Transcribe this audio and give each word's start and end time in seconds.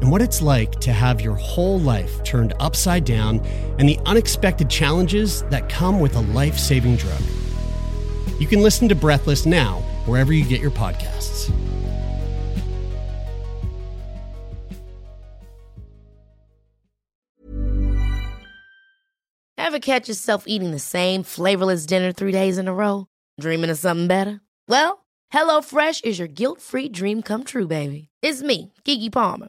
and 0.00 0.10
what 0.10 0.22
it's 0.22 0.40
like 0.40 0.72
to 0.80 0.92
have 0.92 1.20
your 1.20 1.34
whole 1.34 1.78
life 1.80 2.22
turned 2.24 2.54
upside 2.60 3.04
down 3.04 3.40
and 3.78 3.88
the 3.88 3.98
unexpected 4.06 4.70
challenges 4.70 5.42
that 5.44 5.68
come 5.68 6.00
with 6.00 6.14
a 6.16 6.20
life 6.20 6.58
saving 6.58 6.96
drug. 6.96 7.20
You 8.38 8.46
can 8.46 8.62
listen 8.62 8.88
to 8.88 8.94
Breathless 8.94 9.46
now, 9.46 9.80
wherever 10.06 10.32
you 10.32 10.44
get 10.44 10.60
your 10.60 10.70
podcasts. 10.70 11.52
Ever 19.56 19.80
catch 19.80 20.08
yourself 20.08 20.44
eating 20.46 20.70
the 20.70 20.78
same 20.78 21.22
flavorless 21.22 21.84
dinner 21.84 22.10
three 22.10 22.32
days 22.32 22.56
in 22.56 22.68
a 22.68 22.72
row? 22.72 23.06
Dreaming 23.38 23.68
of 23.68 23.78
something 23.78 24.06
better? 24.06 24.40
Well, 24.66 25.04
HelloFresh 25.32 26.04
is 26.04 26.18
your 26.18 26.28
guilt 26.28 26.62
free 26.62 26.88
dream 26.88 27.20
come 27.20 27.44
true, 27.44 27.66
baby. 27.66 28.08
It's 28.22 28.40
me, 28.40 28.72
Keke 28.84 29.12
Palmer. 29.12 29.48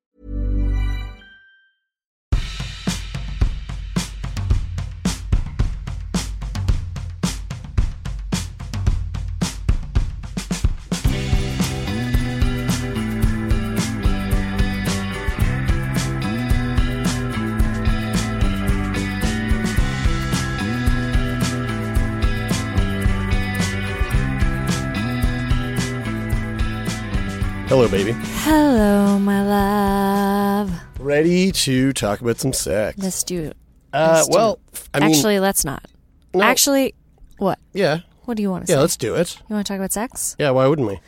Baby. 27.91 28.13
Hello, 28.43 29.19
my 29.19 29.45
love. 29.45 30.71
Ready 30.97 31.51
to 31.51 31.91
talk 31.91 32.21
about 32.21 32.39
some 32.39 32.53
sex? 32.53 32.97
Let's 32.97 33.21
do 33.23 33.43
it. 33.43 33.57
Uh, 33.91 34.13
Let's 34.15 34.27
do 34.29 34.37
well, 34.37 34.59
it. 34.71 34.89
I 34.93 34.99
mean, 35.01 35.09
Actually, 35.09 35.39
let's 35.41 35.65
not. 35.65 35.85
no, 36.33 36.41
Actually, 36.41 36.95
what? 37.37 37.59
yeah, 37.73 37.99
What 38.23 38.37
do 38.37 38.43
you 38.43 38.49
want 38.49 38.65
to 38.67 38.71
yeah. 38.71 38.77
say? 38.77 38.81
Let's 38.81 38.95
do 38.95 39.15
it. 39.15 39.37
You 39.49 39.55
want 39.55 39.67
to 39.67 39.73
talk 39.73 39.77
about 39.77 39.91
sex? 39.91 40.37
Yeah, 40.39 40.51
why 40.51 40.67
wouldn't 40.67 40.87
we? 40.87 40.99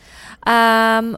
Um, 0.45 1.15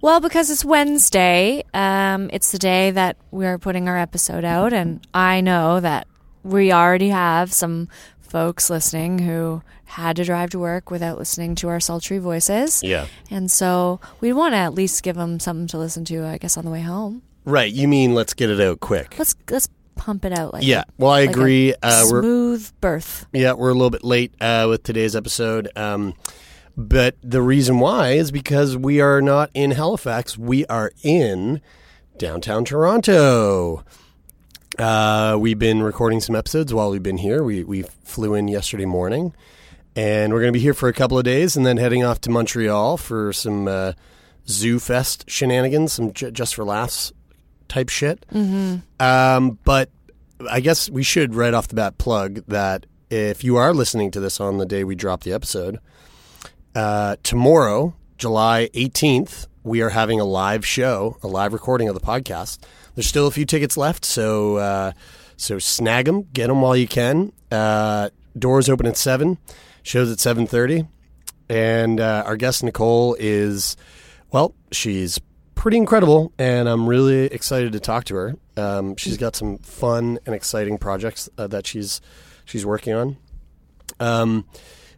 well, 0.00 0.18
because 0.18 0.50
it's 0.50 0.64
Wednesday. 0.64 1.62
Um, 1.72 2.28
it's 2.32 2.50
the 2.50 2.58
day 2.58 2.90
that 2.90 3.16
we're 3.30 3.58
putting 3.58 3.88
our 3.88 3.96
episode 3.96 4.44
out, 4.44 4.72
and 4.72 5.06
I 5.14 5.40
know 5.40 5.78
that 5.78 6.08
we 6.42 6.72
already 6.72 7.10
have 7.10 7.52
some 7.52 7.88
folks 8.34 8.68
listening 8.68 9.20
who 9.20 9.62
had 9.84 10.16
to 10.16 10.24
drive 10.24 10.50
to 10.50 10.58
work 10.58 10.90
without 10.90 11.16
listening 11.16 11.54
to 11.54 11.68
our 11.68 11.78
sultry 11.78 12.18
voices. 12.18 12.82
Yeah. 12.82 13.06
And 13.30 13.48
so 13.48 14.00
we 14.20 14.32
want 14.32 14.54
to 14.54 14.56
at 14.56 14.74
least 14.74 15.04
give 15.04 15.14
them 15.14 15.38
something 15.38 15.68
to 15.68 15.78
listen 15.78 16.04
to, 16.06 16.26
I 16.26 16.38
guess, 16.38 16.56
on 16.56 16.64
the 16.64 16.70
way 16.72 16.80
home. 16.80 17.22
Right. 17.44 17.72
You 17.72 17.86
mean 17.86 18.12
let's 18.12 18.34
get 18.34 18.50
it 18.50 18.60
out 18.60 18.80
quick? 18.80 19.14
Let's 19.20 19.36
let's 19.48 19.68
pump 19.94 20.24
it 20.24 20.36
out 20.36 20.52
like 20.52 20.64
Yeah. 20.64 20.82
Well, 20.98 21.12
I 21.12 21.20
like 21.20 21.30
agree. 21.30 21.74
Uh, 21.80 22.08
we're 22.10 22.22
smooth 22.22 22.72
birth. 22.80 23.24
yeah, 23.32 23.52
we're 23.52 23.70
a 23.70 23.74
little 23.74 23.90
bit 23.90 24.02
late 24.02 24.34
uh, 24.40 24.66
with 24.68 24.82
today's 24.82 25.14
episode. 25.14 25.68
Um, 25.76 26.14
but 26.76 27.14
the 27.22 27.40
reason 27.40 27.78
why 27.78 28.14
is 28.14 28.32
because 28.32 28.76
we 28.76 29.00
are 29.00 29.22
not 29.22 29.48
in 29.54 29.70
Halifax. 29.70 30.36
We 30.36 30.66
are 30.66 30.90
in 31.04 31.60
downtown 32.18 32.64
Toronto. 32.64 33.84
Uh, 34.78 35.36
we've 35.38 35.58
been 35.58 35.82
recording 35.82 36.20
some 36.20 36.34
episodes 36.34 36.74
while 36.74 36.90
we've 36.90 37.02
been 37.02 37.18
here. 37.18 37.42
We 37.44 37.64
we 37.64 37.82
flew 38.04 38.34
in 38.34 38.48
yesterday 38.48 38.86
morning, 38.86 39.34
and 39.94 40.32
we're 40.32 40.40
going 40.40 40.52
to 40.52 40.56
be 40.56 40.62
here 40.62 40.74
for 40.74 40.88
a 40.88 40.92
couple 40.92 41.18
of 41.18 41.24
days, 41.24 41.56
and 41.56 41.64
then 41.64 41.76
heading 41.76 42.02
off 42.04 42.20
to 42.22 42.30
Montreal 42.30 42.96
for 42.96 43.32
some 43.32 43.68
uh, 43.68 43.92
Zoo 44.48 44.78
Fest 44.78 45.24
shenanigans, 45.28 45.92
some 45.92 46.12
j- 46.12 46.30
just 46.30 46.54
for 46.54 46.64
laughs 46.64 47.12
type 47.68 47.88
shit. 47.88 48.24
Mm-hmm. 48.32 48.78
Um, 49.00 49.58
but 49.64 49.90
I 50.50 50.60
guess 50.60 50.90
we 50.90 51.02
should 51.02 51.34
right 51.34 51.54
off 51.54 51.68
the 51.68 51.76
bat 51.76 51.98
plug 51.98 52.44
that 52.48 52.86
if 53.10 53.44
you 53.44 53.56
are 53.56 53.72
listening 53.72 54.10
to 54.12 54.20
this 54.20 54.40
on 54.40 54.58
the 54.58 54.66
day 54.66 54.82
we 54.82 54.96
drop 54.96 55.22
the 55.22 55.32
episode, 55.32 55.78
uh, 56.74 57.16
tomorrow, 57.22 57.94
July 58.18 58.70
18th, 58.74 59.46
we 59.62 59.82
are 59.82 59.90
having 59.90 60.18
a 60.18 60.24
live 60.24 60.66
show, 60.66 61.16
a 61.22 61.28
live 61.28 61.52
recording 61.52 61.88
of 61.88 61.94
the 61.94 62.00
podcast. 62.00 62.58
There's 62.94 63.06
still 63.06 63.26
a 63.26 63.30
few 63.30 63.44
tickets 63.44 63.76
left, 63.76 64.04
so 64.04 64.56
uh, 64.56 64.92
so 65.36 65.58
snag 65.58 66.06
them, 66.06 66.28
get 66.32 66.48
them 66.48 66.60
while 66.60 66.76
you 66.76 66.86
can. 66.86 67.32
Uh, 67.50 68.10
doors 68.38 68.68
open 68.68 68.86
at 68.86 68.96
seven, 68.96 69.38
shows 69.82 70.10
at 70.10 70.18
7:30, 70.18 70.86
and 71.48 72.00
uh, 72.00 72.22
our 72.26 72.36
guest 72.36 72.62
Nicole 72.62 73.16
is, 73.18 73.76
well, 74.30 74.54
she's 74.72 75.18
pretty 75.54 75.76
incredible, 75.76 76.32
and 76.38 76.68
I'm 76.68 76.86
really 76.86 77.26
excited 77.26 77.72
to 77.72 77.80
talk 77.80 78.04
to 78.04 78.14
her. 78.16 78.36
Um, 78.56 78.96
she's 78.96 79.16
got 79.16 79.34
some 79.34 79.58
fun 79.58 80.18
and 80.26 80.34
exciting 80.34 80.78
projects 80.78 81.28
uh, 81.38 81.46
that 81.48 81.66
she's 81.66 82.00
she's 82.44 82.64
working 82.64 82.94
on. 82.94 83.16
Um, 84.00 84.46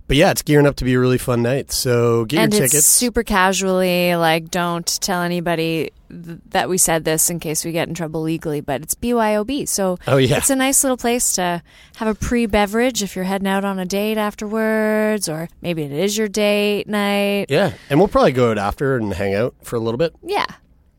but 0.06 0.16
yeah, 0.16 0.30
it's 0.30 0.42
gearing 0.42 0.66
up 0.66 0.76
to 0.76 0.84
be 0.84 0.94
a 0.94 1.00
really 1.00 1.18
fun 1.18 1.42
night. 1.42 1.72
So 1.72 2.24
get 2.26 2.40
and 2.40 2.52
your 2.54 2.64
it's 2.64 2.72
tickets. 2.72 2.86
super 2.86 3.22
casually 3.22 4.14
like 4.16 4.50
don't 4.50 4.86
tell 5.00 5.22
anybody 5.22 5.90
th- 6.10 6.38
that 6.50 6.68
we 6.68 6.78
said 6.78 7.04
this 7.04 7.28
in 7.30 7.40
case 7.40 7.64
we 7.64 7.72
get 7.72 7.88
in 7.88 7.94
trouble 7.94 8.22
legally 8.22 8.60
but 8.60 8.82
it's 8.82 8.94
byob 8.94 9.68
so 9.68 9.98
Oh, 10.06 10.16
yeah. 10.18 10.36
it's 10.36 10.50
a 10.50 10.56
nice 10.56 10.84
little 10.84 10.96
place 10.96 11.32
to 11.34 11.60
have 11.96 12.08
a 12.08 12.14
pre-beverage 12.14 13.02
if 13.02 13.16
you're 13.16 13.24
heading 13.24 13.48
out 13.48 13.64
on 13.64 13.78
a 13.80 13.84
date 13.84 14.16
afterwards 14.18 15.28
or 15.28 15.48
maybe 15.62 15.82
it 15.82 15.90
is 15.92 16.16
your 16.16 16.28
date 16.28 16.86
night 16.88 17.46
yeah, 17.48 17.72
and 17.90 17.98
we'll 17.98 18.08
probably 18.08 18.32
go 18.32 18.50
out 18.52 18.58
after 18.58 18.96
and 18.96 19.12
hang 19.14 19.34
out 19.34 19.54
for 19.62 19.74
a 19.76 19.80
little 19.80 19.98
bit. 19.98 20.14
yeah 20.22 20.46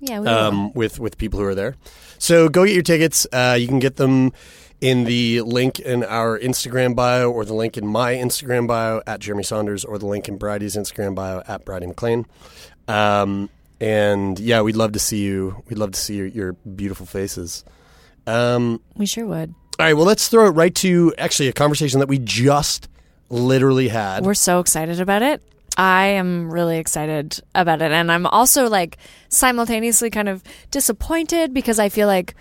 yeah 0.02 0.20
um, 0.20 0.74
with 0.74 1.00
with 1.00 1.18
people 1.18 1.40
who 1.40 1.46
are 1.46 1.56
there. 1.56 1.76
So 2.20 2.50
go 2.50 2.66
get 2.66 2.74
your 2.74 2.84
tickets. 2.84 3.26
Uh, 3.32 3.56
you 3.60 3.68
can 3.68 3.80
get 3.80 3.96
them 3.96 4.32
in 4.82 5.06
the 5.06 5.42
link 5.42 5.80
in 5.80 6.04
our 6.04 6.38
Instagram 6.40 6.96
bio, 6.96 7.32
or 7.32 7.46
the 7.46 7.54
link 7.54 7.78
in 7.78 7.88
my 7.88 8.14
Instagram 8.14 8.68
bio 8.68 9.02
at 9.08 9.20
Jeremie 9.20 9.44
Saunders, 9.44 9.84
or 9.84 9.98
the 9.98 10.06
link 10.06 10.28
in 10.28 10.38
Bridie's 10.38 10.76
Instagram 10.76 11.16
bio 11.16 11.42
at 11.48 11.66
Bridie 11.66 11.88
McLean. 11.88 12.26
Um, 12.88 13.50
and 13.80 14.40
yeah, 14.40 14.62
we'd 14.62 14.76
love 14.76 14.94
to 14.94 15.00
see 15.00 15.24
you. 15.24 15.64
We'd 15.68 15.78
love 15.78 15.92
to 15.92 16.00
see 16.00 16.16
your, 16.16 16.28
your 16.28 16.54
beautiful 16.54 17.06
faces. 17.06 17.64
Um, 18.26 18.82
we 18.96 19.06
sure 19.06 19.26
would 19.26 19.54
all 19.80 19.86
right, 19.86 19.94
well, 19.94 20.06
let's 20.06 20.28
throw 20.28 20.48
it 20.48 20.52
right 20.52 20.74
to 20.76 21.14
actually 21.20 21.50
a 21.50 21.54
conversation 21.54 22.00
that 22.00 22.10
we 22.10 22.18
just 22.18 22.90
literally 23.30 23.90
had. 23.90 24.26
we're 24.26 24.34
so 24.34 24.60
excited 24.60 25.00
about 25.00 25.22
it 25.22 25.42
I 25.78 26.08
am 26.08 26.52
really 26.52 26.80
excited 26.80 27.40
about 27.54 27.84
it. 27.84 27.92
And 27.92 28.12
I'm 28.12 28.26
also 28.26 28.68
like 28.68 28.98
simultaneously 29.30 30.10
kind 30.10 30.28
of 30.28 30.44
disappointed 30.72 31.54
because 31.54 31.78
I 31.78 31.90
feel 31.90 32.08
like 32.08 32.34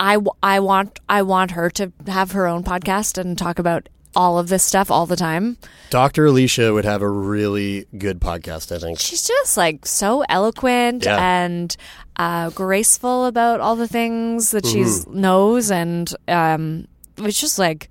I, 0.00 0.18
I 0.42 0.60
want 0.60 1.00
I 1.08 1.22
want 1.22 1.52
her 1.52 1.70
to 1.70 1.92
have 2.06 2.32
her 2.32 2.46
own 2.46 2.62
podcast 2.64 3.18
and 3.18 3.36
talk 3.36 3.58
about 3.58 3.88
all 4.16 4.38
of 4.38 4.48
this 4.48 4.64
stuff 4.64 4.90
all 4.90 5.06
the 5.06 5.16
time. 5.16 5.58
Dr. 5.90 6.26
Alicia 6.26 6.72
would 6.72 6.84
have 6.84 7.02
a 7.02 7.08
really 7.08 7.86
good 7.96 8.20
podcast, 8.20 8.74
I 8.74 8.78
think. 8.78 8.98
She's 8.98 9.26
just 9.26 9.56
like 9.56 9.86
so 9.86 10.22
eloquent 10.28 11.04
Yeah. 11.04 11.18
and 11.20 11.76
uh, 12.16 12.50
graceful 12.50 13.26
about 13.26 13.60
all 13.60 13.76
the 13.76 13.86
things 13.86 14.50
that 14.52 14.66
she 14.66 14.84
knows, 15.08 15.70
and 15.70 16.12
um, 16.26 16.88
it's 17.18 17.40
just 17.40 17.58
like 17.58 17.88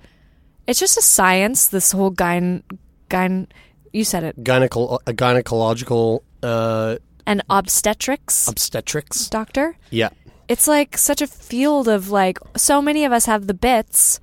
it's 0.65 0.79
just 0.79 0.97
a 0.97 1.01
science. 1.01 1.67
This 1.67 1.91
whole 1.91 2.11
gyn 2.11 2.63
gyn 3.09 3.47
you 3.93 4.03
said 4.03 4.23
it 4.23 4.43
Gyneco- 4.43 4.99
gynecological 5.05 6.21
uh, 6.43 6.97
and 7.25 7.41
obstetrics 7.49 8.47
obstetrics. 8.47 9.29
doctor. 9.29 9.77
Yeah. 9.91 10.09
It's 10.47 10.67
like 10.67 10.97
such 10.97 11.21
a 11.21 11.27
field 11.27 11.87
of 11.87 12.09
like 12.09 12.39
so 12.55 12.81
many 12.81 13.03
of 13.05 13.11
us 13.11 13.25
have 13.25 13.47
the 13.47 13.53
bits, 13.53 14.19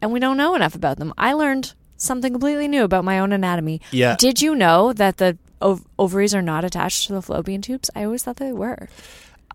and 0.00 0.12
we 0.12 0.20
don't 0.20 0.36
know 0.36 0.54
enough 0.54 0.74
about 0.74 0.98
them. 0.98 1.12
I 1.18 1.32
learned 1.32 1.74
something 1.96 2.32
completely 2.32 2.66
new 2.68 2.84
about 2.84 3.04
my 3.04 3.18
own 3.18 3.32
anatomy. 3.32 3.80
Yeah. 3.90 4.16
Did 4.18 4.40
you 4.40 4.54
know 4.54 4.92
that 4.94 5.18
the 5.18 5.36
ov- 5.60 5.84
ovaries 5.98 6.34
are 6.34 6.42
not 6.42 6.64
attached 6.64 7.06
to 7.06 7.12
the 7.12 7.22
fallopian 7.22 7.60
tubes? 7.60 7.90
I 7.94 8.04
always 8.04 8.22
thought 8.22 8.36
they 8.36 8.52
were. 8.52 8.88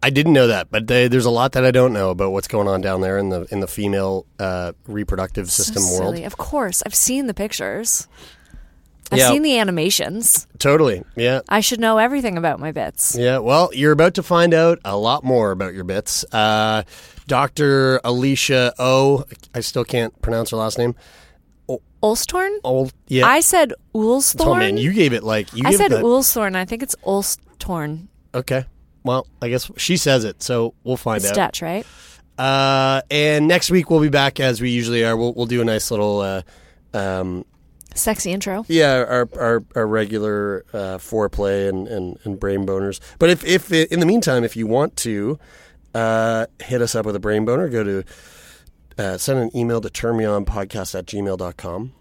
I 0.04 0.12
didn't 0.12 0.34
know 0.34 0.48
that, 0.48 0.70
but 0.70 0.86
they, 0.86 1.08
there's 1.08 1.26
a 1.26 1.32
lot 1.32 1.54
that 1.54 1.66
I 1.66 1.72
don't 1.72 1.92
know 1.92 2.12
about 2.12 2.32
what's 2.32 2.48
going 2.48 2.68
on 2.68 2.82
down 2.82 3.02
there 3.02 3.18
in 3.18 3.30
the 3.30 3.48
in 3.50 3.60
the 3.60 3.68
female 3.68 4.28
uh, 4.38 4.74
reproductive 4.88 5.52
system 5.52 5.82
so 5.82 6.00
world. 6.00 6.20
Of 6.20 6.38
course, 6.38 6.84
I've 6.86 6.94
seen 6.94 7.26
the 7.26 7.34
pictures. 7.34 8.08
I've 9.16 9.20
Yeah. 9.20 9.30
seen 9.30 9.42
the 9.42 9.58
animations. 9.58 10.46
Totally. 10.60 11.04
Yeah. 11.16 11.42
I 11.50 11.62
should 11.62 11.80
know 11.80 11.98
everything 11.98 12.38
about 12.38 12.60
my 12.60 12.72
bits. 12.72 13.16
Yeah, 13.18 13.38
well, 13.40 13.70
you're 13.74 13.92
about 13.94 14.14
to 14.16 14.24
find 14.24 14.54
out 14.54 14.80
a 14.86 14.98
lot 14.98 15.24
more 15.24 15.52
about 15.52 15.74
your 15.74 15.84
bits. 15.84 16.26
Uh, 16.32 16.84
Dr. 17.28 18.00
Alicia 18.04 18.74
O, 18.78 19.24
I 19.54 19.62
still 19.62 19.84
can't 19.86 20.20
pronounce 20.22 20.52
her 20.52 20.58
last 20.58 20.78
name. 20.78 20.96
Ulstorn? 22.04 22.58
Old, 22.64 22.94
yeah. 23.08 23.26
I 23.26 23.40
said 23.40 23.74
Ulsthorn. 23.96 24.46
oh 24.46 24.56
man, 24.56 24.78
you 24.78 24.94
gave 24.94 25.12
it 25.12 25.24
like 25.24 25.52
you 25.54 25.64
I 25.66 25.72
gave 25.72 25.80
said 25.80 25.92
the- 25.92 26.02
Ulsthorn. 26.04 26.56
I 26.56 26.64
think 26.66 26.84
it's 26.84 26.96
Ulstorn. 27.04 28.08
Okay, 28.36 28.66
well, 29.04 29.26
I 29.42 29.50
guess 29.50 29.72
she 29.78 29.98
says 29.98 30.24
it, 30.24 30.44
so 30.44 30.76
we'll 30.84 30.98
find 30.98 31.22
It's 31.24 31.32
out. 31.32 31.36
Dutch, 31.36 31.62
right? 31.64 31.84
Uh, 32.38 33.02
and 33.10 33.48
next 33.48 33.72
week 33.72 33.90
we'll 33.90 34.02
be 34.02 34.10
back 34.10 34.40
as 34.40 34.62
we 34.62 34.70
usually 34.70 35.04
are. 35.04 35.18
We'll 35.18 35.34
we'll 35.34 35.46
do 35.48 35.62
a 35.62 35.66
nice 35.66 35.90
little, 35.90 36.20
uh, 36.20 36.42
um, 36.94 37.44
Sexy 37.96 38.32
intro. 38.32 38.66
yeah, 38.68 38.98
our 38.98 39.30
our, 39.40 39.64
our 39.76 39.88
regular 39.88 40.66
uh, 40.74 40.98
foreplay 40.98 41.70
and, 41.70 41.88
and, 41.88 42.18
and 42.24 42.40
brain 42.40 42.66
boners. 42.66 43.00
But 43.20 43.30
if 43.30 43.44
if 43.46 43.72
in 43.72 44.00
the 44.00 44.06
meantime, 44.06 44.44
if 44.44 44.56
you 44.56 44.68
want 44.68 44.96
to 44.98 45.40
uh, 45.94 46.46
hit 46.62 46.82
us 46.82 46.94
up 46.94 47.06
with 47.06 47.16
a 47.16 47.20
brain 47.20 47.46
boner, 47.46 47.70
go 47.70 47.84
to 47.84 48.04
uh, 48.98 49.18
send 49.18 49.40
an 49.40 49.56
email 49.56 49.82
to 49.82 49.90
turnmeonpodcast 49.90 50.98
at 50.98 51.06
gmail.com. 51.06 51.94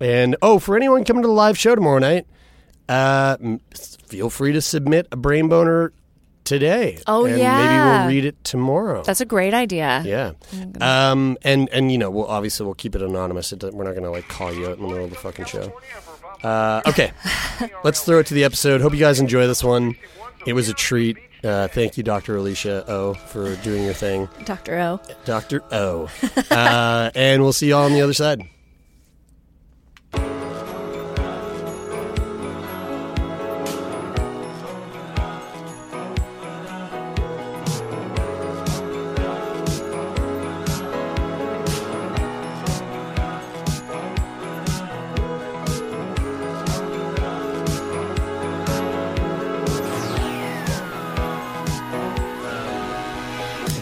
And 0.00 0.36
oh, 0.42 0.58
for 0.58 0.76
anyone 0.76 1.04
coming 1.04 1.22
to 1.22 1.28
the 1.28 1.34
live 1.34 1.56
show 1.56 1.74
tomorrow 1.74 1.98
night, 1.98 2.26
uh, 2.88 3.36
feel 4.08 4.30
free 4.30 4.52
to 4.52 4.60
submit 4.60 5.06
a 5.12 5.16
brain 5.16 5.48
boner 5.48 5.92
today. 6.44 6.98
Oh, 7.06 7.24
and 7.24 7.38
yeah. 7.38 7.58
maybe 7.58 7.84
we'll 7.84 8.08
read 8.14 8.24
it 8.26 8.44
tomorrow. 8.44 9.02
That's 9.02 9.20
a 9.20 9.26
great 9.26 9.54
idea. 9.54 10.02
Yeah. 10.04 10.32
Um, 10.80 11.36
and 11.42 11.68
and 11.70 11.90
you 11.90 11.98
know, 11.98 12.10
we'll 12.10 12.26
obviously 12.26 12.64
we'll 12.66 12.74
keep 12.74 12.94
it 12.94 13.02
anonymous. 13.02 13.52
It, 13.52 13.62
we're 13.62 13.84
not 13.84 13.92
going 13.92 14.04
to 14.04 14.10
like 14.10 14.28
call 14.28 14.52
you 14.52 14.66
out 14.68 14.76
in 14.78 14.82
the 14.82 14.88
middle 14.88 15.04
of 15.04 15.10
the 15.10 15.16
fucking 15.16 15.46
show. 15.46 15.72
Uh, 16.42 16.82
okay, 16.86 17.12
let's 17.84 18.02
throw 18.04 18.18
it 18.18 18.26
to 18.26 18.34
the 18.34 18.44
episode. 18.44 18.80
Hope 18.80 18.92
you 18.92 19.00
guys 19.00 19.18
enjoy 19.18 19.46
this 19.46 19.64
one. 19.64 19.96
It 20.46 20.52
was 20.52 20.68
a 20.68 20.74
treat. 20.74 21.16
Uh, 21.42 21.68
thank 21.68 21.96
you, 21.96 22.02
Dr. 22.02 22.36
Alicia 22.36 22.84
O, 22.90 23.14
for 23.14 23.54
doing 23.56 23.84
your 23.84 23.92
thing. 23.92 24.28
Dr. 24.44 24.78
O. 24.78 25.00
Dr. 25.24 25.62
O. 25.72 26.08
uh, 26.50 27.10
and 27.14 27.42
we'll 27.42 27.52
see 27.52 27.68
y'all 27.68 27.84
on 27.84 27.92
the 27.92 28.00
other 28.00 28.14
side. 28.14 28.42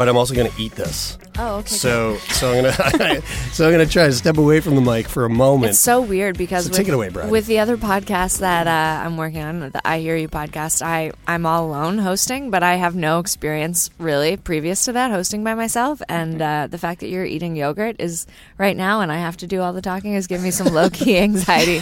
But 0.02 0.08
I'm 0.08 0.16
also 0.16 0.34
going 0.34 0.50
to 0.50 0.60
eat 0.60 0.72
this. 0.72 1.16
Oh, 1.38 1.58
okay. 1.58 1.68
So, 1.68 2.16
so 2.16 2.50
I'm 2.50 2.64
gonna, 2.64 3.22
so 3.52 3.66
I'm 3.66 3.70
gonna 3.70 3.86
try 3.86 4.06
to 4.06 4.12
step 4.12 4.36
away 4.36 4.58
from 4.58 4.74
the 4.74 4.80
mic 4.80 5.06
for 5.06 5.24
a 5.24 5.30
moment. 5.30 5.70
It's 5.70 5.78
so 5.78 6.00
weird 6.00 6.36
because 6.36 6.64
So 6.64 6.70
with, 6.70 6.76
take 6.76 6.88
it 6.88 6.94
away, 6.94 7.08
Brad. 7.08 7.30
with 7.30 7.46
the 7.46 7.60
other 7.60 7.76
podcast 7.76 8.40
that 8.40 8.66
uh, 8.66 9.06
I'm 9.06 9.16
working 9.16 9.42
on, 9.42 9.60
the 9.60 9.80
I 9.86 10.00
Hear 10.00 10.16
You 10.16 10.26
podcast, 10.28 10.82
I 10.82 11.12
I'm 11.28 11.46
all 11.46 11.66
alone 11.66 11.98
hosting, 11.98 12.50
but 12.50 12.64
I 12.64 12.74
have 12.74 12.96
no 12.96 13.20
experience 13.20 13.90
really 13.98 14.36
previous 14.36 14.84
to 14.86 14.92
that 14.94 15.12
hosting 15.12 15.44
by 15.44 15.54
myself. 15.54 16.02
And 16.08 16.42
uh, 16.42 16.66
the 16.68 16.78
fact 16.78 16.98
that 16.98 17.08
you're 17.08 17.24
eating 17.24 17.54
yogurt 17.54 17.94
is 18.00 18.26
right 18.58 18.76
now, 18.76 19.02
and 19.02 19.12
I 19.12 19.18
have 19.18 19.36
to 19.36 19.46
do 19.46 19.60
all 19.60 19.72
the 19.72 19.82
talking 19.82 20.14
is 20.14 20.26
giving 20.26 20.42
me 20.42 20.50
some 20.50 20.74
low 20.74 20.90
key 20.90 21.16
anxiety. 21.28 21.80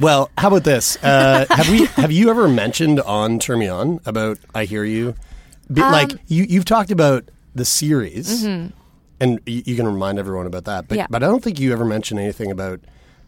Well, 0.00 0.32
how 0.36 0.48
about 0.48 0.64
this? 0.64 0.98
Uh, 1.00 1.46
have 1.48 1.70
we? 1.70 1.86
Have 1.86 2.10
you 2.10 2.28
ever 2.30 2.48
mentioned 2.48 3.00
on 3.02 3.38
Turn 3.38 3.60
Me 3.60 3.68
On 3.68 4.00
about 4.04 4.38
I 4.52 4.64
Hear 4.64 4.82
You? 4.82 5.14
Be, 5.72 5.80
like 5.80 6.12
Um, 6.12 6.18
you, 6.26 6.44
you've 6.48 6.64
talked 6.64 6.90
about 6.90 7.24
the 7.54 7.64
series, 7.64 8.44
and 8.44 8.72
you, 9.46 9.62
you 9.64 9.76
can 9.76 9.86
remind 9.86 10.18
everyone 10.18 10.46
about 10.46 10.64
that. 10.64 10.88
But 10.88 10.94
Mm-hmm. 10.94 10.98
Yeah. 11.00 11.06
but 11.10 11.22
I 11.22 11.26
don't 11.26 11.42
think 11.42 11.58
you 11.60 11.72
ever 11.72 11.84
mentioned 11.84 12.20
anything 12.20 12.50
about 12.50 12.80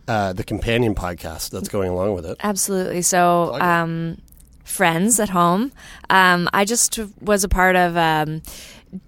uh, 0.09 0.33
the 0.33 0.45
companion 0.45 0.95
podcast 0.95 1.51
that's 1.51 1.69
going 1.69 1.91
along 1.91 2.15
with 2.15 2.27
it. 2.27 2.37
Absolutely. 2.43 3.03
So, 3.03 3.59
um, 3.61 4.19
friends 4.65 5.19
at 5.21 5.31
home, 5.31 5.73
um, 6.11 6.49
I 6.53 6.65
just 6.65 6.99
was 7.21 7.45
a 7.45 7.49
part 7.49 7.77
of 7.77 7.97
um, 7.97 8.43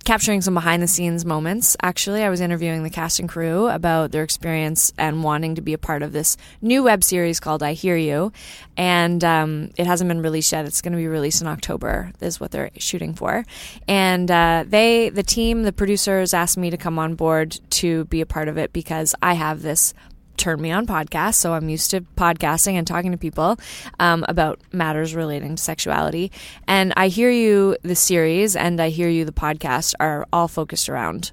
capturing 0.04 0.40
some 0.40 0.54
behind 0.54 0.82
the 0.82 0.86
scenes 0.86 1.24
moments. 1.24 1.76
Actually, 1.82 2.22
I 2.22 2.30
was 2.30 2.40
interviewing 2.40 2.82
the 2.82 2.90
cast 2.90 3.20
and 3.20 3.28
crew 3.28 3.68
about 3.68 4.10
their 4.10 4.22
experience 4.22 4.92
and 4.98 5.22
wanting 5.22 5.54
to 5.56 5.60
be 5.60 5.72
a 5.72 5.78
part 5.78 6.02
of 6.02 6.12
this 6.12 6.36
new 6.60 6.82
web 6.82 7.04
series 7.04 7.40
called 7.40 7.62
I 7.62 7.72
Hear 7.72 7.96
You. 7.96 8.32
And 8.76 9.22
um, 9.24 9.70
it 9.76 9.86
hasn't 9.86 10.08
been 10.08 10.22
released 10.22 10.52
yet. 10.52 10.64
It's 10.64 10.82
going 10.82 10.92
to 10.92 10.98
be 10.98 11.08
released 11.08 11.42
in 11.42 11.48
October, 11.48 12.12
is 12.20 12.40
what 12.40 12.50
they're 12.50 12.70
shooting 12.78 13.14
for. 13.14 13.44
And 13.86 14.30
uh, 14.30 14.64
they, 14.66 15.08
the 15.08 15.22
team, 15.22 15.64
the 15.64 15.72
producers 15.72 16.32
asked 16.32 16.56
me 16.56 16.70
to 16.70 16.76
come 16.76 16.98
on 16.98 17.14
board 17.14 17.58
to 17.70 18.04
be 18.06 18.20
a 18.20 18.26
part 18.26 18.48
of 18.48 18.56
it 18.56 18.72
because 18.72 19.14
I 19.22 19.34
have 19.34 19.62
this 19.62 19.94
Turn 20.38 20.60
Me 20.60 20.70
On 20.70 20.86
podcast. 20.86 21.34
So 21.34 21.52
I'm 21.52 21.68
used 21.68 21.90
to 21.90 22.00
podcasting 22.00 22.74
and 22.74 22.86
talking 22.86 23.12
to 23.12 23.18
people 23.18 23.58
um, 23.98 24.24
about 24.28 24.60
matters 24.72 25.14
relating 25.14 25.56
to 25.56 25.62
sexuality. 25.62 26.32
And 26.66 26.92
I 26.96 27.08
Hear 27.08 27.30
You, 27.30 27.76
the 27.82 27.94
series, 27.94 28.56
and 28.56 28.80
I 28.80 28.88
Hear 28.88 29.08
You, 29.08 29.24
the 29.24 29.32
podcast, 29.32 29.94
are 30.00 30.26
all 30.32 30.48
focused 30.48 30.88
around 30.88 31.32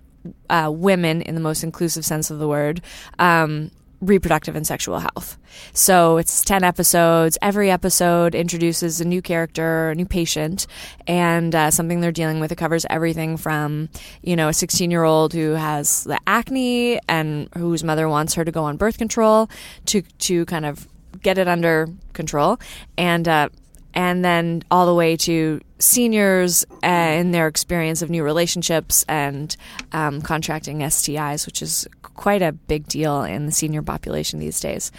uh, 0.50 0.72
women 0.74 1.22
in 1.22 1.36
the 1.36 1.42
most 1.42 1.64
inclusive 1.64 2.04
sense 2.04 2.32
of 2.32 2.40
the 2.40 2.48
word. 2.48 2.82
Um, 3.20 3.72
reproductive 4.02 4.56
and 4.56 4.66
sexual 4.66 5.00
health. 5.00 5.38
So 5.74 6.18
it's 6.18 6.42
10 6.44 6.64
episodes. 6.64 7.38
Every 7.42 7.72
episode 7.72 8.36
introduces 8.36 9.02
a 9.02 9.06
new 9.06 9.22
character, 9.22 9.90
a 9.90 9.96
new 9.96 10.06
patient, 10.06 10.68
and 11.08 11.54
uh, 11.56 11.72
something 11.72 12.02
they're 12.02 12.12
dealing 12.12 12.40
with. 12.40 12.52
It 12.52 12.58
covers 12.58 12.86
everything 12.90 13.38
from, 13.38 13.90
you 14.22 14.36
know, 14.36 14.50
a 14.50 14.54
16 14.54 14.92
year 14.92 15.04
old 15.04 15.34
who 15.34 15.52
has 15.52 16.04
the 16.04 16.20
acne 16.28 17.00
and 17.08 17.50
whose 17.58 17.84
mother 17.84 18.10
wants 18.10 18.34
her 18.36 18.46
to 18.46 18.52
go 18.52 18.64
on 18.64 18.78
birth 18.78 18.98
control 18.98 19.50
to, 19.88 20.02
to 20.02 20.46
kind 20.46 20.66
of 20.66 20.88
get 21.22 21.38
it 21.38 21.48
under 21.48 21.88
control. 22.14 22.60
And, 22.98 23.28
uh, 23.28 23.50
and 23.96 24.24
then 24.24 24.62
all 24.70 24.86
the 24.86 24.94
way 24.94 25.16
to 25.16 25.62
seniors 25.80 26.66
uh, 26.84 26.88
in 26.88 27.32
their 27.32 27.48
experience 27.48 28.02
of 28.02 28.10
new 28.10 28.24
relationships 28.24 29.06
and 29.08 29.56
um, 29.94 30.22
contracting 30.22 30.80
STIs, 30.80 31.46
which 31.46 31.62
is 31.62 31.88
quite 32.02 32.42
a 32.42 32.52
big 32.52 32.88
deal 32.88 33.24
in 33.24 33.46
the 33.46 33.52
senior 33.52 33.82
population 33.82 34.40
these 34.40 34.60
days. 34.60 34.92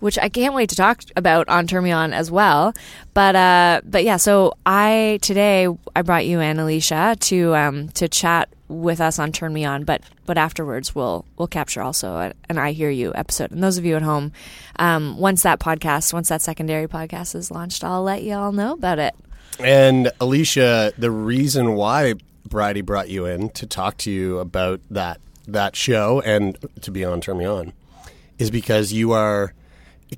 Which 0.00 0.18
I 0.18 0.28
can't 0.28 0.54
wait 0.54 0.68
to 0.70 0.76
talk 0.76 1.02
about 1.16 1.48
on 1.48 1.66
Turn 1.66 1.84
Me 1.84 1.90
On 1.90 2.12
as 2.12 2.30
well. 2.30 2.74
But 3.14 3.34
uh, 3.36 3.80
but 3.84 4.04
yeah, 4.04 4.18
so 4.18 4.54
I 4.66 5.18
today 5.22 5.66
I 5.96 6.02
brought 6.02 6.26
you 6.26 6.40
in, 6.40 6.58
Alicia, 6.58 7.16
to 7.20 7.54
um, 7.54 7.88
to 7.90 8.08
chat 8.08 8.53
with 8.68 9.00
us 9.00 9.18
on 9.18 9.32
Turn 9.32 9.52
Me 9.52 9.64
On. 9.64 9.84
But 9.84 10.02
but 10.26 10.38
afterwards 10.38 10.94
we'll 10.94 11.24
we'll 11.36 11.48
capture 11.48 11.82
also 11.82 12.16
a, 12.16 12.32
an 12.48 12.58
I 12.58 12.72
Hear 12.72 12.90
You 12.90 13.12
episode. 13.14 13.50
And 13.50 13.62
those 13.62 13.78
of 13.78 13.84
you 13.84 13.96
at 13.96 14.02
home, 14.02 14.32
um, 14.78 15.18
once 15.18 15.42
that 15.42 15.60
podcast, 15.60 16.12
once 16.12 16.28
that 16.28 16.42
secondary 16.42 16.88
podcast 16.88 17.34
is 17.34 17.50
launched, 17.50 17.84
I'll 17.84 18.02
let 18.02 18.22
you 18.22 18.34
all 18.34 18.52
know 18.52 18.72
about 18.72 18.98
it. 18.98 19.14
And 19.60 20.10
Alicia, 20.20 20.92
the 20.98 21.10
reason 21.10 21.74
why 21.74 22.14
Bridie 22.48 22.80
brought 22.82 23.08
you 23.08 23.26
in 23.26 23.50
to 23.50 23.66
talk 23.66 23.96
to 23.98 24.10
you 24.10 24.38
about 24.38 24.80
that 24.90 25.20
that 25.46 25.76
show 25.76 26.20
and 26.22 26.56
to 26.80 26.90
be 26.90 27.04
on 27.04 27.20
Turn 27.20 27.38
Me 27.38 27.44
On 27.44 27.72
is 28.38 28.50
because 28.50 28.92
you 28.92 29.12
are. 29.12 29.52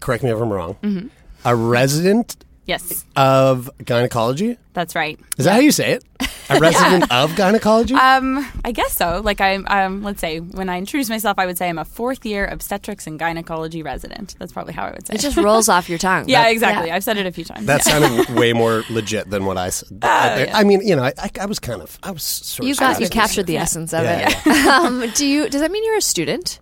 Correct 0.01 0.23
me 0.23 0.31
if 0.31 0.39
I'm 0.39 0.53
wrong. 0.53 1.11
a 1.45 1.57
resident 1.57 2.37
Yes, 2.67 3.05
of 3.15 3.71
gynecology. 3.85 4.59
that's 4.75 4.95
right. 4.95 5.19
Is 5.39 5.45
that 5.45 5.53
how 5.55 5.61
you 5.61 5.71
say 5.71 5.93
it? 5.93 6.05
A 6.49 6.59
resident 6.61 7.11
of 7.13 7.35
gynecology? 7.37 7.95
Um, 7.95 8.47
I 8.65 8.73
guess 8.73 8.93
so. 8.93 9.21
Like 9.25 9.41
I'm, 9.41 9.67
um, 9.69 10.03
let's 10.03 10.21
say 10.21 10.39
when 10.41 10.69
I 10.69 10.79
introduce 10.79 11.09
myself, 11.09 11.39
I 11.39 11.47
would 11.47 11.59
say 11.59 11.69
I'm 11.69 11.79
a 11.79 11.85
fourth 11.85 12.25
year 12.25 12.47
obstetrics 12.47 13.07
and 13.07 13.19
gynecology 13.19 13.83
resident. 13.83 14.37
That's 14.39 14.53
probably 14.53 14.73
how 14.75 14.85
I 14.87 14.91
would 14.93 15.07
say. 15.07 15.15
It 15.15 15.19
It 15.21 15.23
just 15.23 15.37
rolls 15.37 15.69
off 15.69 15.89
your 15.89 15.99
tongue. 15.99 16.25
yeah, 16.29 16.49
exactly. 16.49 16.91
I've 16.91 17.03
said 17.05 17.17
it 17.19 17.27
a 17.27 17.33
few 17.33 17.45
times. 17.45 17.67
that 17.67 17.85
yeah. 17.87 17.99
sounded 18.01 18.35
way 18.39 18.53
more 18.53 18.85
legit 18.91 19.29
than 19.31 19.45
what 19.45 19.57
I 19.59 19.71
said. 19.71 19.99
I, 20.03 20.47
I 20.53 20.65
mean, 20.65 20.87
you 20.87 20.95
know, 20.97 21.03
I, 21.05 21.13
I, 21.19 21.31
I 21.43 21.47
was 21.47 21.59
kind 21.59 21.83
of, 21.83 21.99
I 22.03 22.11
was 22.13 22.23
sort 22.23 22.67
You 22.67 22.73
of. 22.73 22.79
got 22.79 23.01
you 23.01 23.09
captured 23.09 23.47
the 23.47 23.57
essence 23.59 23.93
of 23.93 24.05
Yeah, 24.05 24.29
it. 24.29 24.67
um, 24.67 25.09
do 25.15 25.27
you? 25.27 25.49
Does 25.49 25.61
that 25.61 25.71
mean 25.71 25.85
you're 25.85 25.97
a 25.99 26.01
student? 26.03 26.61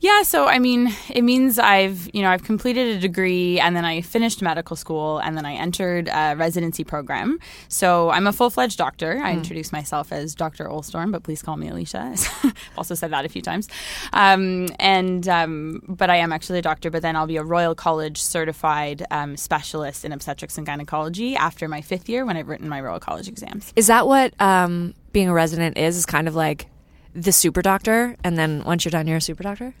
Yeah, 0.00 0.22
so 0.22 0.46
I 0.46 0.58
mean, 0.58 0.92
it 1.10 1.22
means 1.22 1.58
I've 1.58 2.08
you 2.14 2.22
know 2.22 2.30
I've 2.30 2.44
completed 2.44 2.96
a 2.96 3.00
degree 3.00 3.60
and 3.60 3.76
then 3.76 3.84
I 3.84 4.00
finished 4.00 4.42
medical 4.42 4.76
school 4.76 5.18
and 5.18 5.36
then 5.36 5.44
I 5.44 5.54
entered 5.54 6.08
a 6.08 6.34
residency 6.36 6.84
program. 6.84 7.38
So 7.68 8.10
I'm 8.10 8.26
a 8.26 8.32
full 8.32 8.50
fledged 8.50 8.78
doctor. 8.78 9.20
I 9.22 9.32
introduce 9.32 9.72
myself 9.72 10.12
as 10.12 10.34
Dr. 10.34 10.66
Olstorm, 10.66 11.12
but 11.12 11.22
please 11.22 11.42
call 11.42 11.56
me 11.56 11.68
Alicia. 11.68 12.14
I've 12.44 12.54
also 12.76 12.94
said 12.94 13.10
that 13.12 13.24
a 13.24 13.28
few 13.28 13.42
times. 13.42 13.68
Um, 14.12 14.68
and 14.78 15.28
um, 15.28 15.82
but 15.88 16.10
I 16.10 16.16
am 16.16 16.32
actually 16.32 16.58
a 16.58 16.62
doctor. 16.62 16.90
But 16.90 17.02
then 17.02 17.16
I'll 17.16 17.26
be 17.26 17.36
a 17.36 17.44
Royal 17.44 17.74
College 17.74 18.20
certified 18.20 19.04
um, 19.10 19.36
specialist 19.36 20.04
in 20.04 20.12
obstetrics 20.12 20.56
and 20.58 20.66
gynecology 20.66 21.36
after 21.36 21.68
my 21.68 21.80
fifth 21.80 22.08
year 22.08 22.24
when 22.24 22.36
I've 22.36 22.48
written 22.48 22.68
my 22.68 22.80
Royal 22.80 23.00
College 23.00 23.28
exams. 23.28 23.72
Is 23.76 23.86
that 23.88 24.06
what 24.06 24.34
um, 24.40 24.94
being 25.12 25.28
a 25.28 25.32
resident 25.32 25.76
is? 25.76 25.96
Is 25.96 26.06
kind 26.06 26.28
of 26.28 26.34
like 26.34 26.66
the 27.14 27.32
super 27.32 27.62
doctor, 27.62 28.16
and 28.22 28.38
then 28.38 28.62
once 28.64 28.84
you're 28.84 28.90
done, 28.90 29.06
you're 29.06 29.18
a 29.18 29.20
super 29.20 29.42
doctor. 29.42 29.74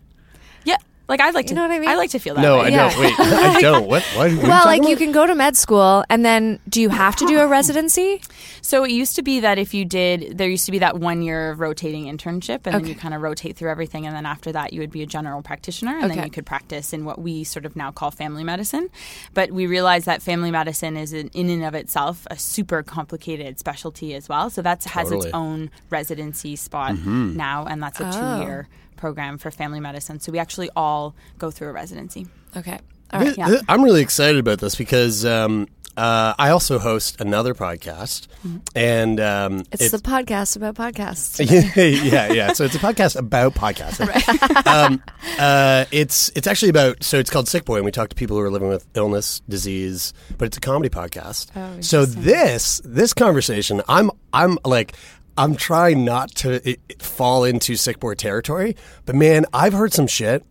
Yeah, 0.64 0.76
like 1.10 1.20
I'd 1.20 1.34
like 1.34 1.46
to. 1.48 1.54
know 1.54 1.62
what 1.62 1.70
I 1.72 1.78
mean? 1.78 1.88
I 1.88 1.96
like 1.96 2.10
to 2.10 2.18
feel 2.18 2.34
that. 2.36 2.40
No, 2.40 2.58
way. 2.58 2.66
I 2.66 2.68
Yeah. 2.68 2.88
don't. 2.90 3.00
Wait, 3.00 3.14
I 3.18 3.60
don't. 3.60 3.86
What? 3.88 4.02
what, 4.02 4.16
what 4.16 4.26
are 4.26 4.28
you 4.28 4.40
Well, 4.40 4.62
talking 4.64 4.82
like 4.84 4.90
you 4.90 4.96
can 4.96 5.12
go 5.12 5.26
to 5.26 5.34
med 5.34 5.56
school, 5.56 6.04
and 6.08 6.24
then 6.24 6.60
do 6.68 6.80
you 6.80 6.88
have 6.88 7.16
to 7.16 7.26
do 7.26 7.38
a 7.40 7.46
residency? 7.58 8.22
So 8.62 8.84
it 8.84 8.92
used 8.92 9.16
to 9.16 9.22
be 9.22 9.40
that 9.40 9.58
if 9.58 9.74
you 9.74 9.84
did, 9.84 10.38
there 10.38 10.48
used 10.48 10.66
to 10.66 10.72
be 10.72 10.78
that 10.78 10.98
one 10.98 11.22
year 11.22 11.52
rotating 11.54 12.04
internship, 12.04 12.60
and 12.64 12.74
then 12.74 12.86
you 12.86 12.94
kind 12.94 13.12
of 13.14 13.20
rotate 13.22 13.56
through 13.56 13.70
everything, 13.70 14.06
and 14.06 14.14
then 14.14 14.24
after 14.26 14.52
that, 14.52 14.72
you 14.72 14.80
would 14.80 14.90
be 14.92 15.02
a 15.02 15.06
general 15.06 15.42
practitioner, 15.42 15.96
and 15.96 16.04
Okay. 16.04 16.14
then 16.14 16.24
you 16.24 16.30
could 16.30 16.46
practice 16.46 16.92
in 16.92 17.04
what 17.04 17.20
we 17.20 17.42
sort 17.44 17.66
of 17.66 17.74
now 17.74 17.90
call 17.90 18.10
family 18.10 18.44
medicine. 18.44 18.88
But 19.34 19.50
we 19.50 19.66
realized 19.66 20.06
that 20.06 20.22
family 20.22 20.50
medicine 20.50 20.96
is 20.96 21.12
in, 21.12 21.28
in 21.34 21.50
and 21.50 21.64
of 21.64 21.74
itself 21.74 22.26
a 22.30 22.38
super 22.38 22.82
complicated 22.82 23.58
specialty 23.58 24.14
as 24.14 24.28
well. 24.28 24.48
So 24.50 24.62
that 24.62 24.84
has 24.84 25.10
its 25.10 25.26
own 25.34 25.70
residency 25.90 26.54
spot 26.56 26.92
mm-hmm. 26.94 27.36
now, 27.36 27.66
and 27.66 27.82
that's 27.82 27.98
a 28.00 28.10
two 28.12 28.44
year 28.44 28.68
oh. 28.70 28.74
Program 29.00 29.38
for 29.38 29.50
family 29.50 29.80
medicine. 29.80 30.20
So 30.20 30.30
we 30.30 30.38
actually 30.38 30.70
all 30.76 31.14
go 31.38 31.50
through 31.50 31.68
a 31.68 31.72
residency. 31.72 32.26
Okay, 32.56 32.78
all 33.12 33.20
right. 33.20 33.34
Th- 33.34 33.46
th- 33.46 33.62
I'm 33.68 33.82
really 33.82 34.02
excited 34.02 34.38
about 34.38 34.60
this 34.60 34.74
because 34.74 35.24
um, 35.24 35.66
uh, 35.96 36.34
I 36.38 36.50
also 36.50 36.78
host 36.78 37.20
another 37.20 37.54
podcast, 37.54 38.28
and 38.74 39.18
um, 39.20 39.64
It's, 39.72 39.90
the 39.90 39.98
podcast 39.98 40.56
about 40.56 40.74
podcasts. 40.74 41.40
yeah, 42.10 42.32
yeah. 42.32 42.52
So 42.52 42.64
it's 42.64 42.74
a 42.74 42.78
podcast 42.78 43.16
about 43.16 43.54
podcasting. 43.54 44.66
um, 44.66 45.02
uh, 45.38 45.86
it's 45.90 46.30
it's 46.36 46.46
actually 46.46 46.70
about 46.70 47.02
so 47.02 47.18
it's 47.18 47.30
called 47.30 47.48
Sick 47.48 47.64
Boy, 47.64 47.76
and 47.76 47.84
we 47.84 47.90
talk 47.90 48.08
to 48.10 48.14
people 48.14 48.36
who 48.36 48.42
are 48.42 48.50
living 48.50 48.68
with 48.68 48.86
illness, 48.94 49.40
disease, 49.48 50.12
but 50.38 50.46
it's 50.46 50.56
a 50.56 50.60
comedy 50.60 50.88
podcast. 50.88 51.50
Oh, 51.56 51.80
so 51.80 52.04
this 52.04 52.80
this 52.84 53.12
conversation, 53.12 53.82
I'm 53.88 54.10
I'm 54.32 54.58
like. 54.64 54.94
I'm 55.40 55.56
trying 55.56 56.04
not 56.04 56.30
to 56.36 56.76
fall 56.98 57.44
into 57.44 57.76
sick 57.76 57.98
boy 58.00 58.14
territory, 58.14 58.76
but 59.06 59.14
man, 59.14 59.46
I've 59.52 59.72
heard 59.72 59.92
some 59.92 60.06
shit 60.06 60.44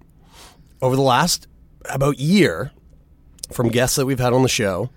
over 0.81 0.95
the 0.95 1.01
last 1.01 1.47
about 1.89 2.19
year 2.19 2.71
from 3.51 3.69
guests 3.69 3.95
that 3.97 4.05
we've 4.05 4.19
had 4.19 4.33
on 4.33 4.43
the 4.43 4.49
show 4.49 4.89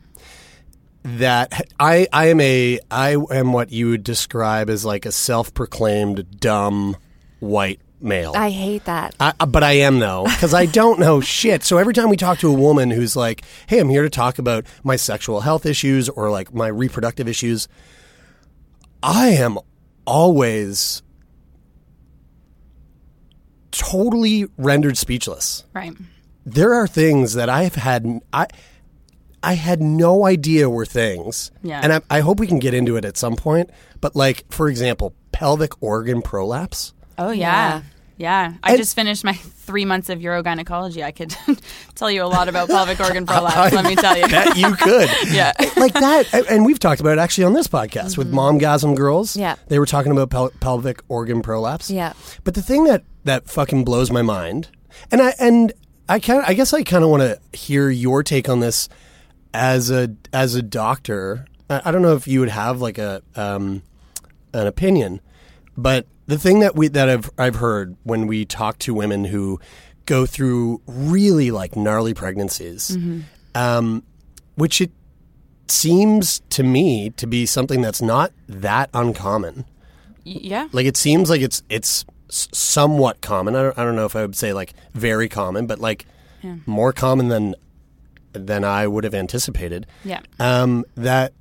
that 1.05 1.67
I 1.81 2.07
I 2.13 2.27
am 2.29 2.41
a 2.41 2.79
I 2.91 3.17
am 3.31 3.53
what 3.53 3.73
you 3.73 3.89
would 3.91 4.05
describe 4.05 4.71
as 4.71 4.85
like 4.85 5.05
a 5.07 5.13
self-proclaimed 5.13 6.39
dumb 6.41 6.97
white 7.41 7.81
male. 8.01 8.33
I 8.37 8.51
hate 8.51 8.85
that. 8.85 9.15
I, 9.19 9.33
I- 9.41 9.45
but 9.47 9.63
I 9.65 9.73
am 9.73 9.99
though 9.99 10.25
because 10.25 10.55
I 10.55 10.67
don't 10.67 11.01
know 11.01 11.21
shit. 11.39 11.65
So 11.65 11.79
every 11.79 11.93
time 11.95 12.09
we 12.09 12.17
talk 12.17 12.39
to 12.39 12.49
a 12.49 12.53
woman 12.53 12.91
who's 12.91 13.17
like, 13.17 13.43
"Hey, 13.67 13.79
I'm 13.81 13.89
here 13.89 14.03
to 14.03 14.11
talk 14.11 14.39
about 14.39 14.65
my 14.85 14.97
sexual 14.97 15.41
health 15.41 15.67
issues 15.67 16.09
or 16.09 16.31
like 16.31 16.55
my 16.55 16.69
reproductive 16.69 17.27
issues," 17.27 17.67
I 19.03 19.31
am 19.31 19.59
always 20.07 21.03
totally 23.71 24.47
rendered 24.59 24.99
speechless 24.99 25.65
Right. 25.73 25.93
there 26.45 26.75
are 26.75 26.87
things 26.87 27.35
that 27.35 27.49
I've 27.49 27.75
had 27.75 28.21
I 28.33 28.47
I 29.45 29.55
had 29.55 29.81
no 29.81 30.25
idea 30.25 30.71
were 30.71 30.87
things. 30.87 31.51
Yeah. 31.65 31.81
And 31.83 31.93
I, 31.95 32.01
I 32.09 32.21
hope 32.21 32.39
we 32.39 32.47
can 32.47 32.61
get 32.61 32.75
into 32.75 32.95
it 32.95 33.05
at 33.05 33.17
some 33.17 33.35
point. 33.35 33.71
But 34.01 34.15
like, 34.15 34.45
for 34.53 34.69
example, 34.69 35.17
pelvic 35.33 35.83
organ 35.83 36.23
prolapse. 36.23 36.93
Oh 37.19 37.33
Yeah. 37.33 37.79
yeah. 37.79 37.83
Yeah, 38.23 38.55
I 38.63 38.71
And- 38.71 38.79
just 38.79 38.95
finished 38.95 39.25
my 39.25 39.33
three 39.67 39.85
months 39.85 40.09
of 40.09 40.21
urogynecology. 40.21 41.03
I 41.03 41.11
could 41.11 41.35
tell 41.97 42.11
you 42.11 42.23
a 42.23 42.27
lot 42.27 42.49
about 42.49 42.69
pelvic 42.69 43.01
organ 43.01 43.27
prolapse. 43.27 43.73
let 43.75 43.85
me 43.85 43.97
tell 43.97 44.17
you. 44.17 44.27
that 44.29 44.57
you 44.57 44.75
could. 44.77 45.11
Yeah. 45.33 45.53
Like 45.77 45.93
that. 45.95 46.33
and- 46.49 46.65
we've 46.65 46.79
talked 46.79 47.01
about 47.01 47.13
it 47.13 47.19
actually 47.19 47.45
on 47.45 47.53
this 47.53 47.67
podcast 47.67 48.17
with 48.17 48.31
Momgasm 48.33 48.95
Girls. 48.97 49.37
Yeah. 49.37 49.57
They 49.69 49.79
were 49.79 49.87
talking 49.87 50.13
about 50.13 50.31
pel- 50.31 50.53
pelvic 50.61 51.03
organ 51.09 51.43
prolapse. 51.43 51.91
Yeah. 51.91 52.13
But 52.45 52.55
the 52.55 52.63
thing 52.63 52.85
that, 52.85 53.03
that 53.25 53.51
fucking 53.51 53.85
blows 53.85 54.11
my 54.11 54.23
mind, 54.23 54.69
and 55.11 55.21
I, 55.21 55.35
and 55.41 55.73
I 56.09 56.21
kind 56.21 56.45
I 56.47 56.55
guess 56.55 56.73
I 56.73 56.83
kind 56.83 57.03
of 57.05 57.11
want 57.11 57.23
to 57.23 57.41
hear 57.59 57.89
your 57.91 58.23
take 58.23 58.49
on 58.49 58.61
this 58.61 58.89
as 59.55 59.91
a 59.91 60.15
as 60.33 60.55
a 60.55 60.63
doctor, 60.63 61.47
I, 61.71 61.83
I 61.87 61.91
don't 61.91 62.03
know 62.03 62.15
if 62.15 62.27
you 62.29 62.41
would 62.41 62.49
have 62.51 62.81
like 62.81 62.99
a 62.99 63.23
um, 63.37 63.83
an 64.53 64.67
opinion, 64.67 65.21
but 65.77 66.07
the 66.27 66.39
thing 66.39 66.61
that 66.61 66.75
we 66.77 66.89
that 66.89 67.09
I've 67.09 67.31
I've 67.39 67.57
heard 67.57 67.97
when 68.05 68.27
we 68.27 68.45
talk 68.45 68.79
to 68.81 68.95
women 68.95 69.25
who 69.25 69.61
go 70.07 70.27
through 70.27 70.81
really 70.87 71.51
like 71.51 71.77
gnarly 71.77 72.15
pregnancies, 72.15 72.97
um, 73.55 74.03
which 74.55 74.81
it 74.81 74.91
seems 75.69 76.41
to 76.51 76.63
me 76.63 77.11
to 77.11 77.27
be 77.27 77.47
something 77.47 77.81
that's 77.81 78.03
not 78.03 78.33
that 78.49 78.91
uncommon. 78.93 79.65
Yeah. 80.25 80.69
Like 80.73 80.87
it 80.87 80.97
seems 80.97 81.31
like 81.31 81.41
it's 81.41 81.63
it's 81.69 82.05
somewhat 82.29 83.21
common. 83.21 83.55
I 83.57 83.63
don't, 83.63 83.79
I 83.79 83.85
don't 83.85 83.97
know 83.97 84.07
if 84.07 84.17
I 84.17 84.23
would 84.23 84.37
say 84.37 84.53
like 84.53 84.75
very 84.95 85.29
common, 85.29 85.67
but 85.67 85.79
like 85.79 86.07
more 86.67 86.93
common 86.93 87.29
than 87.29 87.55
than 88.33 88.65
I 88.65 88.87
would 88.87 89.05
have 89.05 89.15
anticipated. 89.15 89.87
Yeah. 90.05 90.21
Um, 90.41 90.85
that 90.97 91.33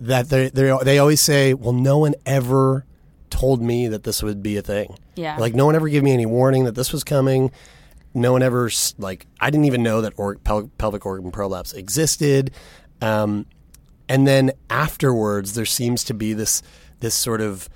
that 0.00 0.28
they 0.28 0.48
they 0.48 0.76
they 0.82 0.98
always 0.98 1.20
say, 1.20 1.54
well, 1.54 1.72
no 1.72 1.98
one 1.98 2.14
ever 2.26 2.84
told 3.32 3.62
me 3.62 3.88
that 3.88 4.04
this 4.04 4.22
would 4.22 4.42
be 4.42 4.58
a 4.58 4.62
thing. 4.62 4.94
Yeah. 5.16 5.36
Like 5.38 5.54
no 5.54 5.64
one 5.64 5.74
ever 5.74 5.88
gave 5.88 6.02
me 6.02 6.12
any 6.12 6.26
warning 6.26 6.64
that 6.64 6.74
this 6.74 6.92
was 6.92 7.02
coming. 7.02 7.50
No 8.14 8.32
one 8.32 8.42
ever 8.42 8.70
like 8.98 9.26
I 9.40 9.50
didn't 9.50 9.64
even 9.64 9.82
know 9.82 10.02
that 10.02 10.12
or, 10.16 10.36
pel- 10.36 10.70
pelvic 10.76 11.06
organ 11.06 11.32
prolapse 11.32 11.72
existed. 11.72 12.52
Um, 13.00 13.46
and 14.08 14.26
then 14.26 14.52
afterwards, 14.68 15.54
there 15.54 15.64
seems 15.64 16.04
to 16.04 16.14
be 16.14 16.34
this 16.34 16.62
this 17.00 17.14
sort 17.14 17.40
of, 17.40 17.68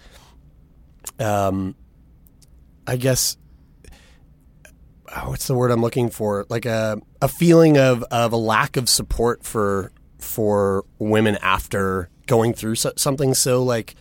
um, 1.18 1.74
I 2.86 2.96
guess, 2.96 3.38
oh, 5.16 5.30
what's 5.30 5.46
the 5.46 5.54
word 5.54 5.70
I'm 5.70 5.80
looking 5.80 6.10
for? 6.10 6.44
Like 6.50 6.66
a 6.66 7.00
a 7.22 7.28
feeling 7.28 7.78
of 7.78 8.02
of 8.04 8.32
a 8.32 8.36
lack 8.36 8.76
of 8.76 8.90
support 8.90 9.42
for 9.42 9.90
for 10.18 10.84
women 10.98 11.38
after 11.40 12.10
going 12.26 12.52
through 12.52 12.74
so, 12.74 12.92
something 12.96 13.32
so 13.32 13.62
like 13.62 13.94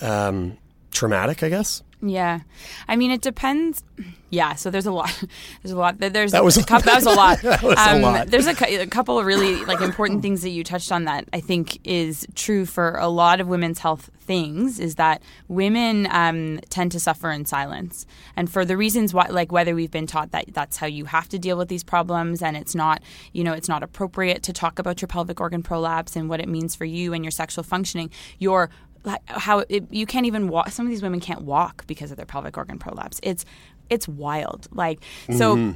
um, 0.00 0.56
traumatic. 0.90 1.42
I 1.42 1.48
guess. 1.48 1.82
Yeah, 2.02 2.40
I 2.88 2.96
mean 2.96 3.10
it 3.10 3.20
depends. 3.20 3.82
Yeah, 4.30 4.54
so 4.54 4.70
there's 4.70 4.86
a 4.86 4.92
lot. 4.92 5.10
There's 5.62 5.72
a 5.72 5.76
lot. 5.76 5.98
There's 5.98 6.30
That 6.30 6.44
was 6.44 6.56
a 6.56 6.62
couple, 6.64 6.86
that 6.86 6.94
was 6.94 7.06
a 7.06 7.10
lot. 7.10 7.40
That 7.42 7.62
was 7.62 7.76
a 7.76 7.96
um, 7.96 8.02
lot. 8.02 8.28
There's 8.28 8.46
a, 8.46 8.82
a 8.82 8.86
couple 8.86 9.18
of 9.18 9.26
really 9.26 9.64
like 9.64 9.80
important 9.80 10.22
things 10.22 10.42
that 10.42 10.50
you 10.50 10.62
touched 10.62 10.92
on 10.92 11.04
that 11.04 11.28
I 11.32 11.40
think 11.40 11.80
is 11.84 12.26
true 12.36 12.64
for 12.64 12.94
a 12.94 13.08
lot 13.08 13.40
of 13.40 13.48
women's 13.48 13.80
health 13.80 14.08
things. 14.20 14.78
Is 14.78 14.94
that 14.94 15.20
women 15.48 16.06
um, 16.12 16.60
tend 16.70 16.92
to 16.92 17.00
suffer 17.00 17.30
in 17.32 17.44
silence, 17.44 18.06
and 18.36 18.48
for 18.48 18.64
the 18.64 18.76
reasons 18.76 19.12
why, 19.12 19.26
like 19.26 19.50
whether 19.50 19.74
we've 19.74 19.90
been 19.90 20.06
taught 20.06 20.30
that 20.30 20.54
that's 20.54 20.76
how 20.76 20.86
you 20.86 21.06
have 21.06 21.28
to 21.30 21.38
deal 21.38 21.58
with 21.58 21.68
these 21.68 21.82
problems, 21.82 22.40
and 22.40 22.56
it's 22.56 22.74
not, 22.74 23.02
you 23.32 23.42
know, 23.42 23.52
it's 23.52 23.68
not 23.68 23.82
appropriate 23.82 24.44
to 24.44 24.52
talk 24.52 24.78
about 24.78 25.02
your 25.02 25.08
pelvic 25.08 25.40
organ 25.40 25.62
prolapse 25.62 26.14
and 26.14 26.28
what 26.28 26.38
it 26.38 26.48
means 26.48 26.76
for 26.76 26.84
you 26.84 27.12
and 27.12 27.24
your 27.24 27.32
sexual 27.32 27.64
functioning. 27.64 28.10
Your 28.38 28.70
like 29.04 29.20
how 29.26 29.64
it, 29.68 29.84
you 29.90 30.06
can't 30.06 30.26
even 30.26 30.48
walk. 30.48 30.70
Some 30.70 30.86
of 30.86 30.90
these 30.90 31.02
women 31.02 31.20
can't 31.20 31.42
walk 31.42 31.86
because 31.86 32.10
of 32.10 32.16
their 32.16 32.26
pelvic 32.26 32.56
organ 32.56 32.78
prolapse. 32.78 33.20
It's 33.22 33.44
it's 33.88 34.06
wild. 34.08 34.68
Like 34.72 35.02
so. 35.36 35.74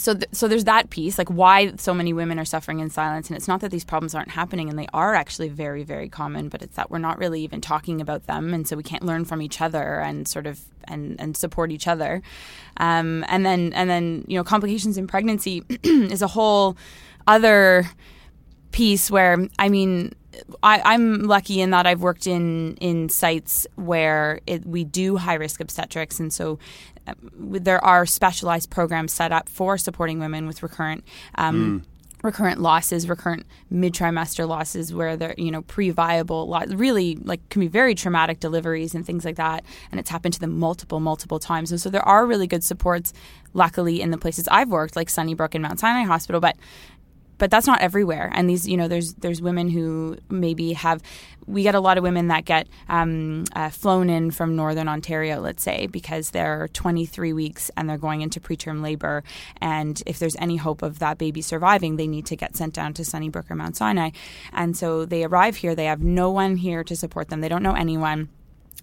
So, 0.00 0.14
th- 0.14 0.28
so 0.30 0.46
there's 0.46 0.62
that 0.62 0.90
piece, 0.90 1.18
like 1.18 1.28
why 1.28 1.74
so 1.74 1.92
many 1.92 2.12
women 2.12 2.38
are 2.38 2.44
suffering 2.44 2.78
in 2.78 2.88
silence, 2.88 3.28
and 3.28 3.36
it's 3.36 3.48
not 3.48 3.62
that 3.62 3.72
these 3.72 3.84
problems 3.84 4.14
aren't 4.14 4.30
happening, 4.30 4.70
and 4.70 4.78
they 4.78 4.86
are 4.92 5.12
actually 5.12 5.48
very, 5.48 5.82
very 5.82 6.08
common, 6.08 6.48
but 6.48 6.62
it's 6.62 6.76
that 6.76 6.88
we're 6.88 6.98
not 6.98 7.18
really 7.18 7.42
even 7.42 7.60
talking 7.60 8.00
about 8.00 8.28
them, 8.28 8.54
and 8.54 8.68
so 8.68 8.76
we 8.76 8.84
can't 8.84 9.02
learn 9.02 9.24
from 9.24 9.42
each 9.42 9.60
other 9.60 9.98
and 9.98 10.28
sort 10.28 10.46
of 10.46 10.60
and 10.84 11.20
and 11.20 11.36
support 11.36 11.72
each 11.72 11.88
other, 11.88 12.22
um, 12.76 13.24
and 13.26 13.44
then 13.44 13.72
and 13.72 13.90
then 13.90 14.24
you 14.28 14.38
know 14.38 14.44
complications 14.44 14.98
in 14.98 15.08
pregnancy 15.08 15.64
is 15.82 16.22
a 16.22 16.28
whole 16.28 16.76
other 17.26 17.84
piece 18.78 19.10
where 19.10 19.48
I 19.58 19.68
mean. 19.68 20.14
I, 20.62 20.80
I'm 20.84 21.24
lucky 21.24 21.60
in 21.60 21.70
that 21.70 21.84
I've 21.84 22.00
worked 22.00 22.28
in 22.28 22.76
in 22.76 23.08
sites 23.08 23.66
where 23.74 24.38
it, 24.46 24.64
we 24.64 24.84
do 24.84 25.16
high 25.16 25.34
risk 25.34 25.60
obstetrics, 25.60 26.20
and 26.20 26.32
so 26.32 26.60
uh, 27.08 27.14
there 27.34 27.84
are 27.84 28.06
specialized 28.06 28.70
programs 28.70 29.12
set 29.12 29.32
up 29.32 29.48
for 29.48 29.76
supporting 29.78 30.20
women 30.20 30.46
with 30.46 30.62
recurrent 30.62 31.02
um, 31.34 31.82
recurrent 32.22 32.60
losses, 32.60 33.08
recurrent 33.08 33.46
mid 33.70 33.94
trimester 33.94 34.46
losses, 34.46 34.94
where 34.94 35.16
they're 35.16 35.34
you 35.38 35.50
know 35.50 35.62
pre 35.62 35.90
viable, 35.90 36.48
lo- 36.48 36.64
really 36.68 37.16
like 37.16 37.48
can 37.48 37.60
be 37.60 37.68
very 37.68 37.94
traumatic 37.94 38.38
deliveries 38.38 38.94
and 38.94 39.04
things 39.04 39.24
like 39.24 39.36
that, 39.36 39.64
and 39.90 39.98
it's 39.98 40.10
happened 40.10 40.34
to 40.34 40.40
them 40.40 40.58
multiple 40.58 41.00
multiple 41.00 41.38
times, 41.38 41.72
and 41.72 41.80
so 41.80 41.90
there 41.90 42.06
are 42.06 42.26
really 42.26 42.46
good 42.46 42.62
supports, 42.62 43.12
luckily 43.54 44.00
in 44.00 44.10
the 44.10 44.18
places 44.18 44.46
I've 44.48 44.68
worked, 44.68 44.94
like 44.94 45.08
Sunnybrook 45.08 45.54
and 45.54 45.62
Mount 45.62 45.80
Sinai 45.80 46.02
Hospital, 46.04 46.40
but 46.40 46.56
but 47.38 47.50
that's 47.50 47.66
not 47.66 47.80
everywhere. 47.80 48.30
And 48.34 48.48
these, 48.50 48.68
you 48.68 48.76
know, 48.76 48.88
there's 48.88 49.14
there's 49.14 49.40
women 49.40 49.70
who 49.70 50.18
maybe 50.28 50.72
have. 50.74 51.02
We 51.46 51.62
get 51.62 51.74
a 51.74 51.80
lot 51.80 51.96
of 51.96 52.02
women 52.04 52.28
that 52.28 52.44
get 52.44 52.68
um, 52.90 53.44
uh, 53.54 53.70
flown 53.70 54.10
in 54.10 54.30
from 54.32 54.54
Northern 54.54 54.86
Ontario, 54.86 55.40
let's 55.40 55.62
say, 55.62 55.86
because 55.86 56.28
they're 56.28 56.68
23 56.74 57.32
weeks 57.32 57.70
and 57.74 57.88
they're 57.88 57.96
going 57.96 58.20
into 58.20 58.38
preterm 58.38 58.82
labor. 58.82 59.24
And 59.62 60.02
if 60.04 60.18
there's 60.18 60.36
any 60.36 60.56
hope 60.56 60.82
of 60.82 60.98
that 60.98 61.16
baby 61.16 61.40
surviving, 61.40 61.96
they 61.96 62.06
need 62.06 62.26
to 62.26 62.36
get 62.36 62.54
sent 62.54 62.74
down 62.74 62.92
to 62.94 63.02
Sunnybrook 63.02 63.50
or 63.50 63.54
Mount 63.54 63.78
Sinai. 63.78 64.10
And 64.52 64.76
so 64.76 65.06
they 65.06 65.24
arrive 65.24 65.56
here. 65.56 65.74
They 65.74 65.86
have 65.86 66.02
no 66.02 66.30
one 66.30 66.56
here 66.56 66.84
to 66.84 66.94
support 66.94 67.28
them. 67.30 67.40
They 67.40 67.48
don't 67.48 67.62
know 67.62 67.72
anyone 67.74 68.28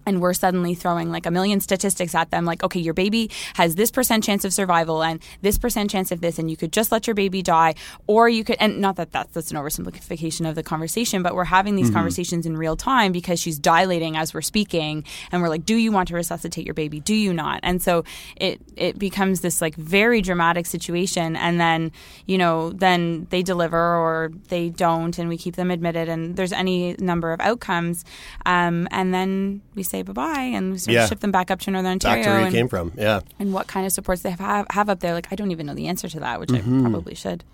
and 0.06 0.20
we're 0.20 0.32
suddenly 0.32 0.74
throwing 0.74 1.10
like 1.10 1.26
a 1.26 1.30
million 1.30 1.60
statistics 1.60 2.14
at 2.14 2.30
them 2.30 2.44
like 2.44 2.62
okay 2.62 2.80
your 2.80 2.94
baby 2.94 3.30
has 3.54 3.74
this 3.74 3.90
percent 3.90 4.24
chance 4.24 4.44
of 4.44 4.52
survival 4.52 5.02
and 5.02 5.20
this 5.42 5.58
percent 5.58 5.90
chance 5.90 6.10
of 6.12 6.20
this 6.20 6.38
and 6.38 6.50
you 6.50 6.56
could 6.56 6.72
just 6.72 6.92
let 6.92 7.06
your 7.06 7.14
baby 7.14 7.42
die. 7.42 7.74
Or 8.06 8.28
you 8.28 8.44
could 8.44 8.56
and 8.60 8.80
not 8.80 8.96
that 8.96 9.12
that's, 9.12 9.32
that's 9.32 9.50
an 9.50 9.56
oversimplification 9.56 10.48
of 10.48 10.54
the 10.54 10.62
conversation 10.62 11.22
but 11.22 11.34
we're 11.34 11.44
having 11.44 11.76
these 11.76 11.90
conversations 11.90 12.46
in 12.46 12.56
real 12.56 12.76
time 12.76 13.12
because 13.12 13.40
she's 13.40 13.58
dilating 13.58 14.16
as 14.16 14.32
we're 14.32 14.42
speaking 14.42 15.04
and 15.32 15.42
we're 15.42 15.48
like 15.48 15.64
do 15.64 15.76
you 15.76 15.92
want 15.92 16.08
to 16.08 16.14
resuscitate 16.14 16.64
your 16.64 16.74
baby? 16.74 17.00
Do 17.00 17.14
you 17.14 17.32
not? 17.32 17.60
And 17.62 17.82
so 17.82 18.04
it 18.36 18.60
it 18.76 18.98
becomes 18.98 19.40
this 19.40 19.60
like 19.60 19.74
very 19.74 20.22
dramatic 20.22 20.66
situation 20.66 21.36
and 21.36 21.60
then 21.60 21.92
you 22.26 22.38
know 22.38 22.70
then 22.70 23.26
they 23.30 23.42
deliver 23.42 23.78
or 23.78 24.30
they 24.48 24.68
don't 24.68 25.18
and 25.18 25.28
we 25.28 25.36
keep 25.36 25.56
them 25.56 25.70
admitted 25.70 26.08
and 26.08 26.36
there's 26.36 26.52
any 26.52 26.94
number 26.98 27.32
of 27.32 27.40
outcomes. 27.40 28.04
Um, 28.44 28.86
and 28.90 29.12
then 29.12 29.62
we 29.74 29.82
say 29.82 29.95
bye 30.02 30.12
bye 30.12 30.40
and 30.42 30.80
sort 30.80 30.94
Yeah. 30.94 31.02
of 31.04 31.08
ship 31.08 31.20
them 31.20 31.32
back 31.32 31.50
up 31.50 31.60
to 31.60 31.70
Northern 31.70 31.92
Ontario. 31.92 32.16
Back 32.16 32.24
to 32.24 32.30
where 32.30 32.40
you 32.40 32.46
and, 32.46 32.54
came 32.54 32.68
from. 32.68 32.92
Yeah. 32.96 33.20
and 33.38 33.52
what 33.52 33.66
kind 33.66 33.86
of 33.86 33.92
supports 33.92 34.22
they 34.22 34.30
have, 34.30 34.66
have 34.70 34.88
up 34.88 35.00
there. 35.00 35.14
Like, 35.14 35.28
I 35.30 35.36
don't 35.36 35.50
even 35.50 35.66
know 35.66 35.74
the 35.74 35.88
answer 35.88 36.08
to 36.08 36.20
that, 36.20 36.40
which 36.40 36.50
Mm-hmm. 36.50 36.86
I 36.86 36.90
probably 36.90 37.14
should. 37.14 37.44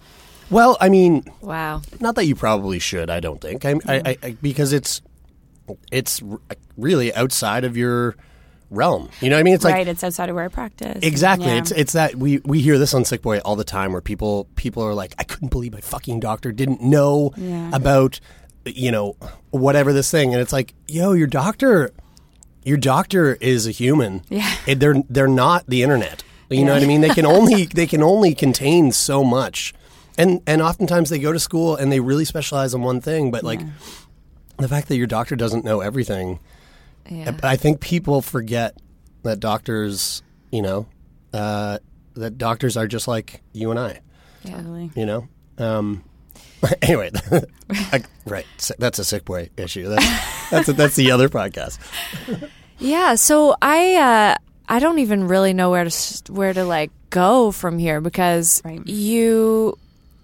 Well, 0.50 0.76
I 0.80 0.88
mean, 0.90 1.24
Wow. 1.40 1.82
not 2.00 2.14
that 2.16 2.26
you 2.26 2.34
probably 2.34 2.78
should. 2.78 3.08
I 3.10 3.20
don't 3.20 3.40
think. 3.40 3.64
I, 3.64 3.70
I, 3.86 3.94
I, 4.04 4.16
I 4.22 4.36
because 4.42 4.72
it's 4.72 5.00
it's 5.90 6.20
really 6.76 7.14
outside 7.14 7.64
of 7.64 7.76
your 7.76 8.16
realm. 8.70 9.08
You 9.20 9.30
know 9.30 9.36
what 9.36 9.40
I 9.40 9.42
mean? 9.44 9.54
It's 9.54 9.64
like 9.64 9.74
right, 9.74 9.88
it's 9.88 10.02
outside 10.04 10.28
of 10.28 10.34
where 10.34 10.44
I 10.44 10.48
practice. 10.48 10.98
Exactly. 11.02 11.46
Yeah. 11.48 11.58
It's 11.58 11.70
it's 11.70 11.92
that 11.92 12.16
we 12.16 12.38
we 12.44 12.60
hear 12.60 12.78
this 12.78 12.92
on 12.94 13.04
Sick 13.04 13.22
Boy 13.22 13.38
all 13.38 13.56
the 13.56 13.64
time 13.64 13.92
where 13.92 14.00
people 14.00 14.46
people 14.56 14.82
are 14.82 14.94
like, 14.94 15.14
I 15.18 15.24
couldn't 15.24 15.48
believe 15.50 15.72
my 15.72 15.80
fucking 15.80 16.20
doctor 16.20 16.52
didn't 16.52 16.82
know 16.82 17.32
Yeah. 17.36 17.70
about 17.72 18.20
you 18.64 18.90
know 18.90 19.16
whatever 19.50 19.92
this 19.92 20.10
thing, 20.10 20.32
and 20.34 20.40
it's 20.42 20.52
like, 20.52 20.74
yo, 20.86 21.12
your 21.12 21.26
doctor, 21.26 21.92
your 22.64 22.76
doctor 22.76 23.34
is 23.40 23.66
a 23.66 23.70
human. 23.70 24.22
Yeah. 24.28 24.54
They're 24.66 25.02
they're 25.08 25.28
not 25.28 25.66
the 25.66 25.82
internet. 25.82 26.22
You 26.50 26.64
know 26.66 26.74
what 26.74 26.82
I 26.82 26.86
mean? 26.86 27.00
They 27.00 27.08
can 27.08 27.24
only 27.26 27.64
they 27.74 27.86
can 27.86 28.02
only 28.02 28.34
contain 28.34 28.92
so 28.92 29.24
much, 29.24 29.72
and 30.18 30.40
and 30.46 30.60
oftentimes 30.60 31.08
they 31.10 31.18
go 31.18 31.32
to 31.32 31.40
school 31.40 31.76
and 31.76 31.90
they 31.90 32.00
really 32.00 32.24
specialize 32.24 32.74
in 32.74 32.82
one 32.82 33.00
thing, 33.00 33.30
but 33.30 33.42
like 33.42 33.60
the 34.58 34.68
fact 34.68 34.88
that 34.88 34.96
your 34.96 35.06
doctor 35.06 35.34
doesn't 35.36 35.64
know 35.64 35.80
everything. 35.80 36.40
Yeah. 37.10 37.36
I 37.42 37.56
think 37.56 37.80
people 37.80 38.22
forget 38.22 38.76
that 39.24 39.40
doctors, 39.40 40.22
you 40.52 40.62
know, 40.62 40.86
uh, 41.32 41.78
that 42.14 42.38
doctors 42.38 42.76
are 42.76 42.86
just 42.86 43.08
like 43.08 43.42
you 43.52 43.70
and 43.70 43.80
I, 43.80 44.00
Totally. 44.44 44.90
you 44.94 45.06
know. 45.06 45.28
Um, 45.58 46.04
anyway, 46.82 47.10
I- 47.70 48.02
right, 48.26 48.46
that's 48.78 48.98
a 48.98 49.04
sick 49.04 49.24
boy 49.24 49.50
issue. 49.56 49.88
That's 49.88 50.50
that's 50.50 50.66
that's 50.72 50.96
the 50.96 51.10
other 51.10 51.28
podcast. 51.28 51.78
Yeah, 52.78 53.14
so 53.16 53.54
I 53.62 53.94
uh 53.96 54.34
I 54.68 54.78
don't 54.78 54.98
even 54.98 55.28
really 55.28 55.52
know 55.52 55.70
where 55.70 55.84
to 55.84 56.32
where 56.32 56.52
to 56.52 56.64
like 56.64 56.90
go 57.10 57.52
from 57.52 57.78
here 57.78 58.00
because 58.00 58.62
Right. 58.64 58.86
you 58.86 59.78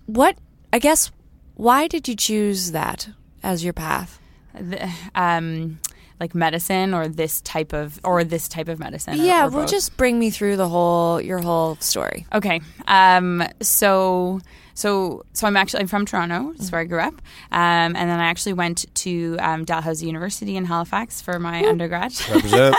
what 0.06 0.36
I 0.72 0.78
guess 0.78 1.10
why 1.54 1.86
did 1.88 2.08
you 2.08 2.14
choose 2.16 2.72
that 2.72 3.08
as 3.42 3.62
your 3.64 3.72
path? 3.72 4.18
The- 4.54 4.90
um, 5.14 5.78
like 6.20 6.34
medicine 6.34 6.94
or 6.94 7.06
this 7.06 7.40
type 7.42 7.72
of 7.72 8.00
or 8.02 8.24
this 8.24 8.48
type 8.48 8.66
of 8.68 8.78
medicine. 8.80 9.20
or- 9.20 9.22
yeah, 9.22 9.46
or 9.46 9.50
well 9.50 9.62
both? 9.62 9.70
just 9.70 9.96
bring 9.96 10.18
me 10.18 10.30
through 10.30 10.56
the 10.56 10.68
whole 10.68 11.20
your 11.20 11.38
whole 11.38 11.76
story. 11.76 12.26
Okay. 12.32 12.60
Um, 12.88 13.44
so 13.60 14.40
so 14.78 15.24
so 15.32 15.46
I'm 15.48 15.56
actually 15.56 15.80
I'm 15.80 15.88
from 15.88 16.06
Toronto. 16.06 16.52
That's 16.56 16.70
where 16.70 16.80
I 16.80 16.84
grew 16.84 17.00
up. 17.00 17.14
Um, 17.50 17.96
and 17.96 17.96
then 17.96 18.20
I 18.20 18.26
actually 18.26 18.52
went 18.52 18.86
to 18.94 19.36
um, 19.40 19.64
Dalhousie 19.64 20.06
University 20.06 20.56
in 20.56 20.64
Halifax 20.64 21.20
for 21.20 21.38
my 21.40 21.64
undergrad. 21.66 22.12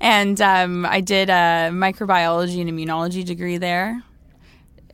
And 0.00 0.40
um, 0.40 0.86
I 0.86 1.00
did 1.00 1.28
a 1.28 1.70
microbiology 1.72 2.60
and 2.60 2.70
immunology 2.70 3.24
degree 3.24 3.58
there. 3.58 4.02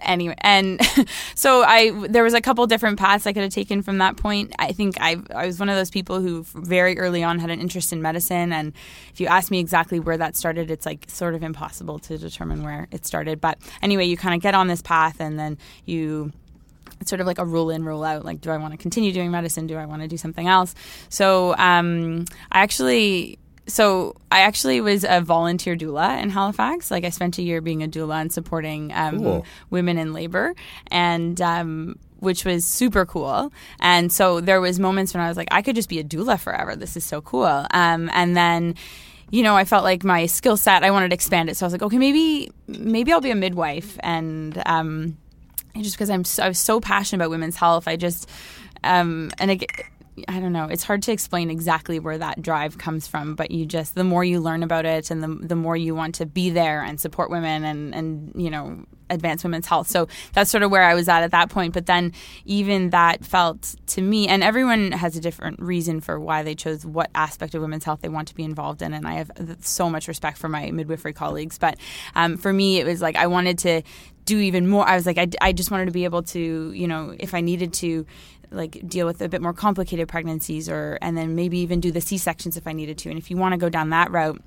Anyway, 0.01 0.35
and 0.39 0.81
so 1.35 1.63
I 1.63 1.91
there 2.09 2.23
was 2.23 2.35
a 2.35 2.41
couple 2.41 2.67
different 2.67 2.99
paths 2.99 3.27
I 3.27 3.33
could 3.33 3.43
have 3.43 3.53
taken 3.53 3.83
from 3.83 3.99
that 3.99 4.17
point. 4.17 4.55
I 4.59 4.73
think 4.73 4.97
I 5.01 5.17
I 5.35 5.47
was 5.47 5.59
one 5.59 5.69
of 5.69 5.77
those 5.77 5.91
people 5.91 6.21
who 6.21 6.45
very 6.55 6.99
early 6.99 7.23
on 7.23 7.39
had 7.39 7.51
an 7.51 7.61
interest 7.61 7.93
in 7.93 8.03
medicine, 8.03 8.53
and 8.53 8.73
if 9.13 9.21
you 9.21 9.27
ask 9.27 9.51
me 9.51 9.61
exactly 9.61 10.01
where 10.01 10.17
that 10.19 10.37
started, 10.37 10.71
it's 10.71 10.87
like 10.87 11.07
sort 11.09 11.35
of 11.35 11.43
impossible 11.43 11.99
to 12.01 12.19
determine 12.19 12.63
where 12.63 12.89
it 12.91 13.07
started. 13.07 13.41
But 13.41 13.59
anyway, 13.83 14.05
you 14.05 14.17
kind 14.17 14.35
of 14.35 14.41
get 14.41 14.55
on 14.55 14.67
this 14.67 14.83
path, 14.83 15.21
and 15.21 15.39
then 15.39 15.59
you 15.85 16.33
it's 17.01 17.11
sort 17.11 17.21
of 17.21 17.27
like 17.27 17.39
a 17.39 17.45
rule 17.45 17.71
in, 17.71 17.85
rule 17.85 18.05
out. 18.05 18.25
Like, 18.25 18.41
do 18.41 18.51
I 18.51 18.57
want 18.57 18.73
to 18.73 18.79
continue 18.79 19.13
doing 19.13 19.31
medicine? 19.31 19.67
Do 19.67 19.77
I 19.77 19.87
want 19.87 20.03
to 20.03 20.09
do 20.09 20.17
something 20.17 20.49
else? 20.49 20.75
So, 21.09 21.55
um, 21.57 22.25
I 22.51 22.61
actually, 22.61 23.39
so 23.67 24.17
I 24.31 24.41
actually 24.41 24.81
was 24.81 25.05
a 25.09 25.21
volunteer 25.21 25.77
doula 25.77 26.23
in 26.23 26.31
Halifax. 26.31 26.91
Like, 26.91 27.05
I 27.05 27.11
spent 27.11 27.39
a 27.39 27.43
year 27.43 27.61
being 27.61 27.83
a 27.83 27.89
doula 27.89 28.21
and 28.21 28.33
supporting 28.33 28.93
um, 28.93 29.19
Cool. 29.19 29.47
women 29.71 29.99
in 29.99 30.13
labor, 30.13 30.55
and 30.91 31.41
um, 31.41 31.99
which 32.21 32.45
was 32.45 32.65
super 32.65 33.05
cool. 33.07 33.53
And 33.81 34.13
so 34.13 34.41
there 34.41 34.61
was 34.61 34.79
moments 34.79 35.15
when 35.15 35.23
I 35.23 35.29
was 35.29 35.37
like, 35.37 35.49
I 35.51 35.63
could 35.63 35.77
just 35.77 35.89
be 35.89 35.99
a 35.99 36.05
doula 36.05 36.39
forever. 36.39 36.77
This 36.77 36.97
is 36.97 37.05
so 37.05 37.21
cool. 37.21 37.67
Um, 37.71 38.11
and 38.13 38.37
then 38.37 38.75
you 39.31 39.43
know, 39.43 39.57
I 39.57 39.65
felt 39.65 39.83
like 39.83 40.05
my 40.05 40.27
skill 40.27 40.57
set, 40.57 40.85
I 40.85 40.93
wanted 40.93 41.09
to 41.09 41.15
expand 41.15 41.49
it. 41.49 41.57
So 41.57 41.65
I 41.65 41.67
was 41.67 41.73
like, 41.73 41.83
okay, 41.83 41.99
maybe, 41.99 42.53
maybe 42.69 43.13
I'll 43.13 43.23
be 43.23 43.31
a 43.31 43.35
midwife. 43.35 43.99
And, 44.01 44.63
um, 44.65 45.17
just 45.81 45.97
because 45.97 46.09
I'm, 46.09 46.23
so, 46.23 46.45
I 46.45 46.49
was 46.49 46.59
so 46.59 46.79
passionate 46.79 47.21
about 47.25 47.31
women's 47.31 47.57
health, 47.57 47.89
I 47.89 47.97
just, 47.97 48.31
um, 48.85 49.33
and 49.41 49.51
it, 49.51 49.65
I 50.29 50.39
don't 50.39 50.53
know, 50.53 50.67
it's 50.67 50.85
hard 50.85 51.03
to 51.03 51.13
explain 51.13 51.51
exactly 51.51 51.99
where 51.99 52.19
that 52.19 52.41
drive 52.41 52.79
comes 52.79 53.07
from, 53.07 53.35
but 53.35 53.51
you 53.51 53.67
just, 53.67 53.95
the 53.95 54.05
more 54.05 54.25
you 54.25 54.41
learn 54.41 54.63
about 54.63 54.87
it 54.87 55.11
and 55.11 55.23
the, 55.23 55.47
the 55.47 55.57
more 55.57 55.77
you 55.77 55.95
want 55.95 56.15
to 56.17 56.27
be 56.27 56.51
there 56.51 56.83
and 56.83 57.01
support 57.01 57.31
women 57.31 57.65
and, 57.65 57.95
and, 57.95 58.33
you 58.37 58.51
know, 58.51 58.85
advance 59.11 59.45
women's 59.45 59.67
health. 59.67 59.89
So 59.89 60.09
that's 60.33 60.51
sort 60.51 60.63
of 60.63 60.71
where 60.71 60.83
I 60.83 60.95
was 60.95 61.09
at 61.09 61.23
at 61.23 61.33
that 61.33 61.51
point. 61.51 61.75
But 61.75 61.87
then 61.87 62.13
even 62.45 62.91
that 62.91 63.25
felt 63.25 63.75
to 63.89 64.03
me, 64.03 64.29
and 64.29 64.43
everyone 64.43 64.93
has 64.93 65.17
a 65.17 65.21
different 65.21 65.61
reason 65.61 66.01
for 66.01 66.19
why 66.19 66.43
they 66.43 66.55
chose 66.55 66.87
what 66.87 67.11
aspect 67.15 67.55
of 67.55 67.63
women's 67.63 67.85
health 67.85 68.01
they 68.01 68.09
want 68.09 68.29
to 68.29 68.35
be 68.35 68.45
involved 68.45 68.83
in. 68.83 68.95
And 68.95 69.07
I 69.07 69.15
have 69.15 69.31
so 69.61 69.91
much 69.91 70.09
respect 70.09 70.39
for 70.39 70.49
my 70.49 70.71
midwifery 70.71 71.13
colleagues. 71.13 71.59
But 71.59 71.77
um, 72.15 72.37
for 72.37 72.53
me, 72.53 72.81
it 72.81 72.87
was 72.87 73.03
like 73.03 73.17
I 73.17 73.27
wanted 73.27 73.59
to 73.59 73.83
do 74.25 74.39
even 74.39 74.69
more. 74.69 74.89
I 74.89 74.95
was 74.95 75.05
like, 75.05 75.19
I, 75.19 75.29
I 75.41 75.53
just 75.53 75.71
wanted 75.71 75.87
to 75.87 75.93
be 75.93 76.05
able 76.05 76.23
to, 76.23 76.73
you 76.73 76.89
know, 76.89 77.15
if 77.19 77.35
I 77.35 77.43
needed 77.43 77.75
to, 77.75 78.07
like 78.51 78.87
deal 78.89 79.07
with 79.07 79.21
a 79.23 79.29
bit 79.29 79.43
more 79.43 79.53
complicated 79.53 80.09
pregnancies 80.09 80.69
or 80.69 80.99
and 81.01 81.17
then 81.17 81.35
maybe 81.35 81.59
even 81.59 81.81
do 81.81 81.91
the 81.91 82.01
C-sections 82.01 82.57
if 82.57 82.67
I 82.67 82.73
needed 82.73 82.99
to. 82.99 83.11
And 83.11 83.19
if 83.19 83.31
you 83.31 83.37
want 83.37 83.53
to 83.53 83.59
go 83.59 83.69
down 83.69 83.91
that 83.91 84.11
route, 84.11 84.41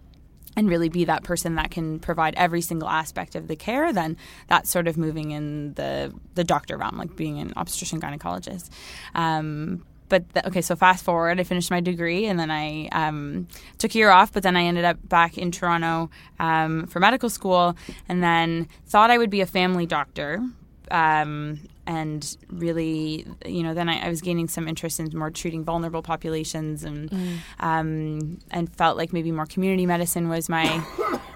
and 0.58 0.68
really 0.68 0.90
be 0.90 1.06
that 1.06 1.24
person 1.24 1.56
that 1.56 1.70
can 1.70 2.00
provide 2.00 2.34
every 2.36 2.62
single 2.62 2.90
aspect 2.90 3.36
of 3.36 3.48
the 3.48 3.56
care, 3.56 3.94
then 3.94 4.18
that's 4.48 4.72
sort 4.72 4.88
of 4.88 4.98
moving 4.98 5.32
in 5.32 5.74
the 5.76 6.12
the 6.34 6.44
doctor 6.44 6.78
realm, 6.78 6.98
like 6.98 7.16
being 7.16 7.40
an 7.40 7.54
obstetrician 7.56 8.02
gynecologist. 8.02 8.70
Um, 9.14 9.86
but 10.10 10.28
the, 10.34 10.48
okay, 10.48 10.62
so 10.62 10.76
fast 10.76 11.04
forward, 11.06 11.40
I 11.40 11.44
finished 11.44 11.70
my 11.70 11.82
degree 11.82 12.26
and 12.26 12.40
then 12.40 12.50
I 12.50 12.88
um, 12.92 13.48
took 13.78 13.94
a 13.94 13.98
year 13.98 14.10
off. 14.10 14.34
But 14.34 14.42
then 14.44 14.58
I 14.58 14.64
ended 14.64 14.84
up 14.84 14.98
back 15.08 15.38
in 15.38 15.52
Toronto 15.52 16.10
um, 16.40 16.88
for 16.88 17.00
medical 17.00 17.30
school, 17.30 17.78
and 18.10 18.24
then 18.24 18.68
thought 18.88 19.12
I 19.12 19.18
would 19.18 19.30
be 19.30 19.42
a 19.42 19.46
family 19.46 19.86
doctor. 19.86 20.42
Um, 20.90 21.60
and 21.88 22.38
really, 22.50 23.26
you 23.45 23.63
know, 23.63 23.73
then 23.73 23.88
I, 23.89 24.06
I 24.06 24.10
was 24.10 24.21
gaining 24.21 24.50
some 24.50 24.67
interest 24.67 25.00
in 25.00 25.10
more 25.17 25.32
treating 25.32 25.63
vulnerable 25.63 26.04
populations, 26.04 26.84
and 26.84 27.12
um, 27.60 28.39
and 28.52 28.71
felt 28.76 28.97
like 28.97 29.13
maybe 29.13 29.32
more 29.32 29.45
community 29.45 29.86
medicine 29.86 30.28
was 30.28 30.50
my 30.50 30.84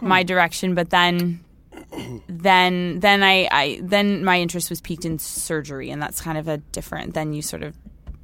my 0.01 0.23
direction. 0.23 0.75
But 0.75 0.89
then 0.89 1.39
then 2.27 2.99
then 2.99 3.23
I, 3.23 3.47
I 3.51 3.79
then 3.81 4.23
my 4.23 4.39
interest 4.39 4.69
was 4.69 4.81
peaked 4.81 5.05
in 5.05 5.17
surgery, 5.19 5.89
and 5.89 6.01
that's 6.01 6.21
kind 6.21 6.37
of 6.37 6.47
a 6.47 6.57
different. 6.57 7.13
Then 7.13 7.33
you 7.33 7.41
sort 7.41 7.63
of 7.63 7.75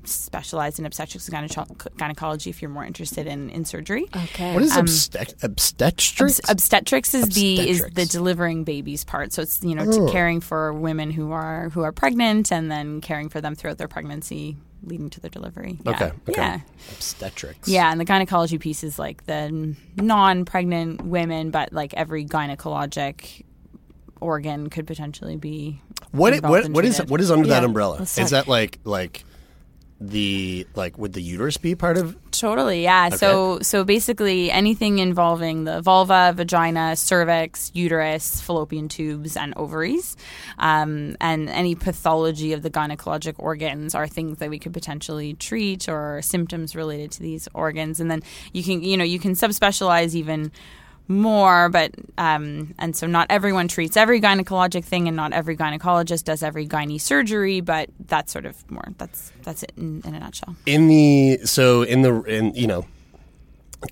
specialize 0.08 0.80
in 0.80 0.86
obstetrics 0.86 1.28
and 1.30 1.50
gyneco- 1.50 1.98
gynecology 1.98 2.50
if 2.50 2.62
you're 2.62 2.72
more 2.72 2.86
interested 2.86 3.28
in, 3.28 3.50
in 3.50 3.66
surgery. 3.66 4.06
Okay. 4.16 4.54
What 4.54 4.64
is 4.64 4.72
um, 4.76 4.86
obstet- 4.86 5.36
obstetrics? 5.44 6.40
Obs- 6.40 6.50
obstetrics 6.50 7.14
is 7.14 7.30
the 7.30 7.70
is 7.70 7.86
the 7.94 8.06
delivering 8.06 8.64
babies 8.64 9.04
part. 9.04 9.34
So 9.34 9.42
it's 9.42 9.64
you 9.64 9.76
know 9.76 9.86
Oh. 9.88 10.06
to 10.08 10.12
caring 10.12 10.42
for 10.42 10.74
women 10.74 11.12
who 11.12 11.32
are 11.32 11.70
who 11.70 11.82
are 11.82 11.92
pregnant 11.92 12.52
and 12.52 12.70
then 12.72 13.02
caring 13.02 13.30
for 13.30 13.42
them 13.42 13.56
throughout 13.56 13.78
their 13.78 13.88
pregnancy, 13.88 14.58
leading 14.84 15.10
to 15.12 15.20
their 15.20 15.30
delivery. 15.30 15.80
Yeah. 15.86 15.92
okay. 15.92 16.06
Okay. 16.30 16.42
Yeah. 16.42 16.60
Obstetrics. 16.92 17.68
Yeah, 17.68 17.92
and 17.92 18.00
the 18.00 18.06
gynecology 18.06 18.58
piece 18.58 18.84
is 18.84 18.98
like 19.00 19.26
the 19.26 19.76
non-pregnant 19.96 21.04
women, 21.06 21.52
but 21.52 21.74
like 21.74 21.94
every 21.94 22.26
gynecologic 22.26 23.44
organ 24.20 24.70
could 24.70 24.88
potentially 24.88 25.36
be. 25.38 25.82
What 26.12 26.34
involved 26.34 26.66
what 26.70 26.72
what 26.74 26.86
is 26.86 27.00
what 27.06 27.22
is 27.22 27.30
under 27.32 27.48
that 27.50 27.64
umbrella? 27.64 28.02
Is 28.02 28.30
that 28.32 28.48
like 28.48 28.80
like 28.84 29.24
the 30.00 30.68
like 30.76 30.98
would 30.98 31.14
the 31.14 31.22
uterus 31.22 31.58
be 31.58 31.74
part 31.76 31.98
of? 31.98 32.16
Totally, 32.32 32.84
yeah. 32.84 33.10
So 33.10 33.60
so 33.62 33.84
basically 33.84 34.52
anything 34.52 35.00
involving 35.00 35.64
the 35.64 35.82
vulva, 35.82 36.34
vagina, 36.36 36.96
cervix, 36.96 37.72
uterus, 37.74 38.40
fallopian 38.42 38.90
tubes, 38.90 39.36
and 39.36 39.54
ovaries, 39.58 40.16
um, 40.60 41.18
and 41.20 41.50
any 41.50 41.74
pathology 41.74 42.54
of 42.54 42.62
the 42.62 42.70
gynecologic 42.70 43.36
organs 43.40 43.96
are 43.96 44.08
things 44.08 44.38
that 44.38 44.50
we 44.50 44.60
could 44.60 44.74
potentially 44.74 45.34
treat 45.34 45.90
or 45.90 46.22
symptoms 46.22 46.76
related 46.76 47.12
to 47.12 47.22
these 47.22 47.48
organs, 47.54 48.00
and 48.00 48.12
then 48.12 48.22
you 48.54 48.64
can 48.64 48.84
you 48.84 48.98
know 48.98 49.04
you 49.04 49.20
can 49.20 49.34
subspecialize 49.34 50.14
even 50.14 50.52
more, 51.08 51.70
but 51.70 51.94
um, 52.18 52.74
and 52.80 52.96
so 52.96 53.08
not 53.08 53.28
everyone 53.30 53.68
treats 53.68 53.96
every 53.98 54.20
gynecologic 54.22 54.84
thing, 54.84 55.08
and 55.08 55.16
not 55.16 55.34
every 55.34 55.56
gynecologist 55.58 56.24
does 56.26 56.44
every 56.44 56.68
gynae 56.68 57.00
surgery, 57.00 57.62
but 57.62 57.90
that's 58.08 58.32
sort 58.34 58.46
of 58.46 58.70
more 58.70 58.84
that's 58.98 59.32
that's 59.44 59.64
it 59.64 59.72
in, 59.78 60.02
in 60.06 60.16
a 60.16 60.20
nutshell. 60.20 60.56
In 60.66 60.88
the 60.88 61.40
so 61.46 61.84
in 61.84 62.02
the 62.02 62.22
in 62.24 62.54
you 62.56 62.68
know 62.68 62.86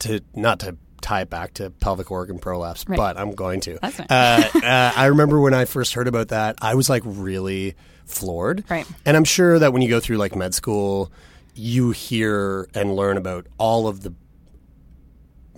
to 0.01 0.21
not 0.33 0.59
to 0.61 0.77
tie 1.01 1.21
it 1.21 1.29
back 1.29 1.53
to 1.53 1.69
pelvic 1.69 2.09
organ 2.09 2.39
prolapse, 2.39 2.83
Right. 2.87 2.97
but 2.97 3.17
I'm 3.17 3.33
going 3.35 3.59
to. 3.61 3.77
That's. 3.81 3.99
Uh, 3.99 4.03
uh, 4.63 4.91
I 4.95 5.05
remember 5.07 5.39
when 5.39 5.53
I 5.53 5.65
first 5.65 5.93
heard 5.93 6.07
about 6.07 6.29
that, 6.29 6.55
I 6.61 6.73
was 6.75 6.89
like 6.89 7.03
really 7.05 7.75
floored. 8.05 8.63
Right. 8.69 8.87
And 9.05 9.15
I'm 9.15 9.23
sure 9.23 9.59
that 9.59 9.71
when 9.73 9.81
you 9.83 9.89
go 9.89 9.99
through 9.99 10.17
like 10.17 10.35
med 10.35 10.53
school, 10.55 11.11
you 11.53 11.91
hear 11.91 12.67
and 12.73 12.95
learn 12.95 13.17
about 13.17 13.45
all 13.59 13.87
of 13.87 14.01
the 14.01 14.13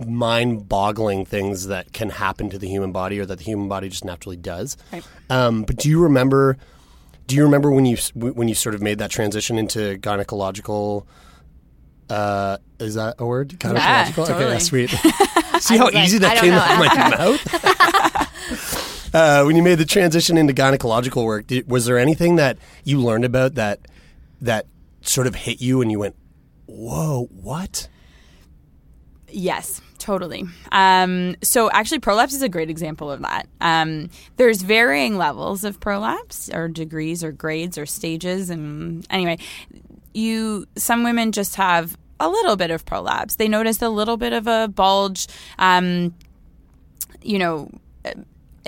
mind-boggling 0.06 1.24
things 1.24 1.66
that 1.66 1.92
can 1.92 2.10
happen 2.10 2.50
to 2.50 2.58
the 2.58 2.68
human 2.68 2.92
body 2.92 3.18
or 3.20 3.26
that 3.26 3.38
the 3.38 3.44
human 3.44 3.68
body 3.68 3.88
just 3.88 4.04
naturally 4.04 4.36
does. 4.36 4.76
Right. 4.92 5.04
Um, 5.30 5.62
but 5.62 5.76
do 5.76 5.88
you 5.88 6.02
remember? 6.02 6.56
Do 7.26 7.36
you 7.36 7.42
remember 7.42 7.70
when 7.70 7.84
you 7.84 7.96
when 8.14 8.48
you 8.48 8.54
sort 8.54 8.74
of 8.74 8.82
made 8.82 8.98
that 8.98 9.10
transition 9.10 9.58
into 9.58 9.98
gynecological? 9.98 11.06
Uh, 12.08 12.56
is 12.78 12.94
that 12.94 13.16
a 13.18 13.26
word? 13.26 13.50
Gynecological. 13.50 14.24
Okay, 14.24 14.32
totally. 14.32 14.52
yeah, 14.52 14.58
sweet. 14.58 14.90
See 15.60 15.76
how 15.76 15.86
was 15.86 15.94
like, 15.94 16.04
easy 16.04 16.18
that 16.18 16.38
came 16.38 16.50
know. 16.50 16.58
out 16.58 16.72
of 16.72 16.78
my 16.78 17.08
mouth. 17.16 19.14
uh, 19.14 19.42
when 19.44 19.56
you 19.56 19.62
made 19.62 19.78
the 19.78 19.84
transition 19.84 20.38
into 20.38 20.54
gynecological 20.54 21.24
work, 21.24 21.46
did, 21.48 21.68
was 21.68 21.84
there 21.86 21.98
anything 21.98 22.36
that 22.36 22.58
you 22.84 23.00
learned 23.00 23.24
about 23.24 23.54
that 23.56 23.80
that 24.40 24.66
sort 25.02 25.26
of 25.26 25.34
hit 25.34 25.60
you 25.60 25.82
and 25.82 25.90
you 25.90 25.98
went, 25.98 26.14
"Whoa, 26.66 27.28
what?" 27.32 27.88
Yes, 29.30 29.80
totally. 29.98 30.44
Um, 30.72 31.36
so 31.42 31.70
actually, 31.70 31.98
prolapse 31.98 32.34
is 32.34 32.42
a 32.42 32.48
great 32.48 32.70
example 32.70 33.10
of 33.10 33.20
that. 33.22 33.48
Um, 33.60 34.10
there's 34.36 34.62
varying 34.62 35.16
levels 35.16 35.64
of 35.64 35.80
prolapse, 35.80 36.48
or 36.52 36.68
degrees, 36.68 37.22
or 37.22 37.32
grades, 37.32 37.76
or 37.76 37.86
stages, 37.86 38.50
and 38.50 39.06
anyway, 39.10 39.38
you 40.14 40.66
some 40.76 41.04
women 41.04 41.32
just 41.32 41.56
have 41.56 41.96
a 42.20 42.28
little 42.28 42.56
bit 42.56 42.70
of 42.70 42.84
prolapse. 42.84 43.36
They 43.36 43.48
notice 43.48 43.82
a 43.82 43.88
little 43.88 44.16
bit 44.16 44.32
of 44.32 44.46
a 44.46 44.68
bulge. 44.68 45.26
Um, 45.58 46.14
you 47.22 47.38
know. 47.38 47.70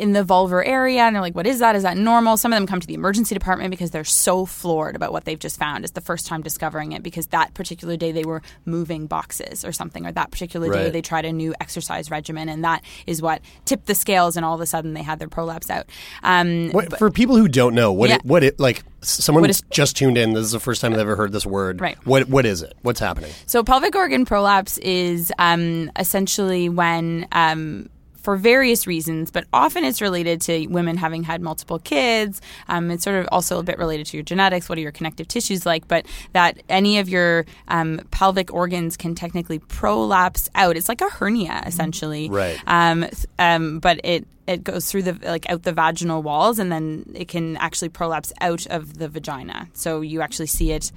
In 0.01 0.13
the 0.13 0.25
vulvar 0.25 0.67
area, 0.67 1.03
and 1.03 1.15
they're 1.15 1.21
like, 1.21 1.35
"What 1.35 1.47
is 1.47 1.59
that? 1.59 1.77
Is 1.77 1.83
that 1.83 1.97
normal?" 1.97 2.37
Some 2.37 2.53
of 2.53 2.57
them 2.57 2.67
come 2.67 2.81
to 2.81 2.87
the 2.87 2.95
emergency 2.95 3.35
department 3.35 3.71
because 3.71 3.91
they're 3.91 4.03
so 4.05 4.47
floored 4.47 4.97
about 4.97 5.13
what 5.13 5.25
they've 5.27 5.39
just 5.39 5.59
found. 5.59 5.85
It's 5.85 5.93
the 5.93 6.01
first 6.01 6.27
time 6.27 6.41
discovering 6.43 6.93
it 6.93 7.03
because 7.03 7.27
that 7.29 7.53
particular 7.55 7.97
day 7.97 8.11
they 8.11 8.25
were 8.25 8.41
moving 8.65 9.07
boxes 9.07 9.65
or 9.65 9.73
something, 9.73 10.07
or 10.07 10.13
that 10.13 10.31
particular 10.31 10.73
day 10.73 10.89
they 10.91 11.03
tried 11.03 11.27
a 11.27 11.33
new 11.33 11.55
exercise 11.61 12.11
regimen, 12.11 12.49
and 12.49 12.65
that 12.65 12.83
is 13.07 13.21
what 13.21 13.43
tipped 13.67 13.87
the 13.87 13.95
scales, 13.95 14.37
and 14.37 14.45
all 14.47 14.55
of 14.55 14.61
a 14.63 14.67
sudden 14.67 14.95
they 14.95 15.03
had 15.03 15.19
their 15.19 15.29
prolapse 15.29 15.69
out. 15.71 15.87
Um, 16.23 16.71
What, 16.71 16.99
for 16.99 17.11
people 17.11 17.37
who 17.37 17.47
don't 17.49 17.75
know, 17.75 17.93
what 17.93 18.09
Yeah. 18.09 18.17
it, 18.17 18.25
what 18.25 18.43
it 18.43 18.59
like? 18.59 18.83
Someone 19.03 19.49
is- 19.49 19.63
just 19.71 19.97
tuned 19.97 20.17
in. 20.19 20.33
This 20.35 20.45
is 20.45 20.53
the 20.53 20.61
first 20.61 20.81
time 20.81 20.93
they've 20.93 21.01
ever 21.01 21.17
heard 21.17 21.33
this 21.33 21.47
word. 21.47 21.81
Right. 21.81 21.99
What 22.05 22.29
what 22.29 22.47
is 22.47 22.63
it? 22.63 22.75
What's 22.83 23.01
happening? 23.01 23.31
So 23.47 23.63
pelvic 23.63 23.95
organ 23.95 24.25
prolapse 24.25 24.79
is 24.79 25.31
um, 25.39 25.91
essentially 25.99 26.69
when. 26.69 27.27
Um, 27.33 27.89
for 28.23 28.37
various 28.37 28.87
reasons, 28.87 29.31
but 29.31 29.45
often 29.53 29.85
it's 29.85 30.01
related 30.01 30.41
to 30.43 30.67
women 30.67 30.97
having 30.97 31.23
had 31.23 31.41
multiple 31.41 31.79
kids. 31.79 32.41
Um, 32.69 32.91
it's 32.91 33.05
sort 33.05 33.17
of 33.17 33.29
also 33.33 33.59
a 33.59 33.63
bit 33.63 33.79
related 33.79 34.07
to 34.07 34.17
your 34.17 34.25
genetics. 34.25 34.69
What 34.69 34.79
are 34.79 34.81
your 34.83 34.93
connective 34.93 35.29
tissues 35.29 35.67
like? 35.67 35.89
But 35.89 36.07
that 36.33 36.63
any 36.69 36.99
of 36.99 37.09
your 37.09 37.47
um, 37.69 38.01
pelvic 38.11 38.53
organs 38.53 38.97
can 38.97 39.15
technically 39.15 39.59
prolapse 39.59 40.49
out. 40.55 40.77
It's 40.77 40.89
like 40.89 41.01
a 41.01 41.09
hernia, 41.09 41.63
essentially. 41.67 42.29
Right. 42.29 42.61
Um, 42.67 43.07
um, 43.39 43.81
but 43.81 44.01
it 44.05 44.27
it 44.47 44.65
goes 44.65 44.91
through 44.91 45.03
the 45.03 45.19
like 45.23 45.49
out 45.49 45.63
the 45.63 45.73
vaginal 45.73 46.23
walls, 46.23 46.59
and 46.59 46.71
then 46.71 47.11
it 47.15 47.29
can 47.29 47.57
actually 47.57 47.89
prolapse 47.89 48.33
out 48.41 48.67
of 48.67 48.99
the 48.99 49.09
vagina. 49.09 49.69
So 49.73 50.01
you 50.01 50.21
actually 50.21 50.47
see 50.47 50.73
it. 50.73 50.93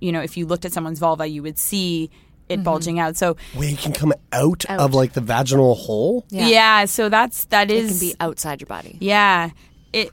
You 0.00 0.12
know, 0.12 0.22
if 0.22 0.36
you 0.36 0.46
looked 0.46 0.64
at 0.64 0.72
someone's 0.72 0.98
vulva, 0.98 1.26
you 1.26 1.42
would 1.42 1.58
see 1.58 2.10
it 2.50 2.56
mm-hmm. 2.56 2.64
bulging 2.64 2.98
out. 2.98 3.16
So 3.16 3.36
Wait, 3.54 3.72
it 3.72 3.78
can 3.78 3.92
come 3.92 4.12
out, 4.32 4.64
of 4.68 4.92
like 4.92 5.12
the 5.12 5.20
vaginal 5.20 5.74
hole. 5.74 6.26
Yeah. 6.28 6.48
yeah, 6.48 6.84
so 6.84 7.08
that's 7.08 7.44
that 7.46 7.70
is 7.70 7.84
It 7.84 7.84
is 7.84 7.98
can 8.00 8.08
be 8.08 8.14
outside 8.20 8.60
your 8.60 8.66
body. 8.66 8.98
yeah. 9.00 9.50
It 9.92 10.12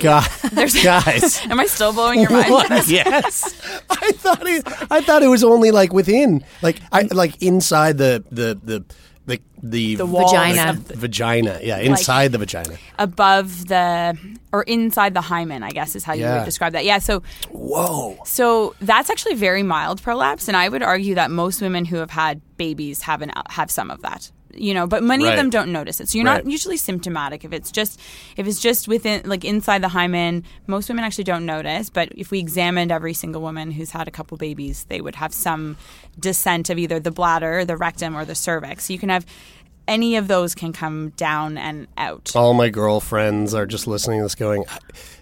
God, 0.00 0.28
guys. 0.82 1.40
am 1.50 1.58
I 1.58 1.66
still 1.66 1.92
blowing 1.92 2.20
your 2.20 2.30
mind? 2.30 2.50
What? 2.50 2.68
yes, 2.88 3.54
I 3.88 4.12
thought 4.12 4.46
it. 4.46 4.62
I 4.90 5.00
thought 5.00 5.22
it 5.22 5.28
was 5.28 5.42
only 5.42 5.70
like 5.70 5.92
within, 5.92 6.44
like 6.60 6.80
I 6.92 7.02
like 7.10 7.42
inside 7.42 7.96
the 7.96 8.22
the 8.30 8.58
the 8.62 8.84
the 9.62 9.96
the, 9.96 10.06
walls 10.06 10.32
Vagina. 10.32 10.70
of 10.70 10.88
the- 10.88 10.96
vagina. 10.96 11.58
Yeah, 11.62 11.78
inside 11.78 12.32
the 12.32 12.38
vagina. 12.38 12.76
above 12.98 13.66
the 13.68 14.16
or 14.52 14.62
inside 14.64 15.14
the 15.14 15.20
hymen, 15.20 15.62
I 15.62 15.70
guess 15.70 15.94
is 15.96 16.04
how 16.04 16.12
you 16.14 16.22
Yeah. 16.22 16.38
would 16.38 16.44
describe 16.44 16.72
that. 16.72 16.84
Yeah, 16.84 16.98
so 16.98 17.22
Whoa. 17.50 18.18
So 18.24 18.74
that's 18.80 19.10
actually 19.10 19.34
very 19.34 19.62
mild 19.62 20.02
prolapse, 20.02 20.48
and 20.48 20.56
I 20.56 20.68
would 20.68 20.82
argue 20.82 21.14
that 21.14 21.30
most 21.30 21.60
women 21.60 21.84
who 21.84 21.96
have 21.96 22.10
had 22.10 22.40
babies 22.56 23.02
have 23.02 23.22
an 23.22 23.32
have 23.50 23.70
some 23.70 23.90
of 23.90 24.02
that. 24.02 24.30
You 24.54 24.74
know, 24.74 24.86
but 24.86 25.02
many 25.02 25.24
Right. 25.24 25.32
of 25.32 25.36
them 25.36 25.50
don't 25.50 25.72
notice 25.72 26.00
it. 26.00 26.08
So 26.08 26.18
you're 26.18 26.26
Right. 26.26 26.44
not 26.44 26.50
usually 26.50 26.76
symptomatic 26.76 27.44
if 27.44 27.52
it's 27.52 27.70
just 27.70 28.00
if 28.36 28.46
it's 28.46 28.60
just 28.60 28.88
within 28.88 29.22
like 29.24 29.44
inside 29.44 29.82
the 29.82 29.88
hymen. 29.88 30.44
Most 30.66 30.88
women 30.88 31.04
actually 31.04 31.24
don't 31.24 31.46
notice, 31.46 31.90
but 31.90 32.08
if 32.16 32.30
we 32.30 32.38
examined 32.38 32.90
every 32.92 33.14
single 33.14 33.42
woman 33.42 33.70
who's 33.70 33.90
had 33.90 34.08
a 34.08 34.10
couple 34.10 34.36
babies, 34.36 34.86
they 34.88 35.00
would 35.00 35.14
have 35.16 35.32
some 35.32 35.76
descent 36.18 36.70
of 36.70 36.78
either 36.78 36.98
the 37.00 37.10
bladder, 37.10 37.64
the 37.64 37.76
rectum, 37.76 38.16
or 38.16 38.24
the 38.24 38.34
cervix. 38.34 38.84
So 38.86 38.92
you 38.92 38.98
can 38.98 39.08
have 39.08 39.24
any 39.88 40.14
of 40.16 40.28
those 40.28 40.54
can 40.54 40.72
come 40.72 41.08
down 41.10 41.58
and 41.58 41.88
out. 41.96 42.30
All 42.36 42.54
my 42.54 42.68
girlfriends 42.68 43.54
are 43.54 43.66
just 43.66 43.86
listening 43.88 44.20
to 44.20 44.24
this, 44.24 44.34
going, 44.36 44.64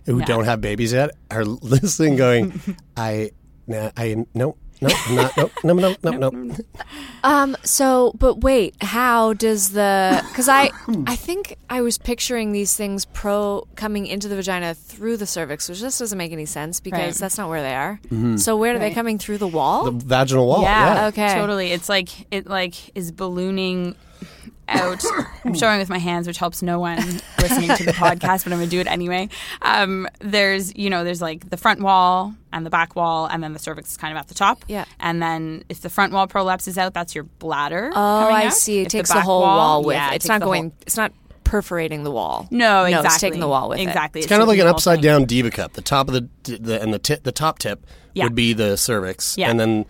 who 0.04 0.20
don't 0.22 0.44
have 0.44 0.60
babies 0.60 0.92
yet, 0.92 1.10
are 1.30 1.44
listening, 1.44 2.16
going, 2.16 2.60
I, 2.96 3.30
nah, 3.66 3.90
I, 3.96 4.26
no, 4.34 4.56
no, 4.80 4.88
I'm 5.06 5.14
not, 5.16 5.36
no, 5.64 5.72
no, 5.74 5.94
no, 6.02 6.10
no, 6.10 6.30
no. 6.30 6.56
Um. 7.24 7.56
So, 7.64 8.12
but 8.18 8.40
wait, 8.42 8.74
how 8.82 9.32
does 9.32 9.72
the? 9.72 10.24
Because 10.28 10.48
I, 10.48 10.70
I 11.06 11.16
think 11.26 11.56
I 11.68 11.80
was 11.80 11.98
picturing 11.98 12.52
these 12.52 12.76
things 12.76 13.04
pro 13.06 13.66
coming 13.74 14.06
into 14.06 14.28
the 14.28 14.36
vagina 14.36 14.74
through 14.74 15.16
the 15.16 15.26
cervix, 15.26 15.68
which 15.68 15.80
just 15.80 15.98
doesn't 15.98 16.16
make 16.18 16.32
any 16.32 16.46
sense 16.46 16.80
because 16.80 16.98
Right. 16.98 17.14
that's 17.14 17.38
not 17.38 17.48
where 17.48 17.62
they 17.62 17.74
are. 17.74 18.00
So 18.38 18.56
where 18.56 18.74
are 18.74 18.78
they 18.78 18.86
Right. 18.86 18.94
coming 18.94 19.18
through 19.18 19.38
the 19.38 19.48
wall? 19.48 19.90
The 19.90 20.04
vaginal 20.06 20.46
wall. 20.46 20.62
Yeah. 20.62 21.06
Okay. 21.08 21.34
Totally. 21.34 21.72
It's 21.72 21.88
like 21.88 22.08
it 22.32 22.46
like 22.46 22.74
is 22.96 23.10
ballooning 23.12 23.94
out. 24.68 25.02
I'm 25.44 25.54
showing 25.54 25.78
with 25.78 25.88
my 25.88 25.98
hands, 25.98 26.26
which 26.26 26.38
helps 26.38 26.62
no 26.62 26.78
one 26.78 26.98
listening 27.40 27.74
to 27.76 27.84
the 27.84 27.92
podcast, 28.04 28.44
but 28.44 28.52
I'm 28.52 28.58
gonna 28.58 28.66
do 28.66 28.80
it 28.80 28.86
anyway. 28.86 29.28
Um, 29.62 30.08
there's 30.20 30.74
you 30.76 30.90
know 30.90 31.04
there's 31.04 31.22
like 31.22 31.48
the 31.50 31.56
front 31.56 31.80
wall 31.80 32.34
and 32.52 32.64
the 32.64 32.70
back 32.70 32.94
wall, 32.96 33.26
and 33.26 33.42
then 33.42 33.52
the 33.52 33.58
cervix 33.58 33.90
is 33.92 33.96
kind 33.96 34.16
of 34.16 34.20
at 34.20 34.28
the 34.28 34.34
top. 34.34 34.64
Yeah. 34.68 34.84
And 35.00 35.22
then 35.22 35.64
if 35.68 35.80
the 35.80 35.90
front 35.90 36.12
wall 36.12 36.26
prolapses 36.26 36.78
out, 36.78 36.94
that's 36.94 37.14
your 37.14 37.24
bladder. 37.24 37.90
oh, 37.94 38.28
I 38.28 38.46
out. 38.46 38.52
see. 38.54 38.80
It 38.80 38.86
If 38.86 38.92
takes 38.92 39.08
the, 39.10 39.16
back 39.16 39.24
whole 39.24 39.40
wall, 39.42 39.82
with 39.84 39.94
yeah, 39.96 40.10
it. 40.10 40.12
it 40.12 40.16
It's 40.16 40.28
not 40.28 40.40
the 40.40 40.44
whole- 40.46 40.54
going. 40.54 40.72
It's 40.82 40.96
not 40.96 41.12
perforating 41.44 42.04
the 42.04 42.10
wall. 42.10 42.46
No, 42.50 42.84
exactly. 42.84 43.06
it's 43.06 43.20
taking 43.20 43.40
the 43.40 43.48
wall 43.48 43.70
with 43.70 43.78
it. 43.78 43.82
exactly. 43.82 44.20
It's 44.20 44.28
kind 44.28 44.42
of 44.42 44.48
like 44.48 44.58
an 44.58 44.58
taking 44.58 44.66
the 44.66 44.70
whole 44.72 44.76
upside 44.76 44.96
thing. 44.96 45.02
down 45.04 45.24
diva 45.24 45.50
cup. 45.50 45.72
The 45.72 45.82
top 45.82 46.08
of 46.08 46.14
the, 46.14 46.28
the 46.58 46.80
and 46.82 46.92
the 46.92 46.98
tip, 46.98 47.22
the 47.22 47.32
top 47.32 47.58
tip 47.58 47.86
Yeah. 48.12 48.24
would 48.24 48.34
be 48.34 48.52
the 48.52 48.76
cervix, 48.76 49.36
Yeah. 49.38 49.50
and 49.50 49.58
then 49.58 49.86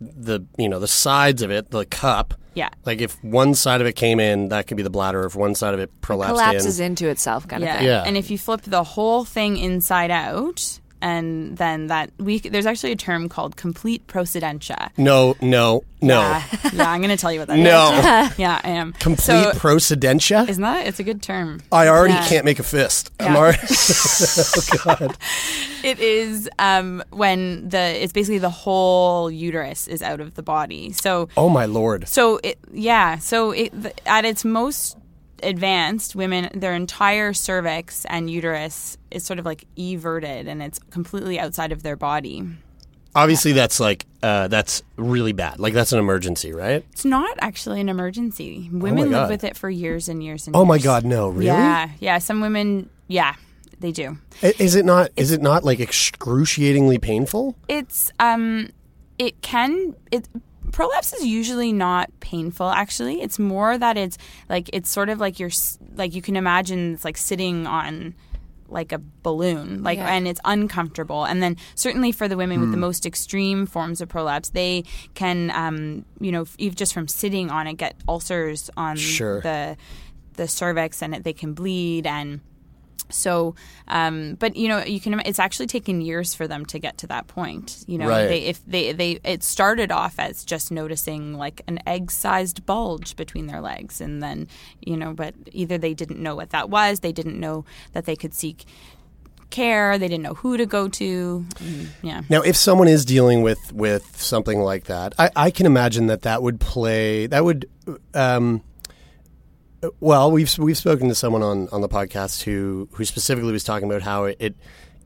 the 0.00 0.40
you 0.56 0.68
know 0.68 0.78
the 0.78 0.88
sides 0.88 1.42
of 1.42 1.50
it, 1.50 1.70
the 1.70 1.84
cup. 1.84 2.34
Yeah. 2.54 2.70
Like 2.84 3.00
if 3.00 3.22
one 3.22 3.54
side 3.54 3.80
of 3.80 3.86
it 3.86 3.94
came 3.94 4.18
in, 4.18 4.48
that 4.48 4.66
could 4.66 4.76
be 4.76 4.82
the 4.82 4.90
bladder. 4.90 5.24
If 5.24 5.36
one 5.36 5.54
side 5.54 5.74
of 5.74 5.80
it 5.80 6.00
prolapsed 6.00 6.30
collapses 6.30 6.80
in, 6.80 6.86
into 6.86 7.08
itself, 7.08 7.46
kind 7.46 7.62
of 7.62 7.70
thing. 7.70 7.86
Yeah. 7.86 8.02
And 8.04 8.16
if 8.16 8.30
you 8.30 8.38
flip 8.38 8.62
the 8.62 8.82
whole 8.82 9.24
thing 9.24 9.56
inside 9.56 10.10
out, 10.10 10.79
and 11.02 11.56
then 11.56 11.86
that 11.88 12.10
we 12.18 12.38
there's 12.40 12.66
actually 12.66 12.92
a 12.92 12.96
term 12.96 13.28
called 13.28 13.56
complete 13.56 14.06
procidentia. 14.06 14.90
no, 14.96 15.34
no, 15.40 15.84
no, 16.02 16.20
Yeah, 16.20 16.42
yeah 16.72 16.90
I'm 16.90 17.00
going 17.00 17.10
to 17.10 17.16
tell 17.16 17.32
you 17.32 17.40
what 17.40 17.48
that 17.48 17.58
is. 17.58 17.64
no, 17.64 18.30
Yeah, 18.38 18.60
I 18.64 18.70
am. 18.70 18.92
complete 18.94 19.20
So, 19.24 19.52
procidentia. 19.52 20.48
isn't 20.48 20.62
that? 20.62 20.86
It's 20.86 21.00
a 21.00 21.04
good 21.04 21.22
term. 21.22 21.60
I 21.72 21.88
already 21.88 22.14
Yeah. 22.14 22.28
can't 22.28 22.44
make 22.44 22.58
a 22.58 22.62
fist. 22.62 23.10
I'm 23.20 23.32
Yeah. 23.34 23.38
already, 23.38 23.58
It 25.82 25.98
is 25.98 26.48
um, 26.58 27.02
when 27.10 27.68
the 27.68 28.02
it's 28.02 28.12
basically 28.12 28.38
the 28.38 28.50
whole 28.50 29.30
uterus 29.30 29.88
is 29.88 30.02
out 30.02 30.20
of 30.20 30.34
the 30.34 30.42
body. 30.42 30.92
So 30.92 31.28
oh 31.36 31.48
my 31.48 31.64
lord. 31.64 32.06
So 32.08 32.38
it, 32.44 32.58
yeah, 32.72 33.18
so 33.18 33.50
it, 33.52 33.72
at 34.06 34.24
its 34.24 34.44
most 34.44 34.96
advanced, 35.42 36.14
women 36.14 36.50
their 36.54 36.74
entire 36.74 37.32
cervix 37.32 38.04
and 38.06 38.30
uterus 38.30 38.96
is 39.10 39.24
sort 39.24 39.38
of 39.38 39.44
like 39.44 39.64
everted, 39.78 40.48
and 40.48 40.62
it's 40.62 40.78
completely 40.90 41.38
outside 41.38 41.72
of 41.72 41.82
their 41.82 41.96
body. 41.96 42.44
Obviously, 43.14 43.52
that's 43.52 43.80
like 43.80 44.06
uh, 44.22 44.48
that's 44.48 44.82
really 44.96 45.32
bad. 45.32 45.58
Like 45.58 45.74
that's 45.74 45.92
an 45.92 45.98
emergency, 45.98 46.52
right? 46.52 46.84
It's 46.92 47.04
not 47.04 47.36
actually 47.40 47.80
an 47.80 47.88
emergency. 47.88 48.68
Women 48.72 49.10
live 49.10 49.28
with 49.28 49.42
it 49.44 49.56
for 49.56 49.68
years 49.68 50.08
and 50.08 50.22
years 50.22 50.46
and 50.46 50.54
Oh 50.54 50.64
my 50.64 50.78
god, 50.78 51.04
no, 51.04 51.28
really? 51.28 51.46
Yeah, 51.46 51.90
yeah. 51.98 52.18
Some 52.18 52.40
women, 52.40 52.88
yeah, 53.08 53.34
they 53.80 53.90
do. 53.90 54.18
Is 54.42 54.76
it 54.76 54.84
not? 54.84 55.10
Is 55.16 55.32
it 55.32 55.42
not 55.42 55.64
like 55.64 55.80
excruciatingly 55.80 56.98
painful? 56.98 57.56
It's 57.66 58.12
um, 58.20 58.68
it 59.18 59.42
can 59.42 59.96
it. 60.12 60.28
Prolapse 60.72 61.12
is 61.14 61.24
usually 61.26 61.72
not 61.72 62.08
painful. 62.20 62.68
Actually, 62.70 63.20
it's 63.22 63.38
more 63.38 63.76
that 63.78 63.96
it's 63.96 64.16
like 64.48 64.70
it's 64.72 64.90
sort 64.90 65.08
of 65.08 65.18
like 65.20 65.38
you're 65.38 65.50
like 65.94 66.14
you 66.14 66.22
can 66.22 66.36
imagine 66.36 66.94
it's 66.94 67.04
like 67.04 67.16
sitting 67.16 67.66
on 67.66 68.14
like 68.68 68.92
a 68.92 69.00
balloon 69.24 69.82
like 69.82 69.98
Yeah. 69.98 70.14
and 70.14 70.28
it's 70.28 70.40
uncomfortable 70.44 71.24
and 71.24 71.42
then 71.42 71.56
certainly 71.74 72.12
for 72.12 72.28
the 72.28 72.36
women 72.36 72.60
with 72.60 72.70
the 72.70 72.76
Hmm. 72.76 72.82
most 72.82 73.04
extreme 73.04 73.66
forms 73.66 74.00
of 74.00 74.08
prolapse 74.08 74.50
they 74.50 74.84
can 75.14 75.50
um 75.50 76.04
you 76.20 76.30
know 76.30 76.42
f- 76.42 76.56
just 76.76 76.94
from 76.94 77.08
sitting 77.08 77.50
on 77.50 77.66
it 77.66 77.74
get 77.74 77.96
ulcers 78.08 78.70
on 78.76 78.94
Sure. 78.96 79.40
the 79.40 79.76
the 80.34 80.46
cervix 80.46 81.02
and 81.02 81.16
it, 81.16 81.24
they 81.24 81.32
can 81.32 81.52
bleed 81.52 82.06
and 82.06 82.38
so 83.08 83.54
um, 83.88 84.34
but 84.34 84.56
you 84.56 84.68
know 84.68 84.84
you 84.84 85.00
can 85.00 85.20
it's 85.20 85.38
actually 85.38 85.66
taken 85.66 86.00
years 86.00 86.34
for 86.34 86.46
them 86.46 86.64
to 86.66 86.78
get 86.78 86.98
to 86.98 87.06
that 87.06 87.26
point 87.26 87.84
you 87.86 87.98
know 87.98 88.08
Right. 88.08 88.26
they 88.26 88.40
if 88.42 88.64
they 88.66 88.92
they 88.92 89.18
it 89.24 89.42
started 89.42 89.90
off 89.90 90.18
as 90.18 90.44
just 90.44 90.70
noticing 90.70 91.34
like 91.34 91.62
an 91.66 91.78
egg 91.86 92.10
sized 92.10 92.66
bulge 92.66 93.16
between 93.16 93.46
their 93.46 93.60
legs 93.60 94.00
and 94.00 94.22
then 94.22 94.48
you 94.80 94.96
know 94.96 95.12
but 95.12 95.34
either 95.52 95.78
they 95.78 95.94
didn't 95.94 96.22
know 96.22 96.34
what 96.36 96.50
that 96.50 96.68
was 96.70 97.00
they 97.00 97.12
didn't 97.12 97.38
know 97.38 97.64
that 97.92 98.04
they 98.04 98.16
could 98.16 98.34
seek 98.34 98.64
care 99.50 99.98
they 99.98 100.06
didn't 100.06 100.22
know 100.22 100.34
who 100.34 100.56
to 100.56 100.64
go 100.64 100.86
to 100.88 101.44
yeah 102.02 102.22
Now, 102.28 102.40
if 102.42 102.54
someone 102.54 102.86
is 102.86 103.04
dealing 103.04 103.42
with 103.42 103.72
with 103.72 104.16
something 104.20 104.60
like 104.60 104.84
that, 104.84 105.12
I, 105.18 105.30
I 105.34 105.50
can 105.50 105.66
imagine 105.66 106.06
that 106.06 106.22
that 106.22 106.40
would 106.42 106.60
play 106.60 107.26
that 107.26 107.44
would. 107.44 107.68
Um, 108.14 108.62
well, 110.00 110.30
we've 110.30 110.56
we've 110.58 110.76
spoken 110.76 111.08
to 111.08 111.14
someone 111.14 111.42
on, 111.42 111.68
on 111.70 111.80
the 111.80 111.88
podcast 111.88 112.42
who 112.42 112.88
who 112.92 113.04
specifically 113.04 113.52
was 113.52 113.64
talking 113.64 113.88
about 113.88 114.02
how 114.02 114.24
it 114.24 114.36
it, 114.38 114.54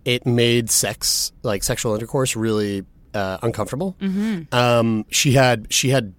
it 0.05 0.27
made 0.27 0.71
sex 0.71 1.33
like 1.43 1.63
sexual 1.63 1.95
intercourse 1.95 2.37
really 2.37 2.85
uh, 3.15 3.39
uncomfortable. 3.43 3.97
Mm-hmm. 4.01 4.55
Um, 4.55 5.07
she 5.11 5.33
had 5.33 5.73
she 5.73 5.91
had 5.91 6.15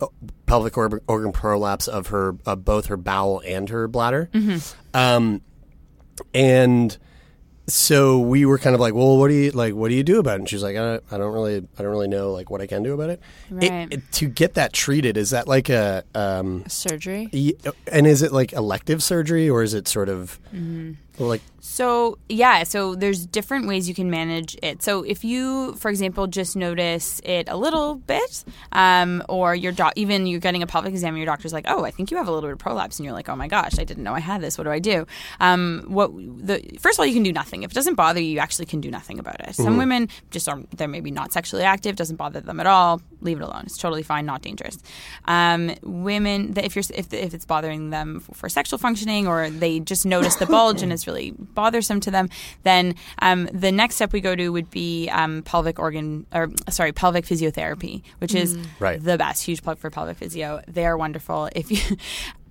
uh, 0.00 0.06
pelvic 0.46 0.76
organ, 0.76 1.00
organ 1.06 1.32
prolapse 1.32 1.88
of 1.88 2.08
her 2.08 2.36
uh, 2.46 2.56
both 2.56 2.86
her 2.86 2.96
bowel 2.96 3.42
and 3.44 3.68
her 3.68 3.86
bladder, 3.88 4.30
um, 4.94 5.42
and 6.32 6.96
so 7.66 8.18
we 8.20 8.44
were 8.44 8.58
kind 8.58 8.74
of 8.74 8.80
like, 8.80 8.92
well, 8.94 9.16
what 9.16 9.28
do 9.28 9.34
you 9.34 9.50
like? 9.52 9.74
What 9.74 9.88
do 9.88 9.94
you 9.94 10.02
do 10.02 10.18
about 10.18 10.34
it? 10.36 10.40
And 10.40 10.48
she's 10.48 10.62
like, 10.62 10.76
I, 10.76 10.96
I 11.10 11.16
don't 11.18 11.32
really, 11.32 11.56
I 11.78 11.82
don't 11.82 11.90
really 11.90 12.08
know 12.08 12.32
like 12.32 12.50
what 12.50 12.60
I 12.60 12.66
can 12.66 12.82
do 12.82 12.92
about 12.92 13.10
it. 13.10 13.20
It- 13.60 13.70
Right. 13.70 13.88
it- 13.92 14.12
to 14.12 14.26
get 14.28 14.54
that 14.54 14.72
treated, 14.72 15.16
is 15.16 15.30
that 15.30 15.48
like 15.48 15.68
a, 15.70 16.04
um, 16.14 16.64
Surgery. 16.68 17.28
y- 17.32 17.52
and 17.90 18.06
is 18.06 18.22
it 18.22 18.32
like 18.32 18.52
elective 18.52 19.02
surgery 19.02 19.48
or 19.48 19.62
is 19.62 19.72
it 19.74 19.88
sort 19.88 20.08
of 20.08 20.38
Mm-hmm. 20.54 20.92
Like 21.18 21.42
So 21.60 22.18
yeah, 22.28 22.64
so 22.64 22.94
there's 22.94 23.24
different 23.24 23.66
ways 23.66 23.88
you 23.88 23.94
can 23.94 24.10
manage 24.10 24.56
it. 24.62 24.82
So 24.82 25.02
if 25.02 25.24
you, 25.24 25.74
for 25.76 25.88
example, 25.88 26.26
just 26.26 26.56
notice 26.56 27.20
it 27.24 27.48
a 27.48 27.56
little 27.56 27.94
bit, 27.94 28.44
um, 28.72 29.22
or 29.28 29.54
your 29.54 29.72
doc, 29.72 29.94
even 29.96 30.26
you're 30.26 30.40
getting 30.40 30.62
a 30.62 30.66
pelvic 30.66 30.92
exam, 30.92 31.14
and 31.14 31.18
your 31.18 31.26
doctor's 31.26 31.52
like, 31.52 31.64
"Oh, 31.66 31.84
I 31.84 31.90
think 31.90 32.10
you 32.10 32.16
have 32.18 32.28
a 32.28 32.30
little 32.30 32.48
bit 32.48 32.52
of 32.52 32.58
prolapse," 32.58 32.98
and 32.98 33.04
you're 33.04 33.14
like, 33.14 33.28
"Oh 33.28 33.36
my 33.36 33.48
gosh, 33.48 33.78
I 33.78 33.84
didn't 33.84 34.04
know 34.04 34.14
I 34.14 34.20
had 34.20 34.40
this. 34.40 34.58
What 34.58 34.64
do 34.64 34.70
I 34.70 34.78
do?" 34.78 35.06
Um, 35.40 35.84
what 35.86 36.12
the 36.14 36.60
first 36.80 36.96
of 36.96 37.00
all, 37.00 37.06
you 37.06 37.14
can 37.14 37.22
do 37.22 37.32
nothing. 37.32 37.62
If 37.62 37.70
it 37.70 37.74
doesn't 37.74 37.94
bother 37.94 38.20
you, 38.20 38.32
you 38.32 38.38
actually 38.40 38.66
can 38.66 38.80
do 38.80 38.90
nothing 38.90 39.18
about 39.18 39.40
it. 39.40 39.54
Some 39.54 39.76
women 39.78 40.08
just 40.30 40.48
are 40.48 40.60
they're 40.76 40.88
maybe 40.88 41.10
not 41.10 41.32
sexually 41.32 41.64
active, 41.64 41.96
doesn't 41.96 42.16
bother 42.16 42.40
them 42.40 42.60
at 42.60 42.66
all. 42.66 43.00
Leave 43.20 43.40
it 43.40 43.42
alone. 43.42 43.62
It's 43.64 43.78
totally 43.78 44.02
fine, 44.02 44.26
not 44.26 44.42
dangerous. 44.42 44.78
Um, 45.24 45.74
women, 45.82 46.52
that 46.52 46.64
if 46.64 46.76
you're 46.76 46.84
if, 46.94 47.12
if 47.12 47.32
it's 47.32 47.46
bothering 47.46 47.88
them 47.90 48.20
for 48.20 48.50
sexual 48.50 48.78
functioning, 48.78 49.26
or 49.26 49.48
they 49.48 49.80
just 49.80 50.04
notice 50.04 50.36
the 50.36 50.46
bulge 50.46 50.82
and 50.82 50.92
it's 50.92 51.03
really 51.06 51.32
bothersome 51.32 52.00
to 52.00 52.10
them, 52.10 52.28
then 52.62 52.94
um, 53.20 53.48
the 53.52 53.72
next 53.72 53.96
step 53.96 54.12
we 54.12 54.20
go 54.20 54.34
to 54.34 54.48
would 54.50 54.70
be 54.70 55.08
um, 55.10 55.42
pelvic 55.42 55.78
organ 55.78 56.26
or 56.32 56.50
sorry 56.70 56.92
pelvic 56.92 57.24
physiotherapy, 57.24 58.02
which 58.18 58.34
is 58.34 58.56
Right. 58.80 59.02
the 59.02 59.16
best. 59.18 59.44
Huge 59.44 59.62
plug 59.62 59.78
for 59.78 59.90
pelvic 59.90 60.16
physio. 60.16 60.62
They 60.68 60.86
are 60.86 60.96
wonderful. 60.96 61.48
If 61.54 61.70
you 61.70 61.96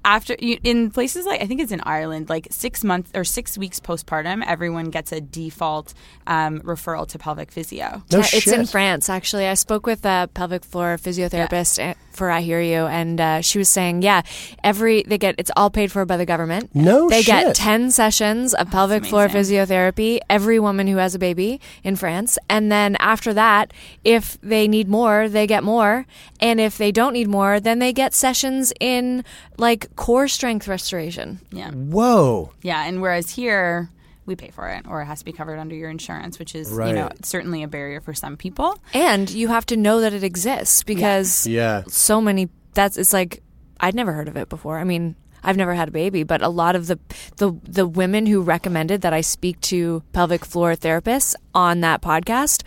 after 0.06 0.36
you, 0.40 0.58
in 0.64 0.92
places 0.92 1.26
like 1.26 1.42
I 1.42 1.46
think 1.46 1.62
it's 1.62 1.72
in 1.72 1.82
Ireland, 1.82 2.30
like 2.30 2.48
six 2.52 2.84
months 2.84 3.12
or 3.16 3.24
six 3.24 3.58
weeks 3.58 3.80
postpartum, 3.80 4.44
everyone 4.46 4.90
gets 4.90 5.12
a 5.12 5.22
default 5.22 5.94
um, 6.28 6.60
referral 6.62 7.08
to 7.08 7.20
pelvic 7.20 7.52
physio. 7.52 8.04
no 8.12 8.20
Uh, 8.20 8.26
it's 8.34 8.48
in? 8.48 8.66
France, 8.66 9.10
actually. 9.10 9.48
I 9.48 9.54
spoke 9.54 9.86
with 9.86 10.06
a 10.06 10.30
pelvic 10.34 10.64
floor 10.66 10.98
physiotherapist 10.98 11.80
eh, 11.80 11.94
for 12.12 12.30
I 12.30 12.42
Hear 12.42 12.62
You, 12.62 12.86
and 12.86 13.20
uh, 13.20 13.42
she 13.42 13.58
was 13.58 13.70
saying, 13.70 14.02
yeah, 14.02 14.22
every 14.64 15.04
they 15.04 15.18
get 15.18 15.36
it's 15.38 15.52
all 15.56 15.70
paid 15.70 15.92
for 15.92 16.06
by 16.06 16.18
the 16.18 16.26
government. 16.26 16.74
No 16.74 17.10
they 17.10 17.22
shit. 17.22 17.28
get 17.28 17.56
ten 17.56 17.92
sessions 17.92 18.54
of 18.54 18.70
pelvic 18.72 19.06
floor 19.06 19.28
physiotherapy. 19.28 20.20
Every 20.30 20.60
woman 20.60 20.88
who 20.88 20.98
has 20.98 21.16
a 21.16 21.20
baby 21.20 21.62
in 21.84 21.96
France, 21.96 22.38
and 22.50 22.72
then 22.72 22.96
after 22.98 23.34
that, 23.34 23.74
if 24.04 24.40
they 24.42 24.68
need 24.68 24.88
more, 24.88 25.30
they 25.30 25.48
get 25.48 25.64
more, 25.64 26.06
and 26.40 26.60
if 26.60 26.78
they 26.78 26.92
don't 26.92 27.14
need 27.14 27.28
more, 27.28 27.60
then 27.60 27.80
they 27.80 27.94
get 27.94 28.14
sessions 28.14 28.74
in 28.80 29.24
like 29.58 29.93
core 29.96 30.28
strength 30.28 30.68
restoration. 30.68 31.40
Yeah, 31.52 31.72
Whoa. 31.72 32.52
yeah. 32.62 32.86
And 32.86 33.02
whereas 33.02 33.30
here. 33.30 33.90
We 34.26 34.38
pay 34.38 34.52
for 34.52 34.70
it, 34.70 34.86
or 34.88 35.02
it 35.02 35.06
has 35.08 35.20
to 35.20 35.26
be 35.26 35.34
covered 35.34 35.60
under 35.60 35.76
your 35.76 35.90
insurance, 35.90 36.40
which 36.40 36.56
is, 36.56 36.72
you 36.72 36.78
know, 36.94 37.08
Right. 37.08 37.26
certainly 37.26 37.62
a 37.62 37.68
barrier 37.68 38.00
for 38.00 38.14
some 38.14 38.38
people. 38.38 38.80
And 38.94 39.30
you 39.30 39.50
have 39.50 39.66
to 39.66 39.76
know 39.76 40.00
that 40.00 40.14
it 40.14 40.24
exists 40.24 40.82
because 40.82 41.46
Yeah. 41.46 41.84
so 41.90 42.22
many 42.22 42.48
that's 42.74 42.98
it's 42.98 43.12
like 43.12 43.44
I'd 43.82 43.96
never 43.96 44.14
heard 44.14 44.30
of 44.30 44.38
it 44.38 44.48
before. 44.48 44.80
I 44.80 44.86
mean, 44.86 45.18
I've 45.44 45.58
never 45.58 45.74
had 45.74 45.90
a 45.90 45.92
baby, 45.92 46.24
but 46.24 46.42
a 46.42 46.48
lot 46.48 46.78
of 46.78 46.88
the 46.88 46.98
the 47.36 47.52
the 47.68 47.86
women 47.86 48.26
who 48.26 48.40
recommended 48.42 49.02
that 49.02 49.12
I 49.12 49.20
speak 49.20 49.60
to 49.74 50.04
pelvic 50.14 50.46
floor 50.46 50.74
therapists 50.78 51.36
on 51.54 51.82
that 51.82 52.02
podcast 52.02 52.64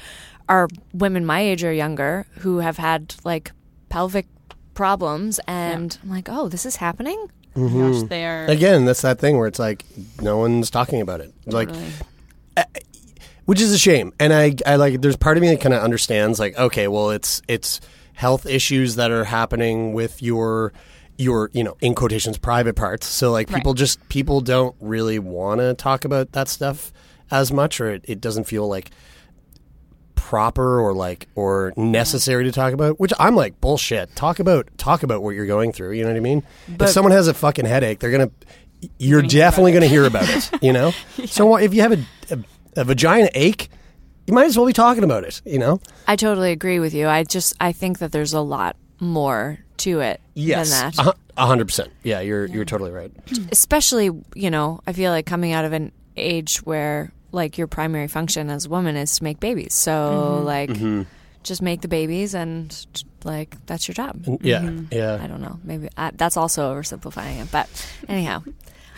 are 0.51 0.69
women 0.93 1.25
my 1.25 1.41
age 1.41 1.65
or 1.65 1.73
younger 1.73 2.27
who 2.41 2.59
have 2.59 2.77
had 2.77 3.15
like 3.25 3.53
pelvic 3.89 4.27
problems 4.77 5.41
and 5.49 5.99
I'm 6.05 6.11
like, 6.11 6.29
"Oh, 6.31 6.49
this 6.49 6.65
is 6.65 6.77
happening?" 6.77 7.19
Mm-hmm. 7.57 7.93
Gosh, 7.93 8.09
they 8.09 8.25
are 8.27 8.45
Again, 8.47 8.85
that's 8.85 9.03
that 9.03 9.19
thing 9.19 9.39
where 9.39 9.49
it's 9.49 9.59
like 9.59 9.85
no 10.21 10.37
one's 10.37 10.71
talking 10.71 11.01
about 11.01 11.21
it. 11.21 11.33
Like 11.47 11.69
totally- 11.69 11.93
which 13.47 13.61
is 13.61 13.73
a 13.73 13.79
shame. 13.79 14.13
And 14.21 14.33
I, 14.33 14.55
I 14.67 14.77
like. 14.77 15.01
There's 15.01 15.17
part 15.17 15.37
of 15.37 15.41
me 15.41 15.49
that 15.51 15.61
kind 15.61 15.75
of 15.75 15.83
understands. 15.83 16.39
Like, 16.39 16.59
okay, 16.59 16.89
well, 16.89 17.11
it's 17.11 17.41
it's 17.49 17.81
health 18.13 18.47
issues 18.47 18.97
that 18.97 19.11
are 19.11 19.25
happening 19.25 19.93
with 19.93 20.23
your 20.23 20.73
your 21.17 21.51
you 21.53 21.65
know 21.65 21.77
in 21.81 21.95
quotations 21.95 22.39
private 22.39 22.77
parts. 22.77 23.07
So 23.07 23.31
like 23.33 23.49
people 23.49 23.73
just 23.75 24.07
people 24.09 24.41
don't 24.41 24.75
really 24.81 25.19
want 25.19 25.61
to 25.61 25.75
talk 25.75 26.05
about 26.05 26.33
that 26.33 26.49
stuff 26.49 26.93
as 27.31 27.53
much, 27.53 27.81
or 27.81 27.93
it, 27.95 28.05
it 28.09 28.21
doesn't 28.21 28.45
feel 28.45 28.69
like 28.69 28.91
proper 30.27 30.81
or 30.81 30.93
like 30.93 31.29
or 31.37 31.73
necessary 31.77 32.43
to 32.43 32.51
talk 32.51 32.73
about 32.73 32.99
which 32.99 33.13
i'm 33.21 33.37
like 33.37 33.61
bullshit. 33.61 34.13
Talk 34.17 34.41
about 34.41 34.67
talk 34.77 35.05
about 35.05 35.23
what 35.23 35.37
you're 35.37 35.47
going 35.47 35.71
through 35.71 35.93
you 35.93 36.03
know 36.03 36.09
what 36.09 36.17
i 36.17 36.21
mean? 36.21 36.43
If 36.81 36.89
someone 36.89 37.13
has 37.13 37.29
a 37.29 37.35
fucking 37.35 37.65
headache 37.65 38.01
they're 38.01 38.11
gonna 38.11 38.33
you're 38.99 39.23
definitely 39.23 39.71
gonna 39.71 39.87
hear 39.87 40.05
about 40.05 40.29
it 40.29 40.51
you 40.61 40.73
know? 40.73 40.91
So 41.27 41.47
what- 41.47 41.63
if 41.63 41.73
you 41.75 41.83
have 41.83 41.93
a, 41.93 42.05
a, 42.33 42.39
a 42.81 42.85
vagina 42.85 43.29
ache 43.35 43.69
you 44.27 44.35
might 44.35 44.47
as 44.47 44.57
well 44.59 44.67
be 44.67 44.73
talking 44.73 45.05
about 45.05 45.23
it 45.23 45.41
you 45.45 45.61
know? 45.61 45.79
I 46.09 46.17
totally 46.17 46.51
agree 46.51 46.81
with 46.81 46.93
you. 46.93 47.07
I 47.07 47.23
just 47.23 47.55
I 47.61 47.71
think 47.71 48.01
that 48.01 48.11
there's 48.11 48.33
a 48.33 48.41
lot 48.41 48.75
more 48.99 49.61
to 49.77 50.01
it 50.01 50.21
yes. 50.35 50.71
than 50.71 50.91
that. 50.91 50.99
a 50.99 51.03
hu- 51.05 51.19
a 51.37 51.47
hundred 51.47 51.67
percent. 51.67 51.93
Yeah 52.03 52.19
you're 52.19 52.47
you're 52.47 52.65
totally 52.65 52.91
right. 52.91 53.13
Especially 53.53 54.11
you 54.35 54.51
know 54.51 54.81
i 54.89 54.93
feel 54.93 55.13
like 55.13 55.25
coming 55.25 55.53
out 55.53 55.65
of 55.65 55.73
an 55.73 55.93
age 56.17 56.57
where 56.65 57.13
like 57.37 57.59
your 57.59 57.67
primary 57.69 58.09
function 58.09 58.49
as 58.51 58.67
a 58.67 58.69
woman 58.69 58.97
is 58.97 59.19
to 59.19 59.25
make 59.25 59.39
babies 59.39 59.75
so 59.75 60.41
like 60.45 60.71
just 61.45 61.63
make 61.63 61.81
the 61.83 61.89
babies 61.89 62.35
and 62.35 62.87
like 63.23 63.55
that's 63.67 63.87
your 63.87 63.95
job. 63.95 64.15
Yeah, 64.43 64.63
Mm-hmm. 64.63 64.87
yeah. 64.91 65.19
I 65.23 65.27
don't 65.29 65.41
know. 65.41 65.59
Maybe 65.63 65.89
I, 65.97 66.11
that's 66.15 66.37
also 66.37 66.75
oversimplifying 66.75 67.41
it. 67.43 67.53
But 67.53 67.69
anyhow, 68.09 68.43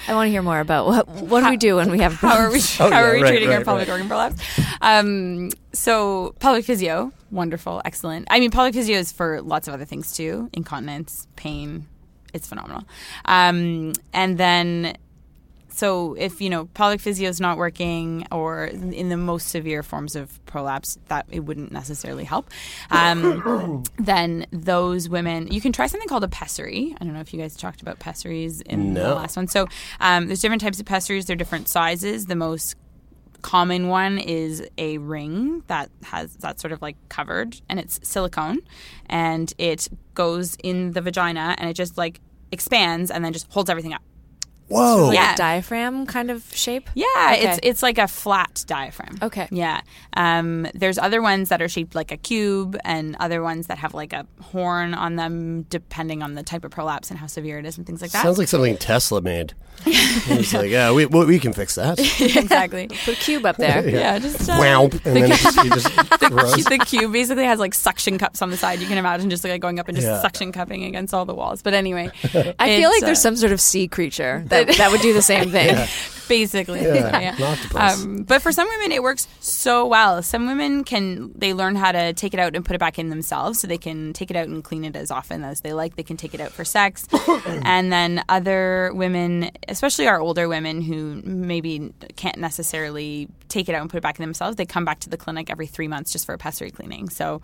I 0.06 0.14
want 0.14 0.28
to 0.28 0.30
hear 0.30 0.40
more 0.42 0.60
about 0.60 0.86
what 0.86 1.08
what 1.08 1.44
do 1.44 1.50
we 1.50 1.56
do 1.58 1.76
when 1.76 1.90
we 1.90 1.98
have 2.00 2.14
How 2.24 2.38
are 2.38 2.50
we, 2.50 2.60
problems? 2.60 2.80
Oh, 2.80 2.84
how 2.84 3.00
yeah, 3.00 3.04
are 3.06 3.12
we 3.14 3.22
right, 3.22 3.28
treating 3.30 3.50
our 3.50 3.56
right, 3.58 3.66
pelvic 3.66 3.88
right. 3.88 3.92
organ 3.94 4.08
prolapse? 4.08 4.40
Um, 4.80 5.50
so 5.74 6.34
pelvic 6.40 6.64
physio, 6.64 7.12
wonderful, 7.30 7.82
excellent. 7.84 8.28
I 8.30 8.40
mean, 8.40 8.50
pelvic 8.50 8.72
physio 8.74 8.96
is 8.98 9.12
for 9.12 9.42
lots 9.42 9.68
of 9.68 9.74
other 9.74 9.84
things 9.84 10.12
too: 10.12 10.48
incontinence, 10.54 11.26
pain. 11.36 11.86
It's 12.32 12.46
phenomenal. 12.46 12.84
Um, 13.26 13.92
and 14.14 14.38
then, 14.38 14.96
so 15.78 16.14
if 16.14 16.40
you 16.40 16.50
know 16.50 16.64
pelvic 16.74 17.00
physio 17.00 17.28
is 17.28 17.40
not 17.40 17.56
working, 17.56 18.26
or 18.32 18.64
in 18.64 19.10
the 19.10 19.16
most 19.16 19.46
severe 19.46 19.84
forms 19.84 20.16
of 20.16 20.44
prolapse, 20.44 20.98
that 21.06 21.26
it 21.30 21.40
wouldn't 21.40 21.70
necessarily 21.70 22.24
help. 22.24 22.50
Um, 22.90 23.84
then 23.96 24.46
those 24.50 25.08
women, 25.08 25.46
you 25.52 25.60
can 25.60 25.70
try 25.70 25.86
something 25.86 26.08
called 26.08 26.24
a 26.24 26.28
pessary. 26.28 26.96
I 27.00 27.04
don't 27.04 27.14
know 27.14 27.20
if 27.20 27.32
you 27.32 27.40
guys 27.40 27.56
talked 27.56 27.80
about 27.80 28.00
pessaries 28.00 28.60
in 28.62 28.94
the 28.94 29.14
last 29.14 29.36
one. 29.36 29.46
So 29.46 29.68
um, 30.00 30.26
there's 30.26 30.40
different 30.40 30.62
types 30.62 30.80
of 30.80 30.86
pessaries. 30.86 31.26
They're 31.26 31.36
different 31.36 31.68
sizes. 31.68 32.26
The 32.26 32.34
most 32.34 32.74
common 33.42 33.86
one 33.86 34.18
is 34.18 34.66
a 34.78 34.98
ring 34.98 35.62
that 35.68 35.90
has 36.02 36.34
that 36.38 36.58
sort 36.58 36.72
of 36.72 36.82
like 36.82 36.96
covered 37.08 37.60
and 37.68 37.78
it's 37.78 38.00
silicone 38.02 38.58
and 39.06 39.54
it 39.58 39.86
goes 40.14 40.56
in 40.64 40.90
the 40.90 41.00
vagina 41.00 41.54
and 41.56 41.70
it 41.70 41.74
just 41.74 41.96
like 41.96 42.20
expands 42.50 43.12
and 43.12 43.24
then 43.24 43.32
just 43.32 43.46
holds 43.52 43.70
everything 43.70 43.94
up. 43.94 44.02
Whoa. 44.68 45.06
Like 45.06 45.14
Yeah. 45.14 45.34
a 45.34 45.36
diaphragm 45.36 46.06
kind 46.06 46.30
of 46.30 46.44
shape. 46.54 46.88
Yeah, 46.94 47.04
Okay. 47.32 47.48
it's 47.48 47.60
it's 47.62 47.82
like 47.82 47.98
a 47.98 48.06
flat 48.08 48.64
diaphragm. 48.66 49.18
Okay. 49.22 49.48
Yeah. 49.50 49.80
Um, 50.14 50.66
there's 50.74 50.98
other 50.98 51.22
ones 51.22 51.48
that 51.48 51.62
are 51.62 51.68
shaped 51.68 51.94
like 51.94 52.12
a 52.12 52.16
cube, 52.16 52.76
and 52.84 53.16
other 53.18 53.42
ones 53.42 53.66
that 53.68 53.78
have 53.78 53.94
like 53.94 54.12
a 54.12 54.26
horn 54.42 54.94
on 54.94 55.16
them, 55.16 55.62
depending 55.70 56.22
on 56.22 56.34
the 56.34 56.42
type 56.42 56.64
of 56.64 56.70
prolapse 56.70 57.10
and 57.10 57.18
how 57.18 57.26
severe 57.26 57.58
it 57.58 57.66
is, 57.66 57.78
and 57.78 57.86
things 57.86 58.02
like 58.02 58.10
that. 58.12 58.22
Sounds 58.22 58.38
like 58.38 58.48
something 58.48 58.76
Tesla 58.76 59.20
made. 59.20 59.54
It's 59.86 60.52
like, 60.60 60.70
yeah, 60.70 60.92
we 60.92 61.06
we 61.06 61.24
we 61.24 61.38
can 61.38 61.52
fix 61.52 61.74
that. 61.76 61.98
exactly. 62.20 62.88
Put 62.88 63.08
a 63.08 63.16
cube 63.16 63.46
up 63.46 63.56
there. 63.56 63.88
Yeah, 63.98 64.18
just 64.18 64.48
uh, 64.48 64.56
Wow, 64.58 64.82
and 64.84 64.92
then 64.92 65.30
it 65.32 65.36
just, 65.40 65.56
you 65.64 65.70
just 65.70 66.20
grows. 66.20 66.64
the 66.64 66.78
cube 66.86 67.12
basically 67.12 67.44
has 67.44 67.58
like 67.58 67.74
suction 67.74 68.18
cups 68.18 68.42
on 68.42 68.50
the 68.50 68.56
side. 68.56 68.80
You 68.80 68.86
can 68.86 68.98
imagine 68.98 69.30
just 69.30 69.44
like 69.44 69.60
going 69.60 69.78
up 69.80 69.88
and 69.88 69.96
just 69.96 70.06
Yeah. 70.06 70.20
suction 70.20 70.52
cupping 70.52 70.84
against 70.84 71.14
all 71.14 71.24
the 71.24 71.34
walls. 71.34 71.62
But 71.62 71.74
anyway, 71.74 72.10
I 72.24 72.28
feel 72.76 72.90
like 72.90 72.98
it's, 72.98 73.04
there's 73.04 73.18
uh, 73.18 73.22
some 73.22 73.36
sort 73.36 73.52
of 73.52 73.60
sea 73.60 73.88
creature 73.88 74.44
that, 74.48 74.68
that 74.76 74.90
would 74.92 75.00
do 75.00 75.12
the 75.14 75.22
same 75.22 75.50
thing. 75.50 75.76
Basically. 76.28 76.82
Yeah, 76.82 77.34
Yeah. 77.38 77.56
Um, 77.74 78.22
but 78.22 78.42
for 78.42 78.52
some 78.52 78.68
women, 78.68 78.92
it 78.92 79.02
works 79.02 79.26
so 79.40 79.86
well. 79.86 80.22
Some 80.22 80.46
women 80.46 80.84
can 80.84 81.32
they 81.34 81.54
learn 81.54 81.74
how 81.76 81.92
to 81.92 82.12
take 82.12 82.34
it 82.34 82.40
out 82.40 82.54
and 82.54 82.64
put 82.64 82.76
it 82.76 82.78
back 82.78 82.98
in 82.98 83.08
themselves, 83.08 83.60
so 83.60 83.66
they 83.66 83.78
can 83.78 84.12
take 84.12 84.30
it 84.30 84.36
out 84.36 84.46
and 84.48 84.62
clean 84.62 84.84
it 84.84 84.94
as 84.96 85.10
often 85.10 85.44
as 85.44 85.62
they 85.62 85.72
like. 85.72 85.96
They 85.96 86.02
can 86.02 86.16
take 86.16 86.34
it 86.34 86.40
out 86.40 86.52
for 86.52 86.64
sex, 86.64 87.06
and 87.46 87.92
then 87.92 88.22
other 88.28 88.92
women, 88.94 89.50
especially 89.68 90.06
our 90.06 90.20
older 90.20 90.48
women 90.48 90.82
who 90.82 91.20
maybe 91.24 91.92
can't 92.16 92.38
necessarily 92.38 93.28
take 93.48 93.68
it 93.68 93.74
out 93.74 93.80
and 93.80 93.90
put 93.90 93.96
it 93.96 94.02
back 94.02 94.18
in 94.18 94.22
themselves, 94.22 94.56
they 94.56 94.66
come 94.66 94.84
back 94.84 95.00
to 95.00 95.08
the 95.08 95.16
clinic 95.16 95.50
every 95.50 95.66
three 95.66 95.88
months 95.88 96.12
just 96.12 96.26
for 96.26 96.34
a 96.34 96.38
pessary 96.38 96.70
cleaning. 96.70 97.08
So, 97.08 97.40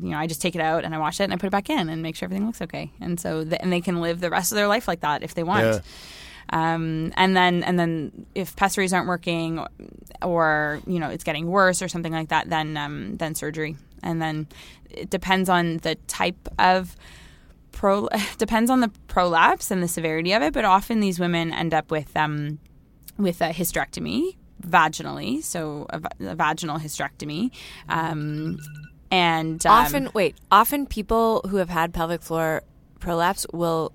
you 0.00 0.10
know, 0.10 0.18
I 0.18 0.26
just 0.28 0.40
take 0.40 0.54
it 0.54 0.60
out 0.60 0.84
and 0.84 0.94
I 0.94 0.98
wash 0.98 1.18
it 1.20 1.24
and 1.24 1.32
I 1.32 1.36
put 1.36 1.46
it 1.48 1.50
back 1.52 1.68
in 1.68 1.88
and 1.88 2.00
make 2.00 2.14
sure 2.14 2.26
everything 2.26 2.46
looks 2.46 2.62
okay. 2.62 2.92
And 3.00 3.18
so, 3.18 3.42
th- 3.42 3.60
and 3.60 3.72
they 3.72 3.80
can 3.80 4.00
live 4.00 4.20
the 4.20 4.30
rest 4.30 4.52
of 4.52 4.56
their 4.56 4.68
life 4.68 4.86
like 4.86 5.00
that 5.00 5.22
if 5.24 5.34
they 5.34 5.42
want. 5.42 5.64
Yeah. 5.64 5.80
Um, 6.50 7.12
and 7.16 7.36
then 7.36 7.62
and 7.62 7.78
then 7.78 8.26
if 8.34 8.56
pessaries 8.56 8.92
aren't 8.92 9.08
working 9.08 9.64
or 10.22 10.80
you 10.86 10.98
know 10.98 11.10
it's 11.10 11.24
getting 11.24 11.46
worse 11.46 11.82
or 11.82 11.88
something 11.88 12.12
like 12.12 12.28
that, 12.28 12.48
then 12.48 12.76
um, 12.76 13.16
then 13.16 13.34
surgery. 13.34 13.76
And 14.02 14.22
then 14.22 14.46
it 14.90 15.10
depends 15.10 15.48
on 15.48 15.78
the 15.78 15.96
type 16.06 16.48
of 16.58 16.96
pro 17.72 18.08
depends 18.38 18.70
on 18.70 18.80
the 18.80 18.90
prolapse 19.08 19.70
and 19.70 19.82
the 19.82 19.88
severity 19.88 20.32
of 20.32 20.42
it. 20.42 20.52
But 20.52 20.64
often 20.64 21.00
these 21.00 21.18
women 21.20 21.52
end 21.52 21.74
up 21.74 21.90
with 21.90 22.16
um, 22.16 22.58
with 23.16 23.40
a 23.40 23.50
hysterectomy 23.50 24.36
vaginally, 24.62 25.42
so 25.42 25.86
a, 25.90 26.00
a 26.20 26.34
vaginal 26.34 26.78
hysterectomy. 26.78 27.50
Um, 27.88 28.58
and 29.10 29.64
um, 29.66 29.72
Often, 29.72 30.10
wait, 30.14 30.36
often 30.50 30.86
people 30.86 31.42
who 31.48 31.56
have 31.56 31.70
had 31.70 31.94
pelvic 31.94 32.22
floor 32.22 32.62
prolapse 33.00 33.46
will 33.52 33.92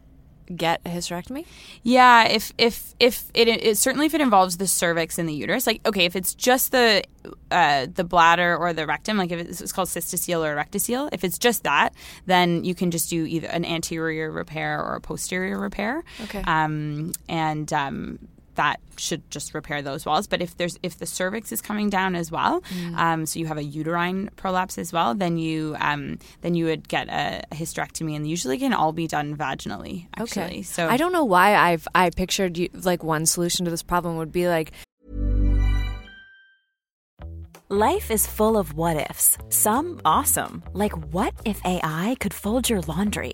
get 0.56 0.82
a 0.86 0.89
hysterectomy. 0.89 1.46
Yeah, 1.84 2.26
if 2.28 2.54
if 2.58 2.94
if 3.00 3.26
it, 3.34 3.48
it 3.48 3.78
certainly 3.78 4.06
if 4.06 4.13
it 4.13 4.22
involves 4.22 4.58
the 4.58 4.68
cervix 4.68 5.18
and 5.18 5.28
the 5.28 5.34
uterus, 5.34 5.68
like 5.68 5.86
okay, 5.86 6.06
if 6.06 6.16
it's 6.16 6.34
just 6.34 6.72
the 6.72 7.04
uh, 7.52 7.88
the 7.94 8.04
bladder 8.04 8.58
or 8.58 8.74
the 8.74 8.86
rectum, 8.86 9.18
like 9.18 9.32
if 9.32 9.39
it's, 9.39 9.62
it's 9.62 9.72
called 9.72 9.88
cystocele 9.88 10.46
or 10.46 10.56
rectocele, 10.56 11.10
if 11.12 11.24
it's 11.24 11.38
just 11.38 11.63
that, 11.63 11.94
then 12.26 12.63
you 12.63 12.76
can 12.76 12.92
just 12.92 13.10
do 13.10 13.26
either 13.26 13.48
an 13.48 13.66
anterior 13.66 14.32
repair 14.32 14.84
or 14.84 14.96
a 14.96 15.02
posterior 15.02 15.60
repair. 15.60 16.04
Okay. 16.24 16.44
Um, 16.46 17.12
and 17.30 17.72
um, 17.72 18.20
that 18.56 18.80
should 18.98 19.30
just 19.32 19.54
repair 19.54 19.82
those 19.82 20.06
walls. 20.06 20.28
But 20.28 20.42
if 20.42 20.56
there's 20.58 20.78
if 20.84 20.98
the 20.98 21.06
cervix 21.06 21.52
is 21.52 21.62
coming 21.62 21.89
down 21.89 22.16
as 22.16 22.32
well, 22.32 22.62
Mm. 22.62 22.96
um, 22.98 23.26
so 23.26 23.39
you 23.39 23.48
have 23.48 23.58
a 23.58 23.63
uterine 23.63 24.30
prolapse 24.36 24.78
as 24.78 24.94
well, 24.94 25.16
then 25.16 25.38
you 25.38 25.76
um, 25.80 26.20
then 26.42 26.54
you 26.56 26.66
would 26.66 26.88
get 26.88 27.08
a, 27.10 27.42
a 27.52 27.56
hysterectomy, 27.56 28.16
and 28.16 28.28
usually 28.28 28.58
can 28.58 28.74
all 28.74 28.92
be 28.94 29.08
done 29.08 29.36
vaginally. 29.36 30.08
Actually, 30.18 30.44
Okay. 30.46 30.62
so 30.63 30.88
I 30.88 30.98
don't 30.98 31.12
know 31.13 31.26
why 31.26 31.56
I've 31.56 31.88
I 31.96 32.10
pictured 32.10 32.58
you, 32.58 32.70
like 32.74 33.04
one 33.04 33.26
solution 33.26 33.66
to 33.66 33.72
this 33.72 33.84
problem 33.84 34.18
would 34.18 34.32
be 34.32 34.48
like 34.48 34.72
Life 37.70 38.12
is 38.12 38.28
full 38.28 38.56
of 38.58 38.74
what 38.76 38.98
ifs. 39.10 39.38
Some 39.50 40.00
awesome, 40.06 40.62
like 40.74 40.92
what 41.13 41.34
if 41.46 41.60
AI 41.66 42.16
could 42.20 42.34
fold 42.34 42.70
your 42.70 42.82
laundry? 42.82 43.34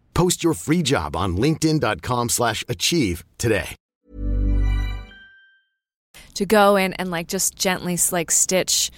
Post 0.13 0.43
your 0.43 0.53
free 0.53 0.81
job 0.81 1.15
on 1.15 1.37
linkedin.com/achieve 1.37 2.29
slash 2.29 2.63
achieve 2.67 3.23
today. 3.37 3.75
to 6.35 6.45
go 6.45 6.75
in 6.77 6.93
and 6.93 7.11
like 7.11 7.27
just 7.27 7.55
gently 7.55 7.97
like 8.11 8.31
stitch 8.31 8.89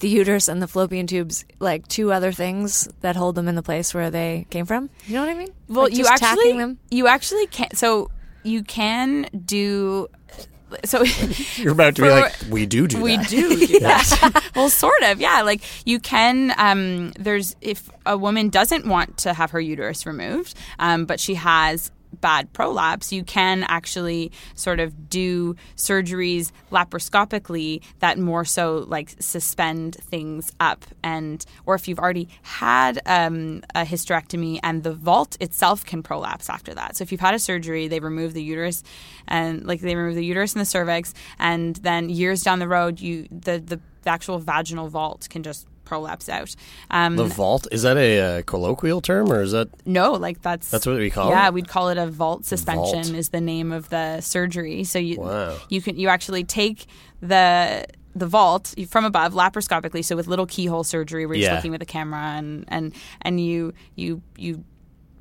the 0.00 0.08
uterus 0.08 0.48
and 0.48 0.60
the 0.60 0.66
fallopian 0.66 1.06
tubes 1.06 1.44
like 1.60 1.86
two 1.88 2.10
other 2.12 2.32
things 2.32 2.88
that 3.00 3.14
hold 3.16 3.34
them 3.36 3.46
in 3.48 3.54
the 3.54 3.62
place 3.62 3.94
where 3.94 4.10
they 4.10 4.46
came 4.50 4.66
from. 4.66 4.90
You 5.06 5.14
know 5.14 5.20
what 5.20 5.30
I 5.30 5.34
mean? 5.34 5.50
Well, 5.68 5.84
Like, 5.84 5.94
you 5.94 6.06
actually 6.06 6.52
them. 6.58 6.78
you 6.90 7.06
actually 7.06 7.46
can. 7.46 7.68
So 7.74 8.10
you 8.42 8.62
can 8.62 9.28
do. 9.44 10.08
So 10.84 11.02
You're 11.56 11.72
about 11.72 11.96
to 11.96 12.02
be 12.02 12.08
like, 12.10 12.34
we 12.48 12.66
do 12.66 12.86
do 12.86 13.00
we 13.00 13.16
that. 13.16 13.28
do 13.28 13.66
do 13.66 13.78
that. 13.80 14.50
well, 14.56 14.68
sort 14.68 15.02
of, 15.02 15.20
yeah. 15.20 15.42
Like 15.42 15.62
you 15.86 16.00
can. 16.00 16.54
Um, 16.58 17.12
there's 17.18 17.56
if 17.60 17.90
a 18.06 18.16
woman 18.16 18.48
doesn't 18.48 18.86
want 18.86 19.18
to 19.18 19.32
have 19.32 19.50
her 19.52 19.60
uterus 19.60 20.06
removed, 20.06 20.54
um, 20.78 21.04
but 21.06 21.20
she 21.20 21.34
has 21.34 21.90
bad 22.20 22.52
prolapse, 22.52 23.12
you 23.12 23.24
can 23.24 23.64
actually 23.68 24.32
sort 24.54 24.80
of 24.80 25.08
do 25.08 25.56
surgeries 25.76 26.52
laparoscopically 26.70 27.82
that 28.00 28.18
more 28.18 28.44
so 28.44 28.84
like 28.88 29.14
suspend 29.18 29.96
things 29.96 30.52
up, 30.60 30.84
and 31.02 31.44
or 31.66 31.74
if 31.74 31.88
you've 31.88 31.98
already 31.98 32.28
had 32.42 33.00
um, 33.06 33.62
a 33.74 33.84
hysterectomy 33.84 34.60
and 34.62 34.82
the 34.82 34.92
vault 34.92 35.36
itself 35.40 35.84
can 35.84 36.02
prolapse 36.02 36.50
after 36.50 36.74
that. 36.74 36.96
So 36.96 37.02
if 37.02 37.12
you've 37.12 37.20
had 37.20 37.34
a 37.34 37.38
surgery, 37.38 37.88
they 37.88 38.00
remove 38.00 38.34
the 38.34 38.42
uterus, 38.42 38.82
and 39.28 39.64
like 39.66 39.80
they 39.80 39.94
remove 39.94 40.16
the 40.16 40.24
uterus 40.24 40.52
and 40.54 40.60
the 40.60 40.66
cervix, 40.66 41.14
and 41.38 41.76
then 41.76 42.08
years 42.08 42.42
down 42.42 42.58
the 42.58 42.68
road, 42.68 43.00
you 43.00 43.26
the 43.30 43.58
the, 43.58 43.80
the 44.02 44.10
actual 44.10 44.38
vaginal 44.38 44.88
vault 44.88 45.28
can 45.30 45.42
just 45.42 45.66
prolapse 45.90 46.28
out. 46.28 46.54
Um, 46.90 47.16
The 47.16 47.24
vault 47.24 47.66
is 47.72 47.82
that 47.82 47.96
a 47.96 48.10
uh, 48.20 48.42
colloquial 48.52 49.00
term 49.00 49.26
or 49.32 49.42
is 49.42 49.52
that 49.52 49.68
no, 49.84 50.12
like 50.26 50.40
that's 50.40 50.70
That's 50.70 50.86
what 50.86 50.96
we 50.98 51.10
call 51.10 51.28
yeah, 51.30 51.48
it? 51.48 51.54
we'd 51.54 51.68
call 51.68 51.88
it 51.92 51.98
a 51.98 52.06
vault 52.06 52.44
suspension. 52.44 53.02
Vault. 53.04 53.16
Is 53.22 53.28
the 53.30 53.40
name 53.40 53.72
of 53.72 53.88
the 53.88 54.20
surgery. 54.20 54.84
So 54.84 54.98
you 54.98 55.16
Wow. 55.20 55.56
you 55.68 55.80
can 55.82 55.96
you 55.98 56.08
actually 56.08 56.44
take 56.44 56.86
the 57.20 57.84
the 58.14 58.26
vault 58.26 58.74
from 58.88 59.04
above 59.04 59.34
laparoscopically, 59.34 60.04
so 60.04 60.16
with 60.16 60.26
little 60.26 60.46
keyhole 60.46 60.84
surgery 60.84 61.26
where 61.26 61.36
you're 61.36 61.48
Yeah. 61.50 61.56
looking 61.56 61.72
with 61.72 61.82
a 61.82 61.86
camera 61.98 62.24
and 62.38 62.64
and 62.68 62.92
and 63.22 63.40
you 63.40 63.72
you 63.96 64.22
you 64.36 64.64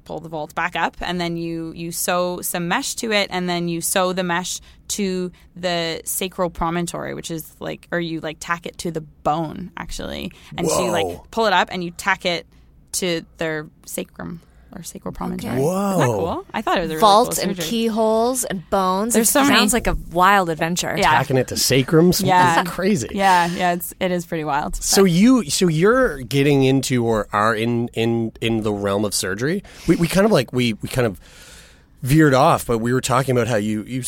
pull 0.09 0.19
the 0.19 0.27
vault 0.27 0.55
back 0.55 0.75
up 0.75 0.97
and 1.01 1.21
then 1.21 1.37
you 1.37 1.71
you 1.73 1.91
sew 1.91 2.41
some 2.41 2.67
mesh 2.67 2.95
to 2.95 3.11
it 3.11 3.27
and 3.29 3.47
then 3.47 3.67
you 3.67 3.79
sew 3.79 4.11
the 4.11 4.23
mesh 4.23 4.59
to 4.87 5.31
the 5.55 6.01
sacral 6.03 6.49
promontory 6.49 7.13
which 7.13 7.29
is 7.29 7.55
like 7.59 7.87
or 7.91 7.99
you 7.99 8.19
like 8.19 8.37
tack 8.39 8.65
it 8.65 8.75
to 8.79 8.89
the 8.89 9.01
bone 9.01 9.71
actually. 9.77 10.31
And 10.57 10.67
so 10.67 10.85
you 10.85 10.91
like 10.91 11.29
pull 11.29 11.45
it 11.45 11.53
up 11.53 11.67
and 11.71 11.83
you 11.83 11.91
tack 11.91 12.25
it 12.25 12.47
to 12.93 13.23
their 13.37 13.67
sacrum 13.85 14.41
or 14.75 14.83
sacral 14.83 15.13
promontory 15.13 15.55
Whoa. 15.59 15.89
Isn't 15.91 15.99
that 15.99 16.05
cool 16.05 16.45
I 16.53 16.61
thought 16.61 16.77
it 16.77 16.81
was 16.81 16.91
a 16.91 16.93
really 16.95 17.01
Vault 17.01 17.35
cool 17.39 17.49
and 17.49 17.57
keyholes 17.57 18.43
and 18.43 18.69
bones. 18.69 19.13
There's 19.13 19.29
it 19.29 19.31
so 19.31 19.43
many- 19.43 19.55
sounds 19.57 19.73
like 19.73 19.87
a 19.87 19.97
wild 20.11 20.49
adventure. 20.49 20.95
Yeah. 20.97 21.09
Tacking 21.11 21.37
it 21.37 21.47
to 21.49 21.57
sacrums? 21.57 22.21
Yeah. 22.21 22.61
It's 22.61 22.69
crazy. 22.69 23.09
yeah 23.11 23.47
yeah 23.49 23.73
it's 23.73 23.93
it 23.99 24.11
is 24.11 24.25
pretty 24.25 24.43
wild 24.43 24.75
So 24.75 25.03
you, 25.03 25.49
so 25.49 25.67
you're 25.67 26.21
getting 26.21 26.63
into 26.63 27.05
or 27.05 27.27
are 27.33 27.55
in 27.55 27.87
in 27.89 28.31
in 28.41 28.63
the 28.63 28.71
realm 28.73 29.05
of 29.05 29.13
surgery. 29.13 29.63
We 29.87 29.95
we 29.95 30.07
kind 30.07 30.25
of 30.25 30.31
like 30.31 30.53
we 30.53 30.73
we 30.73 30.89
kind 30.89 31.07
of 31.07 31.19
veered 32.01 32.33
off, 32.33 32.65
but 32.65 32.77
we 32.79 32.93
were 32.93 33.01
talking 33.01 33.35
about 33.35 33.47
how 33.47 33.57
you 33.57 33.83
you 33.83 34.03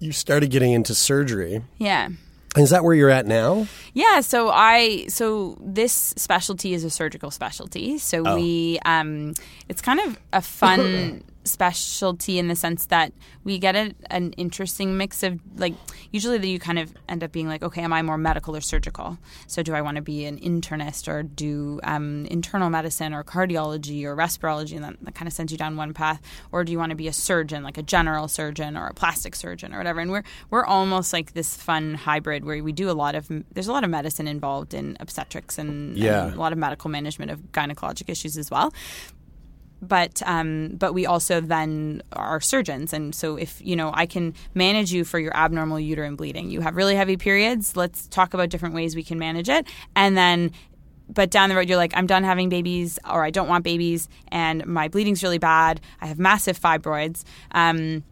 you 0.00 0.12
started 0.12 0.50
getting 0.50 0.72
into 0.72 0.94
surgery. 0.94 1.62
yeah 1.78 2.08
Is 2.56 2.70
that 2.70 2.82
where 2.82 2.94
you're 2.94 3.10
at 3.10 3.26
now? 3.26 3.66
Yeah, 3.94 4.20
so 4.20 4.48
I 4.48 5.06
so 5.08 5.56
this 5.60 5.92
specialty 6.16 6.72
is 6.74 6.82
a 6.84 6.90
surgical 6.90 7.30
specialty. 7.30 7.98
So 7.98 8.22
Oh. 8.26 8.34
we 8.36 8.78
um 8.84 9.34
it's 9.68 9.80
kind 9.82 10.00
of 10.00 10.18
a 10.32 10.40
fun 10.42 11.22
specialty 11.48 12.38
in 12.38 12.48
the 12.48 12.56
sense 12.56 12.86
that 12.86 13.12
we 13.44 13.58
get 13.58 13.74
a, 13.74 13.94
an 14.10 14.32
interesting 14.32 14.96
mix 14.96 15.22
of 15.22 15.40
like 15.56 15.74
usually 16.12 16.38
that 16.38 16.46
you 16.46 16.58
kind 16.58 16.78
of 16.78 16.92
end 17.08 17.24
up 17.24 17.32
being 17.32 17.48
like 17.48 17.62
okay 17.62 17.82
am 17.82 17.92
I 17.92 18.02
more 18.02 18.18
medical 18.18 18.54
or 18.56 18.60
surgical? 18.60 19.18
So 19.46 19.62
do 19.62 19.74
I 19.74 19.82
want 19.82 19.96
to 19.96 20.02
be 20.02 20.24
an 20.26 20.38
internist 20.38 21.08
or 21.08 21.22
do 21.22 21.80
um, 21.84 22.26
internal 22.26 22.70
medicine 22.70 23.14
or 23.14 23.24
cardiology 23.24 24.04
or 24.04 24.14
respirology 24.16 24.76
and 24.76 24.84
that, 24.84 24.96
that 25.02 25.14
kind 25.14 25.26
of 25.26 25.32
sends 25.32 25.50
you 25.52 25.58
down 25.58 25.76
one 25.76 25.94
path? 25.94 26.20
Or 26.52 26.64
do 26.64 26.72
you 26.72 26.78
want 26.78 26.90
to 26.90 26.96
be 26.96 27.08
a 27.08 27.12
surgeon 27.12 27.62
like 27.62 27.78
a 27.78 27.82
general 27.82 28.28
surgeon 28.28 28.76
or 28.76 28.86
a 28.86 28.94
plastic 28.94 29.34
surgeon 29.34 29.74
or 29.74 29.78
whatever? 29.78 30.00
And 30.00 30.10
we're 30.10 30.24
we're 30.50 30.64
almost 30.64 31.12
like 31.12 31.32
this 31.32 31.56
fun 31.56 31.94
hybrid 31.94 32.44
where 32.44 32.62
we 32.62 32.72
do 32.72 32.90
a 32.90 32.92
lot 32.92 33.14
of 33.14 33.28
there's 33.52 33.68
a 33.68 33.72
lot 33.72 33.84
of 33.84 33.90
medicine 33.90 34.28
involved 34.28 34.74
in 34.74 34.96
obstetrics 35.00 35.58
and, 35.58 35.96
Yeah. 35.96 36.26
and 36.26 36.34
a 36.34 36.38
lot 36.38 36.52
of 36.52 36.58
medical 36.58 36.90
management 36.90 37.30
of 37.30 37.40
gynecologic 37.52 38.08
issues 38.08 38.36
as 38.36 38.50
well 38.50 38.72
but 39.80 40.22
um, 40.26 40.74
but 40.78 40.92
we 40.92 41.06
also 41.06 41.40
then 41.40 42.02
are 42.12 42.40
surgeons, 42.40 42.92
and 42.92 43.14
so 43.14 43.36
if 43.36 43.60
you 43.64 43.76
know 43.76 43.90
I 43.94 44.06
can 44.06 44.34
manage 44.54 44.92
you 44.92 45.04
for 45.04 45.18
your 45.18 45.36
abnormal 45.36 45.78
uterine 45.78 46.16
bleeding, 46.16 46.50
you 46.50 46.60
have 46.60 46.76
really 46.76 46.94
heavy 46.94 47.16
periods. 47.16 47.76
Let's 47.76 48.08
talk 48.08 48.34
about 48.34 48.48
different 48.50 48.74
ways 48.74 48.96
we 48.96 49.04
can 49.04 49.18
manage 49.18 49.48
it, 49.48 49.66
and 49.94 50.16
then. 50.16 50.52
But 51.10 51.30
down 51.30 51.48
the 51.48 51.56
road, 51.56 51.70
you're 51.70 51.78
like, 51.78 51.96
I'm 51.96 52.06
done 52.06 52.22
having 52.22 52.50
babies, 52.50 52.98
or 53.08 53.24
I 53.24 53.30
don't 53.30 53.48
want 53.48 53.64
babies, 53.64 54.10
and 54.30 54.66
my 54.66 54.88
bleeding's 54.88 55.22
really 55.22 55.38
bad. 55.38 55.80
I 56.02 56.06
have 56.06 56.18
massive 56.18 56.60
fibroids. 56.60 57.24
Um, 57.52 58.04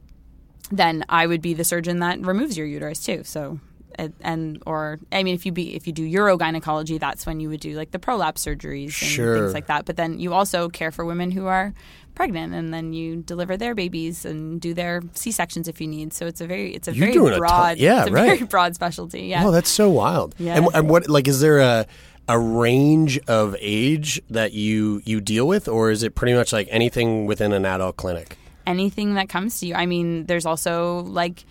then 0.70 1.04
I 1.10 1.26
would 1.26 1.42
be 1.42 1.52
the 1.52 1.62
surgeon 1.62 1.98
that 1.98 2.20
removes 2.20 2.56
your 2.56 2.66
uterus 2.66 3.04
too. 3.04 3.22
So, 3.22 3.60
and, 3.98 4.12
and 4.20 4.62
or 4.66 4.98
I 5.12 5.22
mean, 5.22 5.34
if 5.34 5.44
you 5.46 5.52
be 5.52 5.74
if 5.74 5.86
you 5.86 5.92
do 5.92 6.08
urogynecology, 6.08 6.98
that's 7.00 7.26
when 7.26 7.40
you 7.40 7.48
would 7.48 7.60
do 7.60 7.76
like 7.76 7.90
the 7.90 7.98
prolapse 7.98 8.44
surgeries 8.44 8.84
and 8.84 8.92
Sure. 9.10 9.38
things 9.38 9.54
like 9.54 9.66
that. 9.66 9.84
But 9.84 9.96
then 9.96 10.18
you 10.18 10.32
also 10.34 10.68
care 10.68 10.90
for 10.90 11.04
women 11.04 11.30
who 11.30 11.46
are 11.46 11.74
pregnant, 12.14 12.54
and 12.54 12.72
then 12.72 12.92
you 12.92 13.16
deliver 13.16 13.56
their 13.56 13.74
babies 13.74 14.24
and 14.24 14.60
do 14.60 14.72
their 14.72 15.02
C 15.14 15.30
sections 15.32 15.68
if 15.68 15.80
you 15.80 15.86
need. 15.86 16.12
So 16.12 16.26
it's 16.26 16.40
a 16.40 16.46
very 16.46 16.74
it's 16.74 16.88
a 16.88 16.92
You're 16.94 17.06
very 17.08 17.12
doing 17.12 17.34
a 17.34 17.38
broad 17.38 17.78
yeah, 17.78 18.00
it's 18.02 18.10
a 18.10 18.12
right. 18.12 18.26
very 18.38 18.46
broad 18.48 18.74
specialty. 18.74 19.22
Yeah. 19.24 19.44
Oh, 19.46 19.50
that's 19.50 19.70
so 19.70 19.90
wild. 19.90 20.34
Yeah. 20.38 20.56
And, 20.56 20.68
and 20.74 20.88
what 20.90 21.08
like 21.08 21.28
is 21.28 21.40
there 21.40 21.58
a 21.60 21.86
a 22.28 22.38
range 22.38 23.18
of 23.28 23.54
age 23.60 24.20
that 24.30 24.52
you 24.52 25.00
you 25.04 25.20
deal 25.20 25.46
with, 25.46 25.68
or 25.68 25.90
is 25.90 26.02
it 26.02 26.14
pretty 26.14 26.34
much 26.34 26.52
like 26.52 26.66
anything 26.70 27.26
within 27.26 27.52
an 27.52 27.64
adult 27.66 27.96
clinic? 27.96 28.36
anything 28.68 29.14
that 29.14 29.28
comes 29.28 29.60
to 29.60 29.66
you. 29.68 29.74
I 29.76 29.86
mean, 29.86 30.26
there's 30.26 30.44
also 30.44 31.04
like 31.04 31.44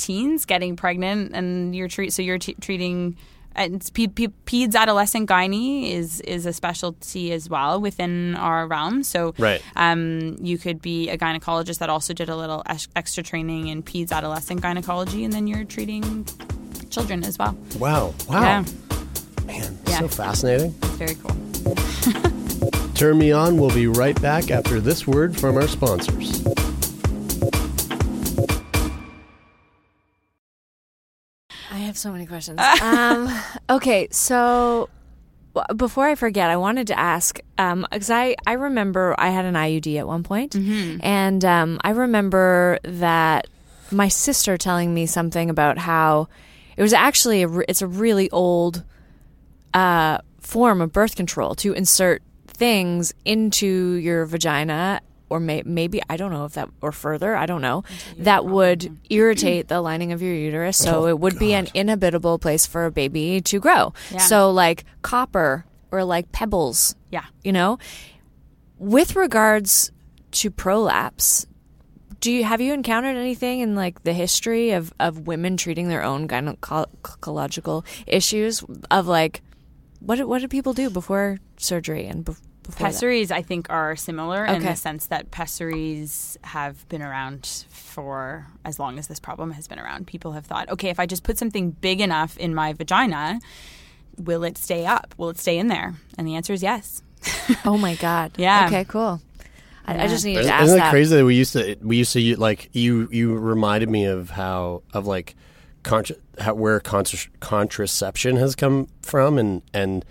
teens 0.00 0.44
getting 0.46 0.74
pregnant, 0.76 1.32
and 1.34 1.74
you're 1.76 1.88
treat 1.88 2.12
so 2.12 2.22
you're 2.22 2.38
t- 2.38 2.56
treating. 2.60 3.16
And 3.52 3.82
pe- 3.94 4.06
pe- 4.06 4.28
peds 4.46 4.76
adolescent 4.76 5.28
gynae 5.28 5.90
is 5.92 6.20
is 6.20 6.46
a 6.46 6.52
specialty 6.52 7.32
as 7.32 7.48
well 7.50 7.80
within 7.80 8.36
our 8.36 8.66
realm. 8.68 9.02
So 9.02 9.34
Right. 9.38 9.60
um, 9.74 10.36
you 10.40 10.56
could 10.56 10.80
be 10.80 11.08
a 11.10 11.18
gynecologist 11.18 11.78
that 11.78 11.90
also 11.90 12.14
did 12.14 12.28
a 12.28 12.36
little 12.36 12.62
ex- 12.66 12.86
extra 12.94 13.22
training 13.24 13.66
in 13.68 13.82
peds 13.82 14.12
adolescent 14.12 14.60
gynecology, 14.62 15.24
and 15.24 15.32
then 15.32 15.48
you're 15.48 15.64
treating 15.64 16.26
children 16.90 17.24
as 17.24 17.38
well. 17.38 17.56
Wow. 17.78 18.14
Wow. 18.28 18.40
Yeah, 18.42 18.64
Man, 19.46 19.78
Yeah. 19.88 19.98
so 19.98 20.08
fascinating. 20.08 20.72
it's 20.82 20.96
very 20.96 21.16
cool. 21.16 21.34
Turn 22.94 23.18
me 23.18 23.32
on. 23.32 23.56
We'll 23.58 23.74
be 23.74 23.86
right 23.88 24.20
back 24.22 24.50
after 24.52 24.78
this 24.80 25.06
word 25.08 25.36
from 25.36 25.56
our 25.56 25.66
sponsors. 25.66 26.40
Have 31.90 31.98
so 31.98 32.12
many 32.12 32.26
questions. 32.26 32.60
um, 32.82 33.28
okay, 33.68 34.08
so 34.10 34.88
before 35.76 36.06
I 36.06 36.14
forget, 36.14 36.48
I 36.48 36.56
wanted 36.56 36.86
to 36.88 36.98
ask 36.98 37.40
because 37.56 38.10
I 38.10 38.36
I 38.46 38.52
remember 38.54 39.14
I 39.18 39.30
had 39.30 39.44
an 39.44 39.54
IUD 39.54 39.98
at 39.98 40.06
one 40.06 40.22
point, 40.22 40.54
and 41.02 41.44
um, 41.44 41.80
I 41.82 41.90
remember 41.90 42.78
that 42.84 43.48
my 43.90 44.08
sister 44.08 44.56
telling 44.56 44.94
me 44.94 45.06
something 45.06 45.50
about 45.50 45.78
how 45.78 46.28
it 46.76 46.82
was 46.82 46.92
actually 46.92 47.42
a 47.42 47.48
re- 47.48 47.64
it's 47.68 47.82
a 47.82 47.86
really 47.88 48.30
old 48.30 48.84
uh, 49.74 50.18
form 50.40 50.80
of 50.80 50.92
birth 50.92 51.16
control 51.16 51.54
to 51.56 51.72
insert 51.72 52.22
things 52.46 53.12
into 53.24 53.94
your 53.94 54.26
vagina 54.26 55.00
or 55.30 55.40
may- 55.40 55.62
maybe 55.64 56.02
I 56.10 56.16
don't 56.16 56.32
know 56.32 56.44
if 56.44 56.52
that 56.54 56.68
or 56.82 56.92
further 56.92 57.34
I 57.36 57.46
don't 57.46 57.62
know 57.62 57.84
that 58.18 58.44
would 58.44 58.98
irritate 59.10 59.68
the 59.68 59.80
lining 59.80 60.12
of 60.12 60.20
your 60.20 60.34
uterus. 60.34 60.76
So 60.76 61.04
oh, 61.04 61.06
it 61.06 61.18
would 61.18 61.38
be 61.38 61.54
an 61.54 61.68
inhabitable 61.72 62.38
place 62.38 62.66
for 62.66 62.84
a 62.84 62.90
baby 62.90 63.40
to 63.40 63.60
grow. 63.60 63.94
Yeah. 64.10 64.18
so 64.18 64.50
like 64.50 64.84
copper 65.02 65.64
or 65.90 66.04
like 66.04 66.30
pebbles 66.32 66.94
Yeah. 67.10 67.24
you 67.42 67.52
know? 67.52 67.78
With 68.78 69.16
regards 69.16 69.92
to 70.32 70.50
prolapse 70.50 71.46
do 72.20 72.30
you 72.30 72.44
have 72.44 72.60
you 72.60 72.74
encountered 72.74 73.16
anything 73.16 73.60
in 73.60 73.74
like 73.74 74.02
the 74.04 74.12
history 74.12 74.72
of, 74.72 74.92
of 75.00 75.26
women 75.26 75.56
treating 75.56 75.88
their 75.88 76.02
own 76.02 76.28
gynecological 76.28 77.84
issues 78.06 78.62
of 78.90 79.06
like 79.06 79.40
what 80.00 80.16
do, 80.16 80.26
what 80.28 80.40
do 80.40 80.48
people 80.48 80.72
do 80.72 80.90
before 80.90 81.38
surgery 81.56 82.06
and 82.06 82.28
bef- 82.62 82.66
before 82.66 82.78
that? 82.86 82.92
Pessaries, 82.92 83.30
I 83.30 83.42
think, 83.42 83.68
are 83.70 83.96
similar 83.96 84.44
in 84.44 84.62
the 84.62 84.74
sense 84.74 85.06
that 85.06 85.30
pessaries 85.30 86.38
have 86.42 86.88
been 86.88 87.02
around 87.02 87.64
for 87.68 88.46
as 88.64 88.78
long 88.78 88.98
as 88.98 89.08
this 89.08 89.20
problem 89.20 89.52
has 89.52 89.66
been 89.68 89.78
around. 89.78 90.06
People 90.06 90.32
have 90.32 90.46
thought, 90.46 90.68
okay, 90.70 90.90
if 90.90 91.00
I 91.00 91.06
just 91.06 91.22
put 91.22 91.38
something 91.38 91.70
big 91.70 92.00
enough 92.00 92.36
in 92.38 92.54
my 92.54 92.72
vagina, 92.72 93.40
will 94.16 94.44
it 94.44 94.58
stay 94.58 94.86
up? 94.86 95.14
Will 95.16 95.30
it 95.30 95.38
stay 95.38 95.58
in 95.58 95.68
there? 95.68 95.94
And 96.18 96.26
the 96.26 96.34
answer 96.36 96.52
is 96.52 96.62
yes. 96.62 97.02
oh 97.64 97.76
my 97.76 97.94
god 97.96 98.32
Yeah. 98.38 98.66
okay 98.66 98.84
cool 98.84 99.20
I, 99.86 100.04
I 100.04 100.08
just 100.08 100.24
needed 100.24 100.40
Isn't 100.40 100.50
to 100.52 100.54
ask 100.54 100.64
isn't 100.64 100.76
it 100.76 100.80
that 100.80 100.90
crazy 100.90 101.16
that 101.16 101.24
we 101.24 101.34
used 101.34 101.52
to 101.52 101.76
we 101.82 101.98
used 101.98 102.12
to 102.14 102.36
like 102.40 102.70
you 102.72 103.08
you 103.10 103.36
reminded 103.36 103.90
me 103.90 104.06
of 104.06 104.30
how 104.30 104.82
of 104.94 105.06
like 105.06 105.34
contra, 105.82 106.16
how, 106.38 106.54
where 106.54 106.80
contra, 106.80 107.18
contraception 107.40 108.36
has 108.36 108.54
come 108.54 108.88
from 109.02 109.36
and 109.36 109.62
and 109.74 110.04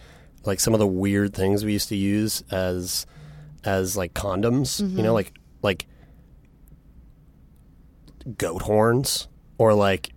like 0.46 0.60
some 0.60 0.74
of 0.74 0.80
the 0.80 0.88
weird 0.88 1.34
things 1.34 1.66
we 1.66 1.74
used 1.74 1.90
to 1.90 1.96
use 1.96 2.44
as 2.52 3.06
as 3.64 3.98
like 3.98 4.14
condoms 4.14 4.80
you 4.80 5.04
know 5.04 5.04
mm-hmm. 5.04 5.14
like 5.14 5.34
like 5.62 5.88
goat 8.38 8.62
horns 8.62 9.28
or 9.58 9.74
like 9.74 10.12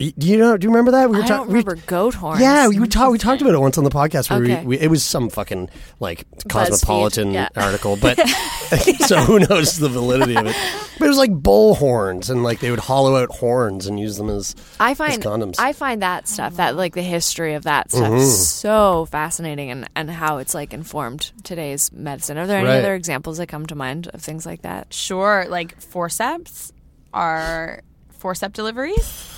Do 0.00 0.26
you 0.26 0.38
know? 0.38 0.56
Do 0.56 0.64
you 0.64 0.70
remember 0.70 0.92
that? 0.92 1.10
We 1.10 1.18
I 1.18 1.20
ta- 1.22 1.28
don't 1.28 1.48
we- 1.48 1.52
remember 1.60 1.76
goat 1.86 2.14
horns. 2.14 2.40
Yeah, 2.40 2.68
we, 2.68 2.78
we 2.80 2.88
talked. 2.88 3.12
We 3.12 3.18
talked 3.18 3.42
about 3.42 3.52
it 3.52 3.58
once 3.60 3.76
on 3.76 3.84
the 3.84 3.90
podcast. 3.90 4.30
Where 4.30 4.42
Okay. 4.42 4.60
we, 4.60 4.76
we, 4.76 4.78
it 4.80 4.88
was 4.88 5.04
some 5.04 5.28
fucking 5.28 5.68
like 6.00 6.24
cosmopolitan 6.48 7.32
yeah. 7.32 7.50
article, 7.54 7.96
but 8.00 8.18
so 9.06 9.18
who 9.20 9.40
knows 9.40 9.76
the 9.78 9.90
validity 9.90 10.36
of 10.36 10.46
it? 10.46 10.56
But 10.98 11.04
it 11.04 11.08
was 11.08 11.18
like 11.18 11.32
bull 11.32 11.74
horns, 11.74 12.30
and 12.30 12.42
like 12.42 12.60
they 12.60 12.70
would 12.70 12.80
hollow 12.80 13.16
out 13.16 13.28
horns 13.30 13.86
and 13.86 14.00
use 14.00 14.16
them 14.16 14.30
as 14.30 14.54
I 14.80 14.94
find 14.94 15.22
condoms. 15.22 15.56
I 15.58 15.74
find 15.74 16.00
that 16.02 16.26
stuff 16.28 16.56
that 16.56 16.76
like 16.76 16.94
the 16.94 17.02
history 17.02 17.52
of 17.54 17.64
that 17.64 17.90
stuff 17.90 18.10
Mm-hmm. 18.10 18.24
so 18.24 19.04
fascinating 19.06 19.70
and, 19.70 19.88
and 19.94 20.10
how 20.10 20.38
it's 20.38 20.54
like 20.54 20.72
informed 20.72 21.30
today's 21.44 21.92
medicine. 21.92 22.38
Are 22.38 22.46
there 22.46 22.58
any 22.58 22.68
Right. 22.68 22.78
other 22.78 22.94
examples 22.94 23.36
that 23.36 23.48
come 23.48 23.66
to 23.66 23.74
mind 23.74 24.08
of 24.14 24.22
things 24.22 24.46
like 24.46 24.62
that? 24.62 24.94
Sure, 24.94 25.44
like 25.48 25.78
forceps 25.78 26.72
are 27.12 27.82
forceps 28.18 28.54
deliveries. 28.54 29.36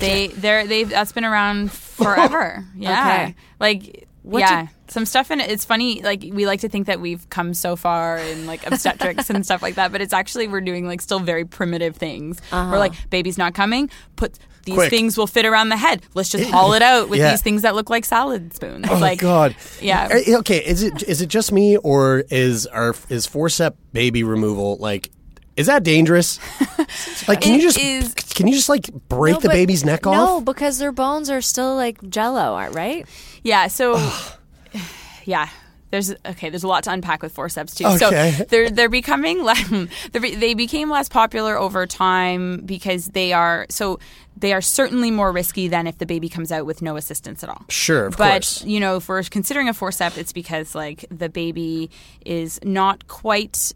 They 0.00 0.28
they're 0.28 0.66
they 0.66 0.84
that's 0.84 1.12
been 1.12 1.24
around 1.24 1.72
forever. 1.72 2.64
Yeah. 2.76 3.00
Okay. 3.28 3.34
Like 3.60 4.08
What 4.22 4.40
yeah. 4.40 4.68
Some 4.88 5.04
stuff 5.06 5.30
in 5.32 5.40
it. 5.40 5.50
It's 5.50 5.64
funny. 5.64 6.00
Like 6.02 6.20
we 6.32 6.46
like 6.46 6.60
to 6.60 6.68
think 6.68 6.86
that 6.86 7.00
we've 7.00 7.28
come 7.30 7.54
so 7.54 7.74
far 7.74 8.18
in 8.18 8.46
like 8.46 8.64
obstetrics 8.66 9.30
and 9.30 9.44
stuff 9.44 9.60
like 9.62 9.74
that, 9.76 9.90
but 9.90 10.00
it's 10.00 10.12
actually 10.12 10.46
we're 10.46 10.60
doing 10.60 10.86
like 10.86 11.00
still 11.00 11.18
very 11.18 11.44
primitive 11.44 11.96
things. 11.96 12.40
We're 12.52 12.78
like 12.78 12.92
baby's 13.10 13.36
not 13.38 13.54
coming. 13.54 13.90
Put 14.14 14.38
these 14.64 14.74
Quick. 14.74 14.90
things 14.90 15.16
will 15.16 15.26
fit 15.28 15.44
around 15.46 15.68
the 15.70 15.76
head. 15.76 16.02
Let's 16.14 16.28
just 16.28 16.50
haul 16.50 16.72
it 16.74 16.82
out 16.82 17.08
with 17.08 17.18
Yeah. 17.20 17.30
these 17.30 17.42
things 17.42 17.62
that 17.62 17.74
look 17.74 17.88
like 17.90 18.04
salad 18.04 18.52
spoons. 18.54 18.86
Oh 18.90 18.98
like 18.98 19.18
God! 19.20 19.56
yeah. 19.80 20.08
Uh, 20.12 20.38
Okay, 20.38 20.58
is 20.64 20.82
it 20.82 21.02
is 21.04 21.20
it 21.22 21.28
just 21.28 21.50
me 21.52 21.76
or 21.78 22.24
is 22.30 22.66
our 22.66 22.90
is 23.08 23.26
forcep 23.26 23.74
baby 23.92 24.22
removal 24.22 24.76
like? 24.76 25.10
Is 25.56 25.66
that 25.66 25.82
dangerous? 25.82 26.38
like, 27.28 27.40
can 27.40 27.54
you 27.54 27.60
just 27.62 27.78
is- 27.78 28.14
can 28.14 28.46
you 28.46 28.54
just 28.54 28.68
like 28.68 28.90
break 29.08 29.34
No, 29.36 29.40
the 29.40 29.48
but- 29.48 29.54
baby's 29.54 29.84
neck 29.84 30.06
off? 30.06 30.14
No, 30.14 30.36
off? 30.38 30.44
because 30.44 30.78
their 30.78 30.92
bones 30.92 31.30
are 31.30 31.40
still 31.40 31.74
like 31.74 31.98
jello, 32.10 32.54
uh, 32.56 32.68
right? 32.70 33.06
Yeah. 33.42 33.68
So, 33.68 33.96
yeah. 35.24 35.48
There's 35.92 36.12
okay. 36.26 36.50
There's 36.50 36.64
a 36.64 36.68
lot 36.68 36.82
to 36.84 36.90
unpack 36.90 37.22
with 37.22 37.32
forceps 37.32 37.74
too. 37.76 37.86
Okay. 37.86 38.32
So 38.38 38.44
they're 38.44 38.68
they're 38.70 38.88
becoming 38.88 39.42
less. 39.44 39.66
They're, 40.12 40.20
be- 40.20 40.34
they 40.34 40.52
became 40.54 40.90
less 40.90 41.08
popular 41.08 41.56
over 41.56 41.86
time 41.86 42.62
because 42.66 43.06
they 43.06 43.32
are 43.32 43.66
so 43.70 44.00
they 44.36 44.52
are 44.52 44.60
certainly 44.60 45.12
more 45.12 45.30
risky 45.30 45.68
than 45.68 45.86
if 45.86 45.96
the 45.98 46.04
baby 46.04 46.28
comes 46.28 46.50
out 46.50 46.66
with 46.66 46.82
no 46.82 46.96
assistance 46.96 47.44
at 47.44 47.48
all. 47.50 47.64
Sure, 47.68 48.06
of 48.06 48.16
but 48.16 48.30
course. 48.32 48.64
you 48.64 48.80
know, 48.80 48.96
if 48.96 49.08
we're 49.08 49.22
considering 49.22 49.68
a 49.68 49.74
forceps, 49.74 50.18
it's 50.18 50.32
because 50.32 50.74
like 50.74 51.06
the 51.08 51.28
baby 51.28 51.88
is 52.24 52.58
not 52.64 53.06
quite 53.06 53.72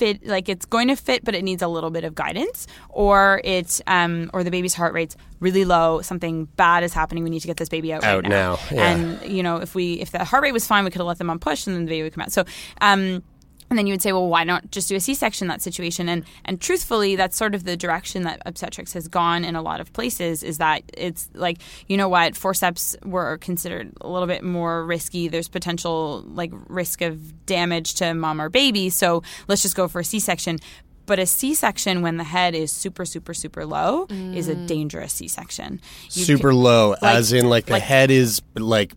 fit 0.00 0.26
like 0.26 0.48
it's 0.48 0.64
going 0.64 0.88
to 0.88 0.96
fit 0.96 1.22
but 1.24 1.34
it 1.34 1.44
needs 1.44 1.62
a 1.62 1.68
little 1.68 1.90
bit 1.90 2.04
of 2.04 2.14
guidance 2.14 2.66
or 2.88 3.40
it 3.44 3.80
um 3.86 4.30
or 4.32 4.42
the 4.42 4.50
baby's 4.50 4.74
heart 4.74 4.94
rate's 4.94 5.14
really 5.40 5.64
low 5.64 6.00
something 6.00 6.46
bad 6.56 6.82
is 6.82 6.92
happening 6.94 7.22
we 7.22 7.30
need 7.30 7.40
to 7.40 7.46
get 7.46 7.58
this 7.58 7.68
baby 7.68 7.92
out, 7.92 8.02
Out 8.02 8.22
right 8.22 8.30
now, 8.30 8.54
now, 8.54 8.76
yeah. 8.76 8.90
and 8.90 9.30
you 9.30 9.42
know 9.42 9.56
if 9.58 9.74
we 9.74 10.00
if 10.04 10.10
the 10.10 10.24
heart 10.24 10.42
rate 10.42 10.52
was 10.52 10.66
fine 10.66 10.84
we 10.84 10.90
could 10.90 11.00
have 11.00 11.06
let 11.06 11.18
them 11.18 11.28
on 11.28 11.38
push 11.38 11.66
and 11.66 11.76
then 11.76 11.84
the 11.84 11.90
baby 11.90 12.02
would 12.04 12.14
come 12.14 12.22
out 12.22 12.32
so 12.32 12.44
um 12.80 13.22
and 13.70 13.78
then 13.78 13.86
you 13.86 13.92
would 13.92 14.02
say, 14.02 14.12
well, 14.12 14.26
why 14.26 14.42
not 14.42 14.70
just 14.72 14.88
do 14.88 14.96
a 14.96 15.00
C-section 15.00 15.46
in 15.46 15.48
that 15.48 15.62
situation? 15.62 16.08
And 16.08 16.24
and 16.44 16.60
truthfully, 16.60 17.14
that's 17.14 17.36
sort 17.36 17.54
of 17.54 17.64
the 17.64 17.76
direction 17.76 18.24
that 18.24 18.42
obstetrics 18.44 18.92
has 18.94 19.06
gone 19.06 19.44
in 19.44 19.54
a 19.54 19.62
lot 19.62 19.80
of 19.80 19.92
places. 19.92 20.42
Is 20.42 20.58
that 20.58 20.82
it's 20.92 21.28
like 21.34 21.58
you 21.86 21.96
know 21.96 22.08
what 22.08 22.36
forceps 22.36 22.96
were 23.04 23.38
considered 23.38 23.92
a 24.00 24.08
little 24.08 24.26
bit 24.26 24.42
more 24.42 24.84
risky. 24.84 25.28
There's 25.28 25.48
potential 25.48 26.24
like 26.26 26.50
risk 26.68 27.00
of 27.00 27.46
damage 27.46 27.94
to 27.94 28.12
mom 28.12 28.40
or 28.40 28.48
baby, 28.48 28.90
so 28.90 29.22
let's 29.46 29.62
just 29.62 29.76
go 29.76 29.86
for 29.86 30.00
a 30.00 30.04
C-section. 30.04 30.58
But 31.06 31.18
a 31.18 31.26
C-section 31.26 32.02
when 32.02 32.18
the 32.18 32.24
head 32.24 32.54
is 32.54 32.70
super, 32.70 33.04
super, 33.04 33.34
super 33.34 33.66
low 33.66 34.06
is 34.10 34.48
a 34.48 34.54
mm. 34.54 34.66
dangerous 34.68 35.14
C-section. 35.14 35.80
You 36.12 36.24
Super 36.24 36.50
ca- 36.50 36.56
low, 36.56 36.90
like- 36.90 37.02
as 37.02 37.32
in 37.32 37.48
like 37.48 37.66
the 37.66 37.72
like- 37.72 37.82
head 37.82 38.12
is 38.12 38.40
like 38.54 38.94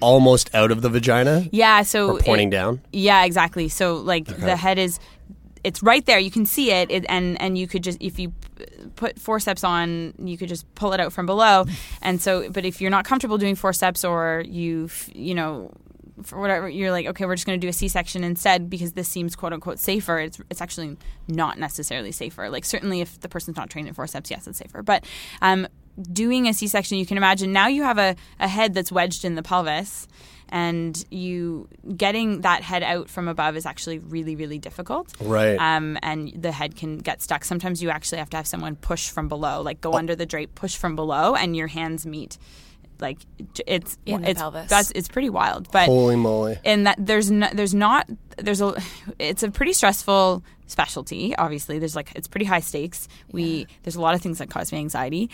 almost 0.00 0.54
out 0.54 0.70
of 0.70 0.82
the 0.82 0.88
vagina 0.88 1.46
Yeah, 1.52 1.82
so 1.82 2.12
or 2.16 2.18
pointing 2.20 2.48
it- 2.48 2.52
down. 2.52 2.80
Yeah, 2.92 3.24
exactly. 3.24 3.68
So 3.68 3.94
like 3.96 4.26
the 4.26 4.56
head 4.56 4.78
is 4.78 4.98
it's 5.64 5.82
right 5.82 6.04
there. 6.06 6.18
You 6.20 6.30
can 6.30 6.46
see 6.46 6.70
it, 6.70 6.90
it 6.90 7.04
and 7.08 7.40
and 7.40 7.58
you 7.58 7.66
could 7.66 7.82
just 7.82 7.98
if 8.00 8.18
you 8.18 8.32
put 8.94 9.18
forceps 9.18 9.64
on, 9.64 10.14
you 10.18 10.38
could 10.38 10.48
just 10.48 10.64
pull 10.74 10.92
it 10.92 11.00
out 11.00 11.12
from 11.12 11.26
below. 11.26 11.64
And 12.02 12.20
so 12.20 12.48
but 12.50 12.64
if 12.64 12.80
you're 12.80 12.90
not 12.90 13.04
comfortable 13.04 13.36
doing 13.38 13.54
forceps 13.56 14.04
or 14.04 14.44
you 14.46 14.88
you 15.12 15.34
know 15.34 15.72
for 16.22 16.40
whatever 16.40 16.66
you're 16.66 16.90
like 16.90 17.04
okay 17.04 17.26
we're 17.26 17.34
just 17.34 17.46
going 17.46 17.60
to 17.60 17.62
do 17.62 17.68
a 17.68 17.72
c-section 17.74 18.24
instead 18.24 18.70
because 18.70 18.94
this 18.94 19.06
seems 19.06 19.36
quote 19.36 19.52
unquote 19.52 19.78
safer 19.78 20.18
it's 20.18 20.40
it's 20.48 20.62
actually 20.62 20.96
not 21.28 21.58
necessarily 21.58 22.10
safer 22.10 22.48
like 22.48 22.64
certainly 22.64 23.02
if 23.02 23.20
the 23.20 23.28
person's 23.28 23.54
not 23.54 23.68
trained 23.68 23.86
in 23.86 23.92
forceps 23.92 24.30
yes 24.30 24.46
it's 24.46 24.56
safer 24.56 24.82
but 24.82 25.04
um 25.42 25.66
doing 26.12 26.46
a 26.46 26.52
c-section 26.52 26.98
you 26.98 27.06
can 27.06 27.16
imagine 27.16 27.52
now 27.52 27.66
you 27.66 27.82
have 27.82 27.98
a, 27.98 28.14
a 28.38 28.48
head 28.48 28.74
that's 28.74 28.92
wedged 28.92 29.24
in 29.24 29.34
the 29.34 29.42
pelvis 29.42 30.06
and 30.48 31.04
you 31.10 31.68
getting 31.96 32.42
that 32.42 32.62
head 32.62 32.82
out 32.82 33.08
from 33.08 33.26
above 33.28 33.56
is 33.56 33.66
actually 33.66 33.98
really 33.98 34.36
really 34.36 34.58
difficult. 34.58 35.12
Right. 35.20 35.56
um, 35.56 35.98
and 36.02 36.32
the 36.40 36.52
head 36.52 36.76
can 36.76 36.98
get 36.98 37.20
stuck. 37.20 37.44
Sometimes 37.44 37.82
you 37.82 37.90
actually 37.90 38.18
have 38.18 38.30
to 38.30 38.36
have 38.36 38.46
someone 38.46 38.76
push 38.76 39.10
from 39.10 39.28
below 39.28 39.62
like 39.62 39.80
go 39.80 39.94
under 39.94 40.14
the 40.14 40.26
drape 40.26 40.54
push 40.54 40.76
from 40.76 40.94
below 40.94 41.34
and 41.34 41.56
your 41.56 41.66
hands 41.66 42.06
meet 42.06 42.38
like 43.00 43.18
it's 43.66 43.98
In 44.06 44.22
the 44.22 44.30
it's 44.30 44.40
pelvis. 44.40 44.70
that's 44.70 44.90
it's 44.92 45.08
pretty 45.08 45.28
wild 45.28 45.70
but 45.70 45.86
Holy 45.86 46.16
moly! 46.16 46.58
and 46.64 46.86
that 46.86 46.96
there's 46.98 47.30
no, 47.30 47.48
there's 47.52 47.74
not 47.74 48.08
there's 48.38 48.62
a 48.62 48.74
it's 49.18 49.42
a 49.42 49.50
pretty 49.50 49.72
stressful 49.72 50.42
specialty 50.66 51.34
obviously. 51.36 51.78
There's 51.78 51.96
like 51.96 52.12
it's 52.14 52.28
pretty 52.28 52.46
high 52.46 52.60
stakes. 52.60 53.08
We 53.32 53.66
there's 53.82 53.96
a 53.96 54.00
lot 54.00 54.14
of 54.14 54.22
things 54.22 54.38
that 54.38 54.48
cause 54.48 54.72
me 54.72 54.78
anxiety 54.78 55.30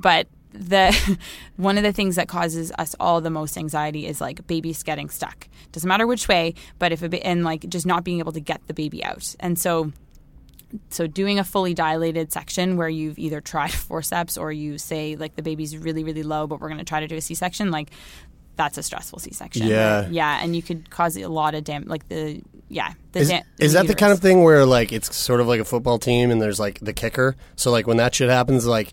but 0.00 0.26
the 0.52 1.18
one 1.56 1.78
of 1.78 1.82
the 1.84 1.92
things 1.92 2.16
that 2.16 2.28
causes 2.28 2.72
us 2.78 2.94
all 3.00 3.20
the 3.20 3.30
most 3.30 3.56
anxiety 3.56 4.06
is 4.06 4.20
like 4.20 4.46
babies 4.46 4.82
getting 4.82 5.08
stuck 5.08 5.48
doesn't 5.72 5.88
matter 5.88 6.06
which 6.06 6.28
way 6.28 6.52
but 6.78 6.92
if 6.92 7.02
a 7.02 7.08
ba- 7.08 7.26
and 7.26 7.42
like 7.44 7.66
just 7.70 7.86
not 7.86 8.04
being 8.04 8.18
able 8.18 8.32
to 8.32 8.40
get 8.40 8.60
the 8.66 8.74
baby 8.74 9.02
out 9.02 9.34
and 9.40 9.58
so 9.58 9.90
so 10.90 11.06
doing 11.06 11.38
a 11.38 11.44
fully 11.44 11.72
dilated 11.74 12.32
section 12.32 12.76
where 12.76 12.88
you've 12.88 13.18
either 13.18 13.40
tried 13.40 13.72
forceps 13.72 14.36
or 14.36 14.52
you 14.52 14.76
say 14.78 15.16
like 15.16 15.36
the 15.36 15.42
baby's 15.42 15.76
really 15.76 16.04
really 16.04 16.22
low 16.22 16.46
but 16.46 16.60
we're 16.60 16.68
going 16.68 16.78
to 16.78 16.84
try 16.84 17.00
to 17.00 17.06
do 17.08 17.16
a 17.16 17.20
c-section 17.20 17.70
like 17.70 17.90
that's 18.56 18.76
a 18.76 18.82
stressful 18.82 19.18
c-section 19.18 19.66
Yeah. 19.66 20.06
yeah 20.10 20.40
and 20.42 20.54
you 20.54 20.62
could 20.62 20.90
cause 20.90 21.16
a 21.16 21.26
lot 21.28 21.54
of 21.54 21.64
damage 21.64 21.88
like 21.88 22.08
the 22.08 22.42
yeah 22.68 22.92
the 23.12 23.20
Is, 23.20 23.28
da- 23.30 23.42
is 23.58 23.72
that 23.72 23.86
the 23.86 23.94
kind 23.94 24.12
of 24.12 24.20
thing 24.20 24.42
where 24.42 24.66
like 24.66 24.92
it's 24.92 25.16
sort 25.16 25.40
of 25.40 25.46
like 25.46 25.60
a 25.60 25.64
football 25.64 25.98
team 25.98 26.30
and 26.30 26.40
there's 26.40 26.60
like 26.60 26.78
the 26.80 26.92
kicker? 26.94 27.36
So 27.56 27.70
like 27.70 27.86
when 27.86 27.98
that 27.98 28.14
shit 28.14 28.30
happens, 28.30 28.66
like 28.66 28.92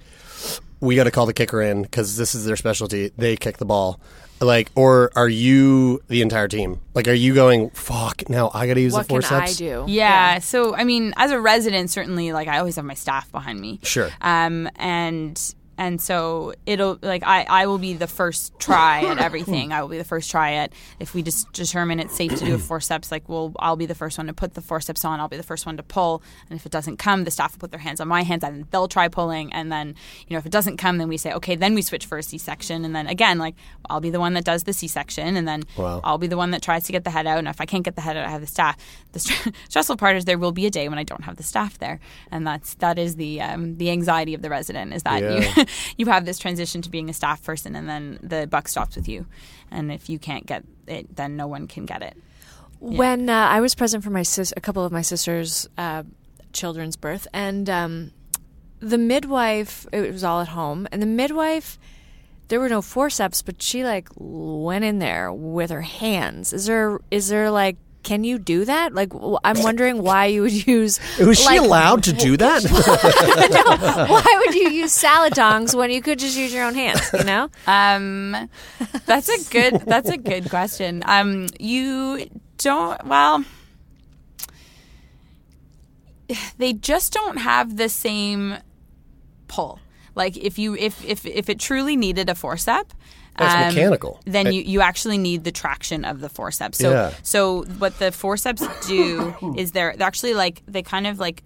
we 0.81 0.95
got 0.95 1.05
to 1.05 1.11
call 1.11 1.25
the 1.25 1.33
kicker 1.33 1.61
in 1.61 1.81
because 1.83 2.17
this 2.17 2.35
is 2.35 2.45
their 2.45 2.55
specialty. 2.55 3.11
They 3.17 3.35
kick 3.35 3.57
the 3.57 3.65
ball. 3.65 3.99
Like, 4.41 4.71
or 4.75 5.11
are 5.17 5.27
you 5.27 6.01
the 6.07 6.21
entire 6.21 6.47
team? 6.47 6.79
Like, 6.93 7.09
are 7.09 7.13
you 7.13 7.33
going? 7.33 7.71
Fuck! 7.71 8.29
Now 8.29 8.49
I 8.53 8.67
got 8.67 8.75
to 8.75 8.79
use 8.81 8.93
What 8.93 9.01
the 9.09 9.15
can 9.15 9.21
forceps. 9.21 9.55
I 9.55 9.57
do? 9.57 9.83
yeah, 9.89 10.39
so 10.39 10.73
I 10.73 10.85
mean, 10.85 11.13
as 11.17 11.31
a 11.31 11.39
resident, 11.41 11.89
certainly, 11.89 12.31
like 12.31 12.47
I 12.47 12.59
always 12.59 12.77
have 12.77 12.85
my 12.85 12.93
staff 12.93 13.29
behind 13.33 13.59
me. 13.59 13.81
Sure. 13.83 14.09
Um, 14.21 14.69
and 14.77 15.53
and 15.79 15.99
so 15.99 16.53
it'll 16.67 16.99
like 17.01 17.23
I, 17.25 17.45
I 17.49 17.65
will 17.65 17.77
be 17.79 17.93
the 17.93 18.05
first 18.07 18.53
try 18.59 19.03
at 19.05 19.17
everything. 19.27 19.71
I 19.73 19.81
will 19.81 19.87
be 19.89 19.97
the 19.97 20.03
first 20.03 20.29
try 20.29 20.53
at 20.53 20.73
if 20.99 21.13
we 21.15 21.23
just 21.23 21.51
determine 21.53 21.99
it's 21.99 22.15
safe 22.15 22.35
to 22.37 22.45
do 22.45 22.53
a 22.53 22.57
forceps. 22.59 23.11
Like, 23.11 23.27
well, 23.27 23.53
I'll 23.59 23.75
be 23.77 23.85
the 23.87 23.95
first 23.95 24.17
one 24.17 24.27
to 24.27 24.33
put 24.33 24.53
the 24.53 24.61
forceps 24.61 25.03
on. 25.05 25.19
I'll 25.19 25.29
be 25.29 25.37
the 25.37 25.49
first 25.51 25.65
one 25.65 25.77
to 25.77 25.83
pull. 25.83 26.21
And 26.49 26.59
if 26.59 26.65
it 26.65 26.71
doesn't 26.71 26.97
come, 26.97 27.23
the 27.23 27.31
staff 27.31 27.53
will 27.53 27.59
put 27.59 27.71
their 27.71 27.79
hands 27.79 27.99
on 28.01 28.07
my 28.07 28.21
hands 28.23 28.43
and 28.43 28.65
they'll 28.71 28.87
try 28.89 29.07
pulling. 29.07 29.51
And 29.53 29.71
then 29.71 29.95
you 30.27 30.33
know 30.35 30.39
if 30.39 30.45
it 30.45 30.51
doesn't 30.51 30.77
come, 30.77 30.97
then 30.99 31.07
we 31.07 31.17
say 31.17 31.31
okay, 31.33 31.55
then 31.55 31.73
we 31.73 31.81
switch 31.81 32.05
for 32.05 32.17
a 32.19 32.23
C-section. 32.23 32.83
And 32.85 32.93
then 32.95 33.07
again, 33.07 33.39
like 33.39 33.55
I'll 33.89 34.01
be 34.01 34.09
the 34.11 34.19
one 34.19 34.33
that 34.33 34.43
does 34.43 34.65
the 34.65 34.73
C-section, 34.73 35.35
and 35.37 35.47
then 35.47 35.63
Wow. 35.77 36.01
I'll 36.03 36.17
be 36.17 36.27
the 36.27 36.37
one 36.37 36.51
that 36.51 36.61
tries 36.61 36.83
to 36.83 36.91
get 36.91 37.03
the 37.05 37.09
head 37.09 37.25
out. 37.25 37.39
And 37.39 37.47
if 37.47 37.61
I 37.61 37.65
can't 37.65 37.85
get 37.85 37.95
the 37.95 38.01
head 38.01 38.17
out, 38.17 38.25
I 38.25 38.29
have 38.29 38.41
the 38.41 38.47
staff. 38.47 38.75
The 39.13 39.19
str- 39.19 39.49
stressful 39.69 39.95
part 39.97 40.17
is 40.17 40.25
there 40.25 40.37
will 40.37 40.51
be 40.51 40.65
a 40.65 40.69
day 40.69 40.89
when 40.89 40.99
I 40.99 41.03
don't 41.03 41.23
have 41.23 41.37
the 41.37 41.43
staff 41.43 41.79
there, 41.79 41.99
and 42.31 42.45
that's 42.45 42.73
that 42.75 42.99
is 42.99 43.15
the 43.15 43.41
um, 43.41 43.77
the 43.77 43.89
anxiety 43.91 44.33
of 44.33 44.41
the 44.41 44.49
resident 44.49 44.93
is 44.93 45.03
that 45.03 45.21
Yeah. 45.23 45.53
you 45.57 45.65
you 45.97 46.05
have 46.07 46.25
this 46.25 46.39
transition 46.39 46.81
to 46.81 46.89
being 46.89 47.09
a 47.09 47.13
staff 47.13 47.43
person, 47.43 47.75
and 47.75 47.89
then 47.89 48.19
the 48.21 48.47
buck 48.47 48.67
stops 48.67 48.95
with 48.95 49.07
you. 49.07 49.25
And 49.71 49.91
if 49.91 50.09
you 50.09 50.19
can't 50.19 50.45
get 50.45 50.63
it, 50.87 51.15
then 51.15 51.35
no 51.35 51.47
one 51.47 51.67
can 51.67 51.85
get 51.85 52.01
it. 52.01 52.17
When 52.79 53.29
uh, 53.29 53.33
I 53.33 53.59
was 53.59 53.75
present 53.75 54.03
for 54.03 54.09
my 54.09 54.23
sis, 54.23 54.53
a 54.55 54.61
couple 54.61 54.85
of 54.85 54.91
my 54.91 55.01
sisters' 55.01 55.67
uh, 55.77 56.03
children's 56.53 56.95
birth, 56.95 57.27
and 57.33 57.69
um, 57.69 58.11
the 58.79 58.97
midwife, 58.97 59.85
it 59.91 60.11
was 60.11 60.23
all 60.23 60.39
at 60.41 60.49
home, 60.49 60.87
and 60.91 61.01
the 61.01 61.05
midwife, 61.05 61.77
there 62.47 62.59
were 62.59 62.69
no 62.69 62.81
forceps, 62.81 63.41
but 63.41 63.61
she 63.61 63.83
like 63.83 64.07
went 64.15 64.85
in 64.85 64.99
there 64.99 65.31
with 65.31 65.71
her 65.71 65.81
hands. 65.81 66.53
Is 66.53 66.65
there, 66.67 66.99
is 67.11 67.27
there 67.27 67.51
like, 67.51 67.75
can 68.03 68.23
you 68.23 68.39
do 68.39 68.65
that? 68.65 68.93
Like, 68.93 69.11
I'm 69.43 69.61
wondering 69.61 70.01
why 70.01 70.27
you 70.27 70.43
would 70.43 70.67
use. 70.67 70.99
Was 71.19 71.39
she 71.39 71.57
allowed 71.57 72.03
to 72.03 72.13
do 72.13 72.37
that? 72.37 72.63
no, 72.63 74.05
why 74.05 74.43
would 74.45 74.55
you 74.55 74.69
use 74.69 74.93
salad 74.93 75.35
tongs 75.35 75.75
when 75.75 75.91
you 75.91 76.01
could 76.01 76.19
just 76.19 76.37
use 76.37 76.53
your 76.53 76.63
own 76.63 76.75
hands? 76.75 77.01
You 77.13 77.23
know. 77.23 77.49
Um, 77.67 78.49
that's 79.05 79.29
a 79.29 79.51
good 79.51 79.81
that's 79.85 80.09
a 80.09 80.17
good 80.17 80.49
question. 80.49 81.03
Um, 81.05 81.47
you 81.59 82.29
don't 82.57 83.05
well. 83.05 83.43
They 86.57 86.73
just 86.73 87.11
don't 87.11 87.37
have 87.37 87.77
the 87.77 87.89
same 87.89 88.57
pull. 89.47 89.79
Like 90.15 90.37
if 90.37 90.57
you 90.57 90.75
if 90.75 91.03
if 91.05 91.25
if 91.25 91.49
it 91.49 91.59
truly 91.59 91.95
needed 91.95 92.29
a 92.29 92.33
forcep. 92.33 92.85
That's 93.37 93.53
um, 93.53 93.75
mechanical. 93.75 94.19
Then 94.25 94.47
I- 94.47 94.49
you, 94.51 94.61
you 94.63 94.81
actually 94.81 95.17
need 95.17 95.43
the 95.43 95.51
traction 95.51 96.03
of 96.05 96.19
the 96.19 96.29
forceps. 96.29 96.77
So 96.77 96.91
Yeah. 96.91 97.13
so 97.23 97.63
what 97.77 97.97
the 97.99 98.11
forceps 98.11 98.63
do 98.87 99.33
is 99.57 99.71
they're 99.71 99.95
they're 99.97 100.07
actually 100.07 100.33
like 100.33 100.61
they 100.67 100.81
kind 100.83 101.07
of 101.07 101.19
like 101.19 101.43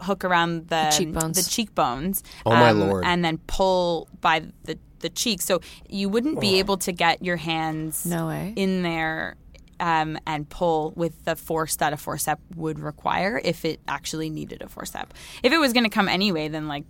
hook 0.00 0.24
around 0.24 0.68
the 0.68 0.92
cheekbones. 0.96 1.42
the 1.42 1.48
cheekbones. 1.50 2.22
Oh, 2.44 2.50
my 2.50 2.70
um, 2.70 2.80
lord. 2.80 3.04
And 3.06 3.24
then 3.24 3.38
pull 3.46 4.08
by 4.20 4.44
the 4.64 4.78
the 5.00 5.08
cheeks. 5.10 5.44
So 5.44 5.60
you 5.88 6.08
wouldn't 6.08 6.38
Oh. 6.38 6.40
be 6.40 6.58
able 6.60 6.76
to 6.78 6.92
get 6.92 7.22
your 7.24 7.36
hands 7.36 8.06
No 8.06 8.26
way. 8.28 8.52
in 8.56 8.82
there 8.82 9.36
um, 9.80 10.16
and 10.26 10.48
pull 10.48 10.92
with 10.96 11.24
the 11.24 11.36
force 11.36 11.76
that 11.76 11.92
a 11.92 11.96
forcep 11.96 12.38
would 12.56 12.78
require 12.78 13.40
if 13.44 13.64
it 13.64 13.80
actually 13.86 14.30
needed 14.30 14.62
a 14.62 14.66
forcep. 14.66 15.06
If 15.42 15.52
it 15.52 15.58
was 15.58 15.72
going 15.74 15.84
to 15.84 15.90
come 15.90 16.08
anyway, 16.08 16.48
then 16.48 16.68
like 16.68 16.84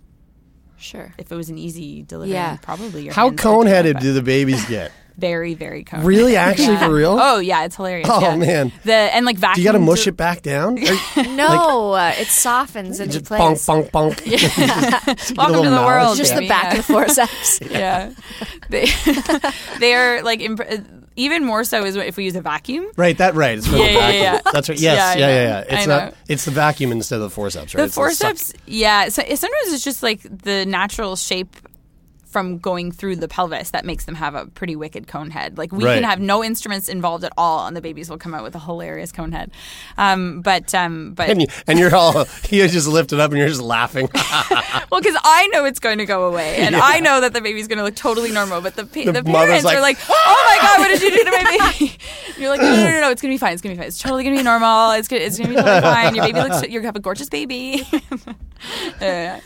Sure. 0.77 1.13
if 1.17 1.31
it 1.31 1.35
was 1.35 1.49
an 1.49 1.57
easy 1.57 2.03
delivery, 2.03 2.33
Yeah. 2.33 2.57
probably 2.61 3.03
your 3.03 3.13
How 3.13 3.23
hands 3.23 3.31
would 3.31 3.37
do 3.37 3.41
it, 3.41 3.43
cone-headed 3.53 3.99
do 3.99 4.13
the 4.13 4.21
babies 4.21 4.63
get? 4.65 4.91
very 5.17 5.53
very 5.53 5.85
cone. 5.85 6.03
Really, 6.03 6.35
actually, 6.49 6.75
for 6.75 6.93
real? 6.93 7.17
Oh 7.19 7.39
yeah, 7.39 7.63
it's 7.63 7.77
hilarious. 7.77 8.09
Oh, 8.11 8.19
yeah. 8.19 8.35
man. 8.35 8.71
the 8.83 8.93
and 8.93 9.25
like 9.25 9.37
vacuum. 9.37 9.55
Do 9.55 9.61
you 9.61 9.65
got 9.67 9.71
to 9.71 9.79
mush 9.79 10.03
to- 10.03 10.09
it 10.09 10.17
back 10.17 10.41
down? 10.41 10.77
Or 11.17 11.23
No, 11.23 11.93
uh, 11.93 12.13
it 12.17 12.27
softens 12.27 12.99
into 12.99 13.19
just 13.19 13.25
place. 13.25 13.39
bonk, 13.65 13.89
bonk, 13.91 14.15
bonk. 14.17 15.37
Welcome 15.37 15.63
to 15.63 15.69
the 15.69 15.75
mouth. 15.75 15.85
world. 15.85 16.17
Just 16.17 16.35
the 16.35 16.47
back 16.49 16.65
yeah. 16.73 16.79
of 16.79 16.87
the 16.87 16.93
forceps. 16.93 17.59
yeah. 17.61 18.11
They 18.69 18.87
they 19.79 19.93
are 19.93 20.21
like 20.23 20.41
imp- 20.41 21.04
even 21.15 21.45
more 21.45 21.63
so 21.63 21.83
is 21.85 21.95
if 21.95 22.17
we 22.17 22.25
use 22.25 22.35
a 22.35 22.41
vacuum. 22.41 22.85
Right, 22.97 23.17
that 23.17 23.35
right. 23.35 23.57
It's 23.57 23.67
for 23.67 23.77
Yeah, 23.77 23.85
the 23.85 23.91
yeah, 23.93 23.99
vacuum. 23.99 24.21
yeah. 24.45 24.51
That's 24.51 24.69
right. 24.69 24.79
Yes, 24.79 25.17
Yeah, 25.17 25.27
yeah, 25.27 25.35
yeah, 25.35 25.43
yeah. 25.67 25.77
It's 25.77 25.87
not. 25.87 26.13
It's 26.27 26.45
the 26.45 26.51
vacuum 26.51 26.91
instead 26.91 27.15
of 27.17 27.21
the 27.23 27.29
forceps, 27.29 27.73
right? 27.73 27.81
The 27.81 27.85
It's 27.85 27.95
forceps, 27.95 28.53
yeah. 28.65 29.09
So 29.09 29.21
sometimes 29.23 29.73
it's 29.73 29.83
just 29.83 30.03
like 30.03 30.21
the 30.23 30.65
natural 30.65 31.15
shape 31.15 31.55
from 32.35 32.57
going 32.57 32.91
through 32.91 33.15
the 33.15 33.29
pelvis 33.29 33.69
that 33.71 33.85
makes 33.85 34.03
them 34.03 34.13
have 34.15 34.35
a 34.35 34.45
pretty 34.45 34.75
wicked 34.75 35.07
cone 35.07 35.29
head. 35.29 35.57
Like 35.57 35.71
we 35.71 35.85
Right. 35.85 35.93
can 35.95 36.03
have 36.03 36.19
no 36.19 36.43
instruments 36.43 36.89
involved 36.89 37.23
at 37.23 37.31
all, 37.37 37.65
and 37.65 37.77
the 37.77 37.79
babies 37.81 38.09
will 38.09 38.17
come 38.17 38.33
out 38.35 38.43
with 38.43 38.53
a 38.55 38.59
hilarious 38.59 39.13
cone 39.13 39.31
head. 39.31 39.51
Um, 39.97 40.41
but 40.41 40.75
um, 40.75 41.13
but 41.13 41.29
And, 41.29 41.39
you, 41.39 41.47
and 41.65 41.79
you're 41.79 41.95
all 41.95 42.25
you 42.49 42.67
just 42.67 42.89
lift 42.89 43.13
it 43.13 43.21
up 43.21 43.31
and 43.31 43.39
you're 43.39 43.47
just 43.47 43.61
laughing. 43.61 44.09
well, 44.91 44.99
because 44.99 45.15
I 45.23 45.47
know 45.53 45.63
it's 45.63 45.79
going 45.79 45.99
to 45.99 46.05
go 46.05 46.25
away, 46.25 46.57
and 46.57 46.75
I 46.75 46.99
know 46.99 47.21
that 47.21 47.31
the 47.31 47.39
baby's 47.39 47.69
going 47.69 47.77
to 47.77 47.85
look 47.85 47.95
totally 47.95 48.33
normal. 48.33 48.59
But 48.59 48.75
the 48.75 48.83
pa- 48.85 49.05
The 49.05 49.21
the, 49.21 49.23
parents 49.23 49.63
like, 49.63 49.77
are 49.77 49.81
like, 49.81 49.97
"Oh 50.09 50.43
my 50.49 50.67
god, 50.67 50.79
what 50.81 50.87
did 50.89 51.01
you 51.01 51.11
do 51.11 51.23
to 51.23 51.31
my 51.31 51.71
baby?" 51.79 51.97
You're 52.37 52.49
like, 52.49 52.59
"No, 52.59 52.75
no, 52.75 52.83
no, 52.83 52.99
no, 52.99 53.11
it's 53.11 53.21
going 53.21 53.31
to 53.31 53.35
be 53.35 53.37
fine. 53.37 53.53
It's 53.53 53.61
going 53.61 53.73
to 53.73 53.77
be 53.77 53.81
fine. 53.81 53.87
It's 53.87 53.97
totally 53.97 54.25
going 54.25 54.35
to 54.35 54.39
be 54.41 54.43
normal. 54.43 54.91
It's 54.91 55.07
gonna, 55.07 55.21
it's 55.21 55.37
going 55.37 55.51
to 55.51 55.55
be 55.55 55.61
totally 55.61 55.79
fine. 55.81 56.15
Your 56.15 56.25
baby 56.25 56.41
looks. 56.41 56.67
You 56.67 56.81
have 56.81 56.97
a 56.97 56.99
gorgeous 56.99 57.29
baby." 57.29 57.87
yeah. 58.99 59.39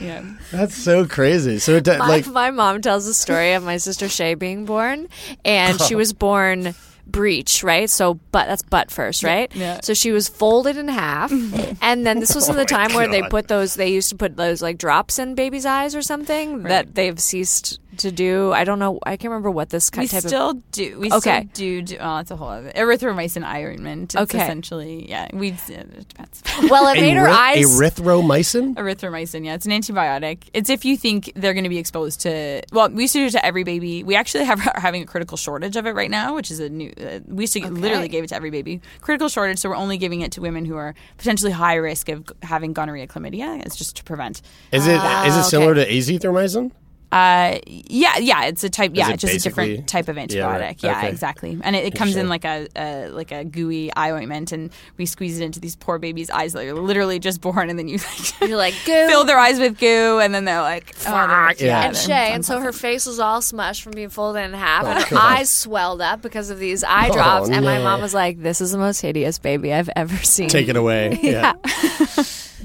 Yeah. 0.00 0.24
That's 0.52 0.74
so 0.74 1.06
crazy. 1.06 1.58
So 1.58 1.76
it, 1.76 1.86
My, 1.86 1.96
like 1.98 2.26
my 2.26 2.50
mom 2.50 2.82
tells 2.82 3.06
the 3.06 3.14
story 3.14 3.54
of 3.54 3.62
my 3.62 3.76
sister 3.78 4.08
Shay 4.08 4.34
being 4.34 4.64
born, 4.64 5.08
and 5.44 5.80
she 5.80 5.94
oh. 5.94 5.98
was 5.98 6.12
born 6.12 6.74
breech, 7.06 7.62
right? 7.62 7.88
So, 7.88 8.14
butt 8.14 8.46
that's 8.46 8.62
butt 8.62 8.90
first, 8.90 9.24
right? 9.24 9.54
Yeah. 9.54 9.80
So 9.82 9.94
she 9.94 10.12
was 10.12 10.28
folded 10.28 10.76
in 10.76 10.88
half, 10.88 11.32
and 11.82 12.06
then 12.06 12.20
this 12.20 12.34
was 12.34 12.48
in 12.48 12.54
oh 12.54 12.58
the 12.58 12.64
time 12.64 12.92
where 12.94 13.08
they 13.08 13.22
put 13.22 13.48
those. 13.48 13.74
They 13.74 13.88
used 13.88 14.10
to 14.10 14.16
put 14.16 14.36
those 14.36 14.62
like 14.62 14.78
drops 14.78 15.18
in 15.18 15.34
babies' 15.34 15.66
eyes 15.66 15.94
or 15.94 16.02
something 16.02 16.64
that 16.64 16.94
they've 16.94 17.18
ceased 17.18 17.80
to 17.98 18.10
do. 18.12 18.52
I 18.52 18.64
don't 18.64 18.78
know. 18.78 18.98
I 19.04 19.16
can't 19.16 19.30
remember 19.30 19.50
what 19.50 19.70
this 19.70 19.90
ki- 19.90 20.00
We 20.00 20.08
type 20.08 20.22
still 20.22 20.50
of. 20.50 20.70
do. 20.72 20.98
We 20.98 21.12
Okay. 21.12 21.40
still 21.40 21.50
do. 21.54 21.82
do 21.82 21.96
oh, 22.00 22.18
it's 22.18 22.30
a 22.30 22.36
whole 22.36 22.48
other 22.48 22.70
erythromycin 22.72 23.44
ointment. 23.46 24.14
It's 24.14 24.22
Okay. 24.34 24.42
essentially 24.42 25.08
yeah. 25.08 25.28
We 25.32 25.48
it 25.68 26.08
depends. 26.08 26.42
Well, 26.70 26.86
it 26.88 27.00
made 27.00 27.16
her 27.16 27.28
eyes. 27.28 27.64
erythromycin. 27.78 28.74
Erythromycin, 28.74 29.44
yeah, 29.44 29.54
it's 29.54 29.66
an 29.66 29.72
antibiotic. 29.72 30.44
It's 30.52 30.70
if 30.70 30.84
you 30.84 30.96
think 30.96 31.32
they're 31.36 31.54
going 31.54 31.64
to 31.64 31.70
be 31.70 31.78
exposed 31.78 32.20
to. 32.22 32.62
Well, 32.72 32.90
we 32.90 33.02
used 33.02 33.12
to 33.14 33.20
do 33.20 33.26
it 33.26 33.30
to 33.32 33.44
every 33.44 33.64
baby. 33.64 34.02
We 34.04 34.14
actually 34.16 34.44
have 34.44 34.66
are 34.66 34.80
having 34.80 35.02
a 35.02 35.06
critical 35.06 35.36
shortage 35.36 35.76
of 35.76 35.86
it 35.86 35.92
right 35.92 36.10
now, 36.10 36.34
which 36.34 36.50
is 36.50 36.60
a 36.60 36.68
new. 36.68 36.92
Uh, 37.00 37.20
we 37.26 37.44
used 37.44 37.52
to 37.54 37.66
literally 37.70 38.08
gave 38.08 38.24
it 38.24 38.28
to 38.28 38.36
every 38.36 38.50
baby. 38.50 38.80
Critical 39.00 39.28
shortage, 39.28 39.58
so 39.58 39.68
we're 39.68 39.76
only 39.76 39.98
giving 39.98 40.20
it 40.20 40.32
to 40.32 40.40
women 40.40 40.64
who 40.64 40.76
are 40.76 40.94
potentially 41.16 41.52
high 41.52 41.74
risk 41.76 42.08
of 42.08 42.24
having 42.42 42.72
gonorrhea, 42.72 43.06
chlamydia. 43.06 43.64
It's 43.64 43.76
just 43.76 43.96
to 43.96 44.04
prevent. 44.04 44.42
Is 44.72 44.86
it 44.86 44.92
is 44.94 45.00
Ah, 45.02 45.40
it 45.40 45.44
similar 45.44 45.74
to 45.74 45.86
azithromycin? 45.88 46.70
Uh, 47.10 47.58
yeah, 47.66 48.18
yeah, 48.18 48.44
it's 48.44 48.62
a 48.64 48.68
type. 48.68 48.90
Yeah, 48.94 49.08
it 49.08 49.14
it's 49.14 49.22
just 49.22 49.34
a 49.36 49.38
different 49.48 49.88
type 49.88 50.08
of 50.08 50.16
antibiotic. 50.16 50.34
Yeah, 50.34 50.46
right. 50.46 50.82
Yeah, 50.82 50.98
Okay. 50.98 51.08
exactly. 51.08 51.58
And 51.62 51.74
it, 51.74 51.86
it 51.86 51.94
comes 51.94 52.16
in 52.16 52.28
like 52.28 52.44
a, 52.44 52.68
a 52.76 53.08
like 53.08 53.32
a 53.32 53.44
gooey 53.44 53.90
eye 53.94 54.10
ointment, 54.10 54.52
and 54.52 54.70
we 54.98 55.06
squeeze 55.06 55.40
it 55.40 55.44
into 55.44 55.58
these 55.58 55.74
poor 55.74 55.98
babies' 55.98 56.28
eyes 56.28 56.52
that 56.52 56.64
are 56.66 56.74
literally 56.74 57.18
just 57.18 57.40
born, 57.40 57.70
and 57.70 57.78
then 57.78 57.88
you 57.88 57.96
like 57.98 58.40
You're 58.48 58.58
like 58.58 58.74
goo. 58.84 59.06
fill 59.08 59.24
their 59.24 59.38
eyes 59.38 59.58
with 59.58 59.78
goo, 59.78 60.18
and 60.20 60.34
then 60.34 60.44
they're 60.44 60.60
like, 60.60 60.94
oh, 61.06 61.12
they're- 61.56 61.66
Yeah. 61.66 61.84
and 61.86 61.96
Shay, 61.96 62.32
and 62.32 62.44
so 62.44 62.60
her 62.60 62.72
face 62.72 63.06
was 63.06 63.18
all 63.18 63.40
smushed 63.40 63.80
from 63.82 63.92
being 63.92 64.10
folded 64.10 64.40
in 64.40 64.52
half, 64.52 64.84
and 64.84 65.02
her 65.04 65.16
eyes 65.16 65.50
swelled 65.50 66.02
up 66.02 66.20
because 66.20 66.50
of 66.50 66.58
these 66.58 66.84
eye 66.84 67.08
drops. 67.10 67.48
and 67.48 67.64
my 67.64 67.78
mom 67.82 68.02
was 68.02 68.12
like, 68.12 68.42
"This 68.42 68.60
is 68.60 68.72
the 68.72 68.78
most 68.78 69.00
hideous 69.00 69.38
baby 69.38 69.72
I've 69.72 69.90
ever 69.96 70.16
seen." 70.18 70.48
Take 70.50 70.68
it 70.68 70.76
away. 70.76 71.18
Yeah. 71.28 71.54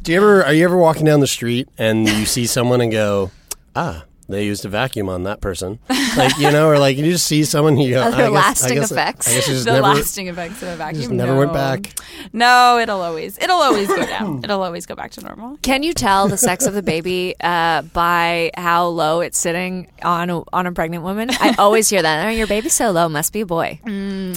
Do 0.02 0.12
you 0.12 0.18
ever 0.18 0.44
are 0.44 0.54
you 0.54 0.66
ever 0.66 0.76
walking 0.78 1.06
down 1.06 1.22
the 1.22 1.28
street 1.28 1.70
and 1.78 2.08
you 2.10 2.26
see 2.26 2.46
someone 2.46 2.82
and 2.82 2.92
go, 2.92 3.32
ah, 3.76 4.04
they 4.28 4.46
used 4.46 4.66
a 4.66 4.70
vacuum 4.70 5.10
on 5.10 5.24
that 5.24 5.42
person, 5.42 5.80
like 6.18 6.38
you 6.38 6.52
know, 6.52 6.68
or 6.68 6.78
like 6.80 6.98
you 6.98 7.04
just 7.12 7.26
see 7.28 7.44
someone 7.44 7.78
you 7.78 7.92
go, 7.96 8.02
Other 8.04 8.16
I 8.16 8.18
guess, 8.20 8.28
I 8.28 8.30
lasting 8.30 8.78
guess, 8.80 8.92
effects? 8.92 9.28
I 9.30 9.34
guess 9.36 9.46
just 9.48 9.66
the 9.66 9.72
never, 9.74 9.84
lasting 9.88 10.28
effects 10.28 10.62
of 10.64 10.70
a 10.70 10.76
vacuum. 10.76 11.02
just 11.02 11.12
never 11.12 11.36
went 11.38 11.54
back. 11.54 11.94
No, 12.32 12.80
it'll 12.80 13.02
always 13.02 13.38
it'll 13.38 13.62
always 13.62 13.88
go 13.88 14.06
down. 14.06 14.40
It'll 14.44 14.64
always 14.64 14.86
go 14.86 14.96
back 14.96 15.12
to 15.12 15.22
normal. 15.22 15.58
Can 15.62 15.84
you 15.84 15.94
tell 15.94 16.28
the 16.28 16.38
sex 16.38 16.66
of 16.66 16.74
the 16.74 16.82
baby 16.82 17.36
uh, 17.42 17.82
by 17.84 18.52
how 18.56 18.88
low 18.88 19.20
it's 19.22 19.38
sitting 19.38 19.92
on 20.04 20.30
a, 20.30 20.42
on 20.54 20.66
a 20.68 20.72
pregnant 20.72 21.04
woman? 21.04 21.30
I 21.32 21.56
always 21.58 21.90
hear 21.90 22.02
that. 22.02 22.26
Oh, 22.26 22.30
your 22.30 22.48
baby's 22.48 22.74
so 22.74 22.92
low, 22.92 23.08
must 23.10 23.32
be 23.34 23.42
a 23.42 23.46
boy. 23.46 23.80
No, 23.86 24.34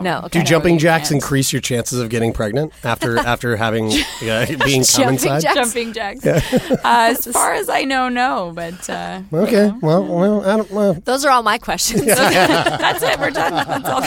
No, 0.00 0.20
okay. 0.24 0.40
Do 0.40 0.44
jumping 0.44 0.74
you 0.74 0.80
jacks 0.80 1.08
can't. 1.08 1.22
increase 1.22 1.52
your 1.52 1.60
chances 1.62 2.00
of 2.00 2.08
getting 2.08 2.32
pregnant 2.32 2.72
after 2.84 3.18
after 3.34 3.56
having 3.56 3.86
uh, 3.92 4.46
being 4.64 4.84
cum 4.84 4.84
Jumping 4.84 5.12
inside? 5.14 5.40
jacks? 5.42 5.54
jumping 5.54 5.92
jacks. 5.92 6.26
uh, 6.26 6.40
as 6.84 7.26
far 7.26 7.54
as 7.54 7.68
I 7.68 7.84
know, 7.84 8.08
no. 8.08 8.52
But 8.54 8.74
uh, 8.88 9.22
Okay, 9.32 9.72
well, 9.80 10.04
well, 10.04 10.44
I 10.44 10.56
don't. 10.58 10.70
Well, 10.70 10.94
Those 10.94 11.24
are 11.24 11.30
all 11.30 11.42
my 11.42 11.56
questions. 11.58 12.04
that's 12.06 13.02
it. 13.02 13.18
We're 13.18 13.30
done. 13.30 13.52
That's 13.66 13.88
all. 13.88 14.04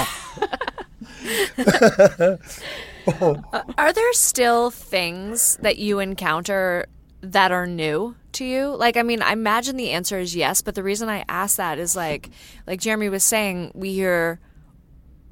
Are 3.78 3.94
there 3.94 4.14
still 4.14 4.70
things 4.70 5.58
that 5.62 5.78
you 5.78 6.00
encounter 6.00 6.86
that 7.22 7.52
are 7.52 7.66
new 7.66 8.16
to 8.34 8.46
you? 8.46 8.76
Like, 8.76 8.98
I 8.98 9.02
mean, 9.04 9.22
I 9.22 9.34
imagine 9.34 9.76
the 9.76 9.92
answer 9.92 10.20
is 10.20 10.36
yes, 10.36 10.62
but 10.62 10.76
the 10.76 10.84
reason 10.84 11.10
I 11.10 11.26
ask 11.28 11.58
that 11.58 11.80
is 11.80 11.96
like, 11.96 12.30
like 12.68 12.80
Jeremie 12.80 13.10
was 13.10 13.24
saying, 13.24 13.72
we 13.74 13.94
hear 13.94 14.40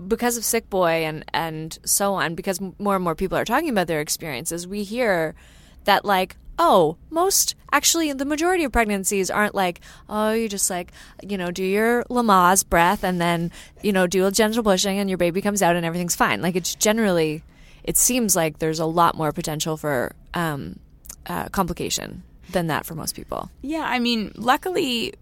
because 0.07 0.37
of 0.37 0.43
sick 0.45 0.69
boy 0.69 1.03
and 1.05 1.25
and 1.33 1.77
so 1.85 2.13
on, 2.15 2.33
because 2.35 2.59
more 2.79 2.95
and 2.95 3.03
more 3.03 3.15
people 3.15 3.37
are 3.37 3.45
talking 3.45 3.69
about 3.69 3.87
their 3.87 4.01
experiences. 4.01 4.67
We 4.67 4.83
hear 4.83 5.35
that 5.83 6.05
like. 6.05 6.35
Oh, 6.61 6.97
most 7.09 7.55
actually, 7.71 8.11
the 8.11 8.25
majority 8.25 8.65
of 8.65 8.73
pregnancies 8.73 9.31
aren't 9.31 9.55
like, 9.55 9.79
oh, 10.09 10.31
you 10.33 10.49
just 10.49 10.69
like, 10.69 10.91
you 11.23 11.37
know, 11.37 11.51
do 11.51 11.63
your 11.63 12.03
Lamaze 12.09 12.67
breath 12.67 13.03
and 13.03 13.19
then, 13.19 13.49
you 13.81 13.93
know, 13.93 14.07
do 14.07 14.25
a 14.25 14.31
gentle 14.31 14.61
pushing 14.61 14.99
and 14.99 15.09
your 15.09 15.17
baby 15.17 15.41
comes 15.41 15.61
out 15.61 15.77
and 15.77 15.85
everything's 15.85 16.17
fine. 16.17 16.41
Like, 16.41 16.57
it's 16.57 16.75
generally, 16.75 17.43
it 17.83 17.95
seems 17.95 18.35
like 18.35 18.59
there's 18.59 18.79
a 18.79 18.85
lot 18.85 19.15
more 19.15 19.31
potential 19.31 19.77
for 19.77 20.13
um, 20.33 20.79
uh, 21.27 21.47
complication 21.47 22.23
than 22.51 22.67
that 22.67 22.85
for 22.85 22.93
most 22.93 23.15
people. 23.15 23.49
Yeah, 23.61 23.85
I 23.87 23.99
mean, 23.99 24.33
luckily, 24.35 25.13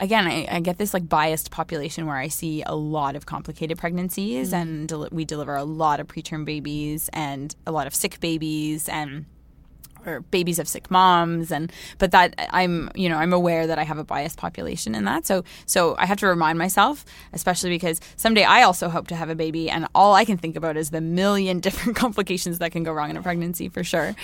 again, 0.00 0.26
I, 0.26 0.46
I 0.50 0.60
get 0.60 0.76
this 0.76 0.92
like 0.92 1.08
biased 1.08 1.50
population 1.50 2.06
where 2.06 2.16
I 2.16 2.28
see 2.28 2.62
a 2.66 2.74
lot 2.74 3.16
of 3.16 3.24
complicated 3.24 3.78
pregnancies, 3.78 4.52
and 4.52 4.88
del- 4.88 5.08
we 5.12 5.24
deliver 5.24 5.54
a 5.54 5.64
lot 5.64 6.00
of 6.00 6.08
preterm 6.08 6.44
babies 6.44 7.08
and 7.12 7.54
a 7.66 7.72
lot 7.72 7.86
of 7.86 7.94
sick 7.94 8.20
babies 8.20 8.88
and 8.88 9.24
or 10.06 10.20
babies 10.20 10.58
of 10.58 10.68
sick 10.68 10.90
moms 10.90 11.50
and 11.50 11.72
but 11.98 12.10
that 12.10 12.34
I'm 12.50 12.90
you 12.94 13.08
know 13.08 13.16
I'm 13.16 13.32
aware 13.32 13.66
that 13.66 13.78
I 13.78 13.84
have 13.84 13.98
a 13.98 14.04
biased 14.04 14.38
population 14.38 14.94
in 14.94 15.04
that. 15.04 15.26
So 15.26 15.44
so 15.66 15.96
I 15.98 16.06
have 16.06 16.18
to 16.18 16.26
remind 16.26 16.58
myself 16.58 17.04
especially 17.32 17.70
because 17.70 18.00
someday 18.16 18.44
I 18.44 18.62
also 18.62 18.88
hope 18.88 19.08
to 19.08 19.16
have 19.16 19.30
a 19.30 19.34
baby 19.34 19.70
and 19.70 19.86
all 19.94 20.14
I 20.14 20.24
can 20.24 20.38
think 20.38 20.56
about 20.56 20.76
is 20.76 20.90
the 20.90 21.00
million 21.00 21.60
different 21.66 21.96
complications 21.96 22.58
that 22.58 22.72
can 22.72 22.82
go 22.82 22.92
wrong 22.92 23.10
in 23.10 23.16
a 23.16 23.22
pregnancy 23.22 23.68
for 23.68 23.84
sure. 23.84 24.14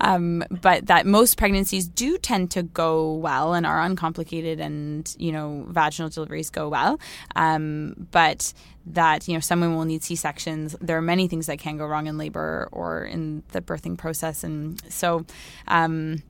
Um, 0.00 0.44
but 0.50 0.86
that 0.86 1.06
most 1.06 1.36
pregnancies 1.36 1.86
do 1.86 2.18
tend 2.18 2.50
to 2.52 2.62
go 2.62 3.14
well 3.14 3.54
and 3.54 3.66
are 3.66 3.80
uncomplicated 3.82 4.60
and 4.60 5.14
you 5.18 5.32
know 5.32 5.66
vaginal 5.68 6.10
deliveries 6.10 6.50
go 6.50 6.68
well. 6.68 7.00
Um, 7.36 8.08
but 8.10 8.52
that 8.94 9.28
you 9.28 9.34
know 9.34 9.40
someone 9.40 9.74
will 9.74 9.84
need 9.84 10.02
c-sections. 10.02 10.76
There 10.80 10.96
are 10.96 11.02
many 11.02 11.28
things 11.28 11.46
that 11.46 11.58
can 11.58 11.76
go 11.76 11.86
wrong 11.86 12.06
in 12.06 12.18
labor 12.18 12.68
or 12.72 13.04
in 13.04 13.42
the 13.52 13.60
birthing 13.60 13.96
process. 13.98 14.44
And 14.44 14.80
so 14.90 15.24
um, 15.66 16.22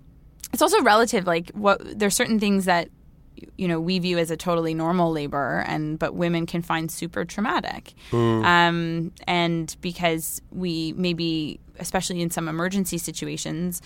it's 0.52 0.62
also 0.62 0.82
relative 0.82 1.26
like 1.26 1.50
what 1.50 1.80
there's 1.98 2.14
certain 2.14 2.40
things 2.40 2.64
that 2.64 2.88
you 3.56 3.68
know 3.68 3.80
we 3.80 3.98
view 3.98 4.18
as 4.18 4.30
a 4.30 4.36
totally 4.36 4.74
normal 4.74 5.12
labor 5.12 5.64
and 5.66 5.98
but 5.98 6.14
women 6.14 6.46
can 6.46 6.62
find 6.62 6.90
super 6.90 7.24
traumatic. 7.24 7.94
Um, 8.12 9.12
and 9.26 9.76
because 9.80 10.40
we 10.50 10.92
maybe 10.96 11.60
especially 11.78 12.20
in 12.22 12.30
some 12.30 12.48
emergency 12.48 12.98
situations 12.98 13.80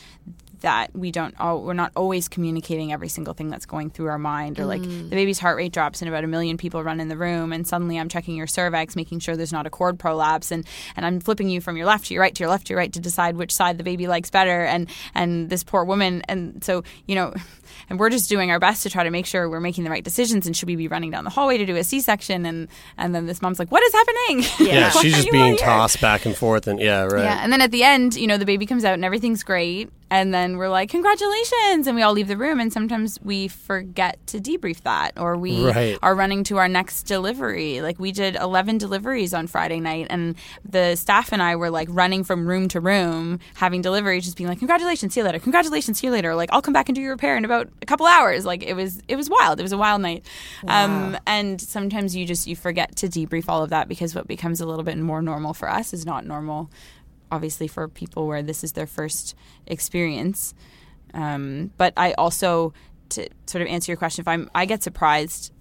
that 0.60 0.94
we 0.96 1.10
don't 1.10 1.34
all, 1.40 1.60
we're 1.64 1.72
not 1.74 1.90
always 1.96 2.28
communicating 2.28 2.92
every 2.92 3.08
single 3.08 3.34
thing 3.34 3.48
that's 3.50 3.66
going 3.66 3.90
through 3.90 4.06
our 4.06 4.18
mind 4.18 4.60
or 4.60 4.64
like 4.64 4.80
Mm. 4.80 5.10
the 5.10 5.16
baby's 5.16 5.40
heart 5.40 5.56
rate 5.56 5.72
drops 5.72 6.00
and 6.00 6.08
about 6.08 6.22
a 6.22 6.28
million 6.28 6.56
people 6.56 6.84
run 6.84 7.00
in 7.00 7.08
the 7.08 7.16
room 7.16 7.52
and 7.52 7.66
suddenly 7.66 7.98
I'm 7.98 8.08
checking 8.08 8.36
your 8.36 8.46
cervix 8.46 8.94
making 8.94 9.18
sure 9.18 9.36
there's 9.36 9.52
not 9.52 9.66
a 9.66 9.70
cord 9.70 9.98
prolapse 9.98 10.52
and 10.52 10.64
and 10.96 11.04
I'm 11.04 11.18
flipping 11.18 11.48
you 11.48 11.60
from 11.60 11.76
your 11.76 11.84
left 11.86 12.06
to 12.06 12.14
your 12.14 12.20
right 12.22 12.32
to 12.32 12.40
your 12.44 12.48
left 12.48 12.68
to 12.68 12.70
your 12.74 12.78
right 12.78 12.92
to 12.92 13.00
decide 13.00 13.36
which 13.36 13.52
side 13.52 13.76
the 13.76 13.82
baby 13.82 14.06
likes 14.06 14.30
better 14.30 14.62
and 14.64 14.88
and 15.16 15.50
this 15.50 15.64
poor 15.64 15.84
woman. 15.84 16.22
And 16.28 16.62
so 16.62 16.84
you 17.08 17.16
know 17.16 17.34
and 17.88 17.98
we're 17.98 18.10
just 18.10 18.28
doing 18.28 18.50
our 18.50 18.58
best 18.58 18.82
to 18.84 18.90
try 18.90 19.04
to 19.04 19.10
make 19.10 19.26
sure 19.26 19.48
we're 19.48 19.60
making 19.60 19.84
the 19.84 19.90
right 19.90 20.04
decisions 20.04 20.46
and 20.46 20.56
should 20.56 20.68
we 20.68 20.76
be 20.76 20.88
running 20.88 21.10
down 21.10 21.24
the 21.24 21.30
hallway 21.30 21.58
to 21.58 21.66
do 21.66 21.76
a 21.76 21.84
C-section? 21.84 22.46
And 22.46 22.68
and 22.98 23.14
then 23.14 23.26
this 23.26 23.42
mom's 23.42 23.58
like 23.58 23.70
what 23.70 23.82
is 23.82 23.92
happening? 23.92 24.44
Yeah, 24.60 24.84
Why 24.94 25.02
she's 25.02 25.14
just 25.14 25.30
being 25.32 25.56
tossed 25.56 26.00
back 26.00 26.26
and 26.26 26.36
forth, 26.36 26.66
and 26.66 26.80
yeah, 26.80 27.02
right. 27.04 27.24
Yeah, 27.24 27.42
and 27.42 27.52
then 27.52 27.60
at 27.60 27.70
the 27.70 27.84
end, 27.84 28.14
you 28.16 28.26
know, 28.26 28.38
the 28.38 28.46
baby 28.46 28.66
comes 28.66 28.84
out 28.84 28.94
and 28.94 29.04
everything's 29.04 29.42
great, 29.42 29.90
and 30.16 30.32
then 30.34 30.58
we're 30.58 30.68
like, 30.68 30.90
"Congratulations!" 30.90 31.86
and 31.86 31.96
we 31.96 32.02
all 32.02 32.12
leave 32.12 32.28
the 32.28 32.36
room, 32.36 32.60
and 32.60 32.70
sometimes 32.72 33.18
we 33.22 33.48
forget 33.48 34.18
to 34.26 34.38
debrief 34.38 34.82
that, 34.82 35.12
or 35.18 35.36
we 35.36 35.54
Right. 35.70 35.98
are 36.02 36.14
running 36.14 36.44
to 36.44 36.58
our 36.58 36.68
next 36.68 37.04
delivery. 37.04 37.80
Like 37.80 37.98
we 37.98 38.12
did 38.12 38.36
eleven 38.36 38.76
deliveries 38.78 39.32
on 39.32 39.46
Friday 39.46 39.80
night, 39.80 40.06
and 40.10 40.34
the 40.68 40.96
staff 40.96 41.32
and 41.32 41.42
I 41.42 41.56
were 41.56 41.70
like 41.70 41.88
running 41.90 42.24
from 42.24 42.46
room 42.46 42.68
to 42.68 42.80
room, 42.80 43.38
having 43.54 43.80
deliveries, 43.80 44.24
just 44.24 44.36
being 44.36 44.48
like, 44.48 44.58
"Congratulations, 44.58 45.14
see 45.14 45.20
you 45.20 45.24
later. 45.24 45.38
Congratulations, 45.38 45.98
see 45.98 46.06
you 46.08 46.12
later." 46.12 46.34
Like 46.34 46.50
I'll 46.52 46.62
come 46.62 46.74
back 46.74 46.88
and 46.88 46.94
do 46.96 47.00
your 47.02 47.12
repair 47.12 47.36
in 47.36 47.44
about 47.44 47.68
a 47.80 47.86
couple 47.86 48.06
hours. 48.06 48.44
Like 48.44 48.62
it 48.62 48.74
was, 48.74 49.00
it 49.08 49.16
was 49.16 49.30
wild. 49.30 49.58
It 49.60 49.62
was 49.62 49.72
a 49.72 49.78
wild 49.78 50.02
night. 50.02 50.26
Um, 50.68 51.16
and 51.26 51.60
sometimes 51.60 52.14
you 52.14 52.26
just 52.26 52.46
you 52.46 52.54
forget 52.56 52.96
to 52.96 53.08
debrief 53.08 53.46
all 53.48 53.62
of 53.62 53.70
that 53.70 53.88
because 53.88 54.14
what 54.14 54.26
becomes 54.28 54.60
a 54.60 54.66
little 54.66 54.84
bit 54.84 54.98
more 54.98 55.22
normal 55.22 55.54
for 55.54 55.70
us 55.70 55.92
is 55.94 56.04
not 56.04 56.26
normal 56.26 56.70
obviously 57.32 57.66
for 57.66 57.88
people 57.88 58.26
where 58.28 58.42
this 58.42 58.62
is 58.62 58.72
their 58.72 58.86
first 58.86 59.34
experience. 59.66 60.54
Um, 61.14 61.72
but 61.78 61.94
I 61.96 62.12
also, 62.12 62.72
to 63.08 63.28
sort 63.46 63.62
of 63.62 63.68
answer 63.68 63.90
your 63.90 63.96
question, 63.96 64.22
if 64.22 64.28
I'm, 64.28 64.50
I 64.54 64.66
get 64.66 64.82
surprised 64.82 65.52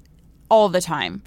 all 0.49 0.69
the 0.69 0.81
time. 0.81 1.23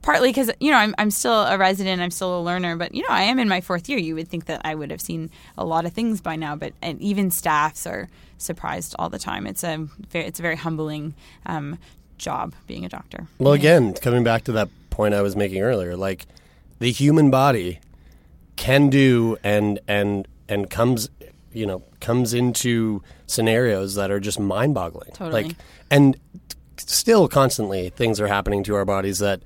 Partly 0.00 0.30
because 0.30 0.50
you 0.58 0.72
know 0.72 0.78
I'm, 0.78 0.96
I'm 0.98 1.12
still 1.12 1.42
a 1.44 1.56
resident, 1.56 2.02
I'm 2.02 2.10
still 2.10 2.40
a 2.40 2.42
learner, 2.42 2.74
but 2.74 2.92
you 2.92 3.02
know 3.02 3.08
I 3.10 3.22
am 3.22 3.38
in 3.38 3.48
my 3.48 3.60
fourth 3.60 3.88
year. 3.88 4.00
You 4.00 4.16
would 4.16 4.26
think 4.26 4.46
that 4.46 4.60
I 4.64 4.74
would 4.74 4.90
have 4.90 5.00
seen 5.00 5.30
a 5.56 5.64
lot 5.64 5.86
of 5.86 5.92
things 5.92 6.20
by 6.20 6.34
now, 6.34 6.56
but 6.56 6.72
and 6.82 7.00
even 7.00 7.30
staffs 7.30 7.86
are 7.86 8.08
surprised 8.36 8.96
all 8.98 9.08
the 9.08 9.20
time. 9.20 9.46
It's 9.46 9.62
a 9.62 9.86
it's 10.12 10.40
a 10.40 10.42
very 10.42 10.56
humbling 10.56 11.14
um, 11.46 11.78
job 12.18 12.52
being 12.66 12.84
a 12.84 12.88
doctor. 12.88 13.28
Well, 13.38 13.52
again, 13.52 13.94
coming 13.94 14.24
back 14.24 14.42
to 14.44 14.52
that 14.52 14.70
point 14.90 15.14
I 15.14 15.22
was 15.22 15.36
making 15.36 15.62
earlier, 15.62 15.96
like 15.96 16.26
the 16.80 16.90
human 16.90 17.30
body 17.30 17.78
can 18.56 18.90
do 18.90 19.36
and 19.42 19.78
and 19.88 20.28
and 20.48 20.68
comes, 20.70 21.08
you 21.52 21.66
know, 21.66 21.82
comes 22.00 22.34
into 22.34 23.02
scenarios 23.26 23.94
that 23.94 24.10
are 24.10 24.20
just 24.20 24.38
mind-boggling. 24.38 25.12
Totally. 25.12 25.44
Like, 25.44 25.56
and 25.90 26.16
still 26.76 27.28
constantly 27.28 27.88
things 27.90 28.20
are 28.20 28.26
happening 28.26 28.62
to 28.64 28.74
our 28.74 28.84
bodies 28.84 29.18
that 29.20 29.42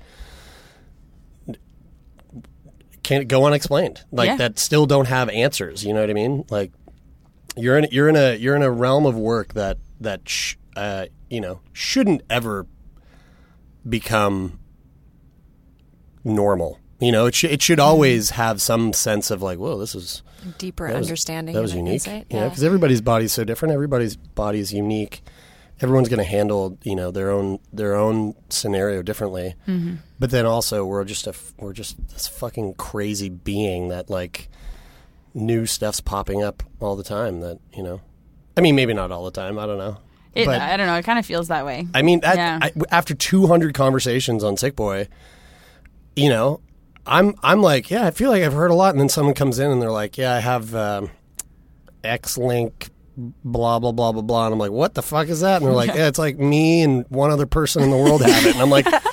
can't 3.03 3.27
go 3.27 3.45
unexplained. 3.45 4.03
Like 4.11 4.27
Yeah. 4.27 4.35
that 4.37 4.59
still 4.59 4.85
don't 4.85 5.07
have 5.07 5.29
answers. 5.29 5.83
You 5.85 5.93
know 5.93 6.01
what 6.01 6.09
I 6.09 6.13
mean? 6.13 6.45
Like 6.49 6.71
you're 7.55 7.77
in 7.77 7.87
you're 7.91 8.09
in 8.09 8.15
a 8.15 8.35
you're 8.35 8.55
in 8.55 8.63
a 8.63 8.71
realm 8.71 9.05
of 9.05 9.15
work 9.15 9.53
that 9.53 9.77
that 10.01 10.27
sh- 10.27 10.55
uh, 10.75 11.05
you 11.29 11.39
know 11.41 11.61
shouldn't 11.73 12.21
ever 12.29 12.65
become 13.87 14.59
normal. 16.23 16.79
You 16.99 17.11
know, 17.11 17.27
it 17.27 17.35
should 17.35 17.51
it 17.51 17.61
should 17.61 17.79
always 17.79 18.31
have 18.31 18.61
some 18.61 18.91
sense 18.93 19.29
of 19.29 19.41
like, 19.41 19.59
whoa, 19.59 19.77
this 19.77 19.93
is 19.93 20.23
Deeper 20.57 20.87
that 20.87 20.97
was, 20.97 21.07
understanding. 21.07 21.53
That 21.53 21.61
was 21.61 21.73
unique. 21.75 21.93
Insight. 21.93 22.25
You 22.29 22.37
know, 22.37 22.43
Yeah. 22.43 22.49
because 22.49 22.63
everybody's 22.63 23.01
body's 23.01 23.33
so 23.33 23.43
different. 23.43 23.73
Everybody's 23.73 24.15
body 24.15 24.59
is 24.59 24.73
unique. 24.73 25.21
Everyone's 25.79 26.09
going 26.09 26.17
to 26.17 26.23
handle 26.29 26.77
you 26.83 26.95
know 26.95 27.11
their 27.11 27.29
own 27.29 27.59
their 27.71 27.95
own 27.95 28.33
scenario 28.49 29.03
differently. 29.03 29.53
Mm-hmm. 29.67 29.95
But 30.19 30.31
then 30.31 30.47
also 30.47 30.85
we're 30.85 31.03
just 31.03 31.27
a 31.27 31.31
f- 31.31 31.53
we're 31.59 31.73
just 31.73 31.97
this 32.09 32.27
fucking 32.27 32.73
crazy 32.75 33.29
being 33.29 33.89
that 33.89 34.09
like 34.09 34.49
new 35.35 35.67
stuff's 35.67 36.01
popping 36.01 36.41
up 36.41 36.63
all 36.79 36.95
the 36.95 37.03
time. 37.03 37.41
That 37.41 37.59
you 37.75 37.83
know, 37.83 38.01
I 38.57 38.61
mean, 38.61 38.75
maybe 38.75 38.95
not 38.95 39.11
all 39.11 39.23
the 39.25 39.29
time. 39.31 39.59
I 39.59 39.67
don't 39.67 39.77
know. 39.77 39.97
It, 40.33 40.45
But- 40.47 40.61
I 40.61 40.77
don't 40.77 40.87
know. 40.87 40.95
It 40.95 41.05
kind 41.05 41.19
of 41.19 41.25
feels 41.27 41.47
that 41.49 41.63
way. 41.65 41.87
I 41.93 42.01
mean, 42.01 42.21
at, 42.23 42.35
Yeah. 42.37 42.59
I, 42.61 42.71
after 42.89 43.13
200 43.15 43.73
conversations 43.75 44.43
on 44.43 44.55
Sick 44.57 44.75
Boy, 44.75 45.07
you 46.15 46.29
know, 46.29 46.59
I'm 47.07 47.35
I'm 47.43 47.61
like, 47.61 47.89
yeah, 47.89 48.05
I 48.05 48.11
feel 48.11 48.29
like 48.29 48.43
I've 48.43 48.53
heard 48.53 48.71
a 48.71 48.75
lot, 48.75 48.91
and 48.91 48.99
then 48.99 49.09
someone 49.09 49.33
comes 49.33 49.59
in 49.59 49.71
and 49.71 49.81
they're 49.81 49.91
like, 49.91 50.17
yeah, 50.17 50.33
I 50.35 50.39
have 50.39 50.75
um, 50.75 51.09
X 52.03 52.37
link, 52.37 52.89
blah 53.17 53.79
blah 53.79 53.91
blah 53.91 54.11
blah 54.11 54.21
blah, 54.21 54.45
and 54.45 54.53
I'm 54.53 54.59
like, 54.59 54.71
what 54.71 54.93
the 54.93 55.01
fuck 55.01 55.27
is 55.29 55.41
that? 55.41 55.57
And 55.57 55.65
they're 55.65 55.73
like, 55.73 55.93
yeah, 55.95 56.07
it's 56.07 56.19
like 56.19 56.37
me 56.37 56.81
and 56.81 57.05
one 57.09 57.31
other 57.31 57.45
person 57.45 57.83
in 57.83 57.89
the 57.91 57.97
world 57.97 58.21
have 58.21 58.45
it, 58.45 58.53
and 58.53 58.61
I'm 58.61 58.69
like. 58.69 58.87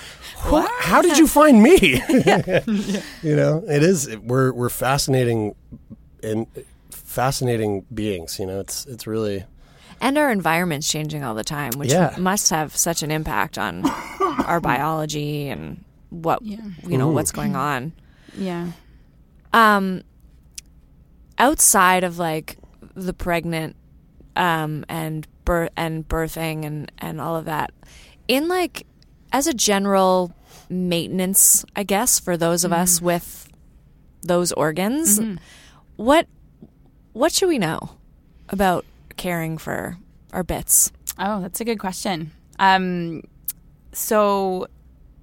"Who- 0.44 0.66
How 0.80 1.00
did 1.00 1.16
you 1.16 1.26
find 1.26 1.62
me? 1.62 1.78
you 3.22 3.34
know, 3.34 3.64
it 3.66 3.82
is. 3.82 4.14
We're 4.18 4.52
we're 4.52 4.68
fascinating, 4.68 5.54
and 6.22 6.46
fascinating 6.90 7.86
beings. 7.94 8.38
You 8.38 8.44
know, 8.46 8.60
it's 8.60 8.84
it's 8.86 9.06
really 9.06 9.44
And 10.02 10.18
our 10.18 10.30
environment's 10.30 10.86
changing 10.90 11.24
all 11.24 11.34
the 11.34 11.44
time, 11.44 11.72
which 11.78 11.90
Yeah. 11.92 12.14
must 12.18 12.50
have 12.50 12.76
such 12.76 13.02
an 13.02 13.10
impact 13.10 13.56
on 13.56 13.86
our 14.44 14.60
biology 14.60 15.48
and 15.48 15.82
what 16.22 16.42
you 16.42 16.58
know 16.98 17.08
what's 17.08 17.32
going 17.32 17.56
on. 17.56 17.92
Yeah. 18.36 18.72
Um, 19.52 20.02
outside 21.38 22.04
of 22.04 22.18
like 22.18 22.56
the 22.94 23.12
pregnant, 23.12 23.76
um, 24.36 24.84
and 24.88 25.26
birth 25.44 25.70
and 25.76 26.08
birthing 26.08 26.64
and 26.64 26.90
and 26.98 27.20
all 27.20 27.36
of 27.36 27.44
that, 27.44 27.72
in 28.28 28.48
like 28.48 28.86
as 29.32 29.46
a 29.46 29.54
general 29.54 30.32
maintenance, 30.68 31.64
I 31.76 31.82
guess 31.82 32.18
for 32.18 32.36
those 32.36 32.64
of 32.64 32.72
us 32.72 33.00
with 33.00 33.48
those 34.22 34.52
organs, 34.52 35.20
what 35.96 36.26
what 37.12 37.32
should 37.32 37.48
we 37.48 37.58
know 37.58 37.78
about 38.48 38.84
caring 39.16 39.58
for 39.58 39.98
our 40.32 40.42
bits? 40.42 40.90
Oh, 41.18 41.40
that's 41.40 41.60
a 41.60 41.64
good 41.64 41.78
question. 41.78 42.32
Um, 42.58 43.22
so 43.92 44.66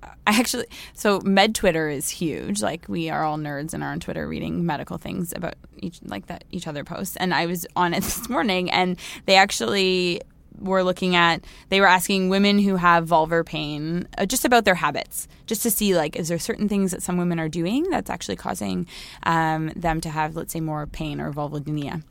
I 0.03 0.39
actually, 0.39 0.65
so 0.93 1.19
med 1.21 1.55
Twitter 1.55 1.89
is 1.89 2.09
huge. 2.09 2.61
Like 2.61 2.85
we 2.87 3.09
are 3.09 3.23
all 3.23 3.37
nerds 3.37 3.73
and 3.73 3.83
are 3.83 3.91
on 3.91 3.99
Twitter 3.99 4.27
reading 4.27 4.65
medical 4.65 4.97
things 4.97 5.33
about 5.35 5.55
each, 5.77 5.99
like 6.03 6.27
that 6.27 6.43
each 6.51 6.67
other 6.67 6.83
posts. 6.83 7.15
And 7.17 7.33
I 7.33 7.45
was 7.45 7.65
on 7.75 7.93
it 7.93 8.03
this 8.03 8.29
morning, 8.29 8.71
and 8.71 8.97
they 9.25 9.35
actually 9.35 10.21
were 10.59 10.83
looking 10.83 11.15
at. 11.15 11.43
They 11.69 11.81
were 11.81 11.87
asking 11.87 12.29
women 12.29 12.59
who 12.59 12.75
have 12.75 13.07
vulvar 13.07 13.45
pain 13.45 14.07
uh, 14.17 14.25
just 14.25 14.45
about 14.45 14.65
their 14.65 14.75
habits, 14.75 15.27
just 15.45 15.63
to 15.63 15.71
see 15.71 15.95
like 15.95 16.15
is 16.15 16.27
there 16.27 16.39
certain 16.39 16.69
things 16.69 16.91
that 16.91 17.03
some 17.03 17.17
women 17.17 17.39
are 17.39 17.49
doing 17.49 17.89
that's 17.89 18.09
actually 18.09 18.37
causing 18.37 18.87
um, 19.23 19.71
them 19.75 20.01
to 20.01 20.09
have, 20.09 20.35
let's 20.35 20.53
say, 20.53 20.59
more 20.59 20.85
pain 20.87 21.19
or 21.19 21.31
vulvodynia, 21.31 22.03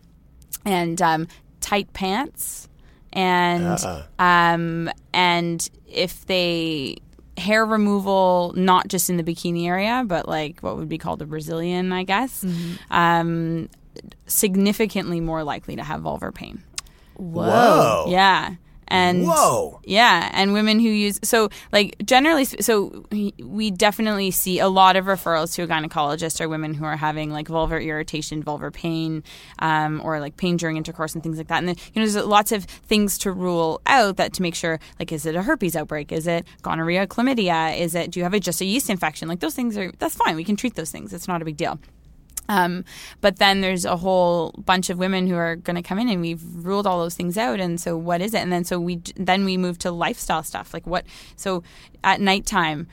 and 0.65 1.01
um, 1.03 1.29
tight 1.61 1.93
pants 1.93 2.69
and 3.13 3.79
um, 4.19 4.91
and 5.13 5.69
if 5.87 6.27
they 6.27 6.97
hair 7.41 7.67
removal 7.67 8.53
not 8.57 8.87
just 8.89 9.11
in 9.11 9.17
the 9.17 9.25
bikini 9.25 9.67
area 9.67 10.05
but 10.07 10.29
like 10.29 10.61
what 10.61 10.77
would 10.77 10.89
be 10.89 10.99
called 10.99 11.21
a 11.23 11.27
brazilian 11.27 11.93
i 11.93 12.05
guess 12.05 12.45
um, 12.91 13.69
significantly 14.27 15.21
more 15.21 15.43
likely 15.43 15.77
to 15.77 15.83
have 15.83 16.03
vulvar 16.03 16.33
pain. 16.33 16.63
Whoa, 17.17 18.07
yeah 18.09 18.55
and 18.91 19.27
Whoa. 19.27 19.81
yeah 19.85 20.31
and 20.33 20.53
women 20.53 20.81
who 20.81 20.89
use 20.89 21.19
so 21.23 21.49
like 21.73 21.97
generally 22.05 22.45
so 22.45 23.05
we- 23.11 23.71
definitely 23.71 24.31
see 24.33 24.59
a 24.59 24.69
lot 24.69 24.97
of 24.97 25.05
referrals 25.05 25.55
to 25.55 25.63
a 25.63 25.67
gynecologist 25.69 26.41
are 26.41 26.49
women 26.49 26.75
who 26.75 26.85
are 26.85 26.97
having 26.97 27.31
like 27.31 27.47
vulvar 27.47 27.83
irritation 27.83 28.43
vulvar 28.43 28.73
pain 28.73 29.23
um, 29.61 30.01
or 30.05 30.19
like 30.19 30.37
pain 30.37 30.57
during 30.57 30.77
intercourse 30.77 31.15
and 31.15 31.23
things 31.23 31.39
like 31.39 31.49
that. 31.49 31.59
And 31.59 31.69
then 31.69 31.77
you 31.95 32.01
know 32.03 32.09
there's 32.09 32.27
lots 32.27 32.53
of 32.53 32.65
things 32.65 33.17
to 33.19 33.33
rule 33.33 33.81
out 33.87 34.17
that 34.17 34.33
to 34.35 34.43
make 34.43 34.55
sure 34.55 34.81
like 34.99 35.13
is 35.13 35.25
it 35.27 35.37
a 35.37 35.43
herpes 35.43 35.77
outbreak? 35.77 36.11
Is 36.13 36.27
it 36.27 36.47
gonorrhea 36.63 37.07
chlamydia? 37.07 37.79
Is 37.79 37.95
it 37.95 38.11
do 38.11 38.21
you 38.21 38.25
have 38.25 38.35
a, 38.35 38.41
just 38.41 38.61
a 38.61 38.65
yeast 38.65 38.91
infection? 38.91 39.29
Like 39.29 39.41
those 39.41 39.55
things 39.55 39.77
are 39.79 39.93
that's 39.99 40.15
fine. 40.15 40.37
We 40.37 40.45
can 40.45 40.57
treat 40.57 40.75
those 40.75 40.91
things. 40.91 41.13
It's 41.13 41.29
not 41.29 41.43
a 41.43 41.45
big 41.45 41.57
deal 41.57 41.79
um, 42.49 42.85
but 43.21 43.37
then 43.37 43.61
there's 43.61 43.85
a 43.85 43.97
whole 43.97 44.53
bunch 44.65 44.91
of 44.91 44.99
women 44.99 45.27
who 45.27 45.37
are 45.37 45.57
going 45.57 45.77
to 45.77 45.83
come 45.83 45.99
in, 45.99 46.09
and 46.09 46.21
we've 46.21 46.43
ruled 46.43 46.87
all 46.87 47.01
those 47.01 47.15
things 47.15 47.39
out. 47.39 47.61
And 47.61 47.81
so, 47.81 47.97
what 47.97 48.21
is 48.21 48.35
it? 48.35 48.39
And 48.39 48.53
then 48.53 48.65
so 48.65 48.79
we 48.81 49.01
then 49.17 49.45
we 49.45 49.57
move 49.57 49.79
to 49.79 49.91
lifestyle 49.91 50.43
stuff, 50.43 50.75
like 50.75 50.87
what. 50.87 51.05
So 51.37 51.63
at 52.03 52.21
nighttime, 52.21 52.89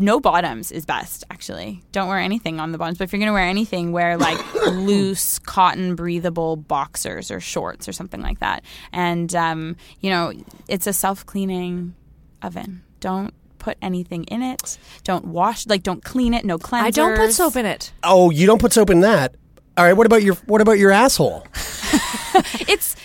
no 0.00 0.18
bottoms 0.18 0.72
is 0.72 0.86
best. 0.86 1.24
Actually, 1.30 1.82
don't 1.92 2.08
wear 2.08 2.18
anything 2.18 2.58
on 2.60 2.72
the 2.72 2.78
bottoms. 2.78 2.98
But 2.98 3.04
if 3.04 3.12
you're 3.12 3.18
going 3.18 3.28
to 3.28 3.34
wear 3.34 3.44
anything, 3.44 3.92
wear 3.92 4.16
like 4.16 4.38
loose 4.66 5.38
cotton 5.38 5.94
breathable 5.94 6.56
boxers 6.56 7.30
or 7.30 7.40
shorts 7.40 7.88
or 7.88 7.92
something 7.92 8.22
like 8.22 8.40
that. 8.40 8.64
And 8.92 9.34
um, 9.34 9.76
you 10.00 10.10
know, 10.10 10.32
it's 10.68 10.86
a 10.86 10.92
self 10.92 11.26
cleaning 11.26 11.94
oven. 12.42 12.82
Don't 13.00 13.34
put 13.60 13.78
anything 13.80 14.24
in 14.24 14.42
it. 14.42 14.78
Don't 15.04 15.26
wash, 15.26 15.66
like 15.66 15.82
don't 15.82 16.02
clean 16.04 16.34
it. 16.34 16.44
No 16.44 16.58
cleansers. 16.58 16.82
I 16.82 16.90
don't 16.90 17.16
put 17.16 17.32
soap 17.32 17.56
in 17.56 17.66
it. 17.66 17.92
Oh, 18.02 18.30
you 18.30 18.46
don't 18.46 18.60
put 18.60 18.72
soap 18.72 18.90
in 18.90 19.00
that. 19.00 19.36
All 19.76 19.84
right. 19.84 19.92
What 19.92 20.06
about 20.06 20.22
your 20.22 20.34
What 20.46 20.60
about 20.60 20.78
your 20.78 20.90
asshole? 20.90 21.46
it's 22.68 22.96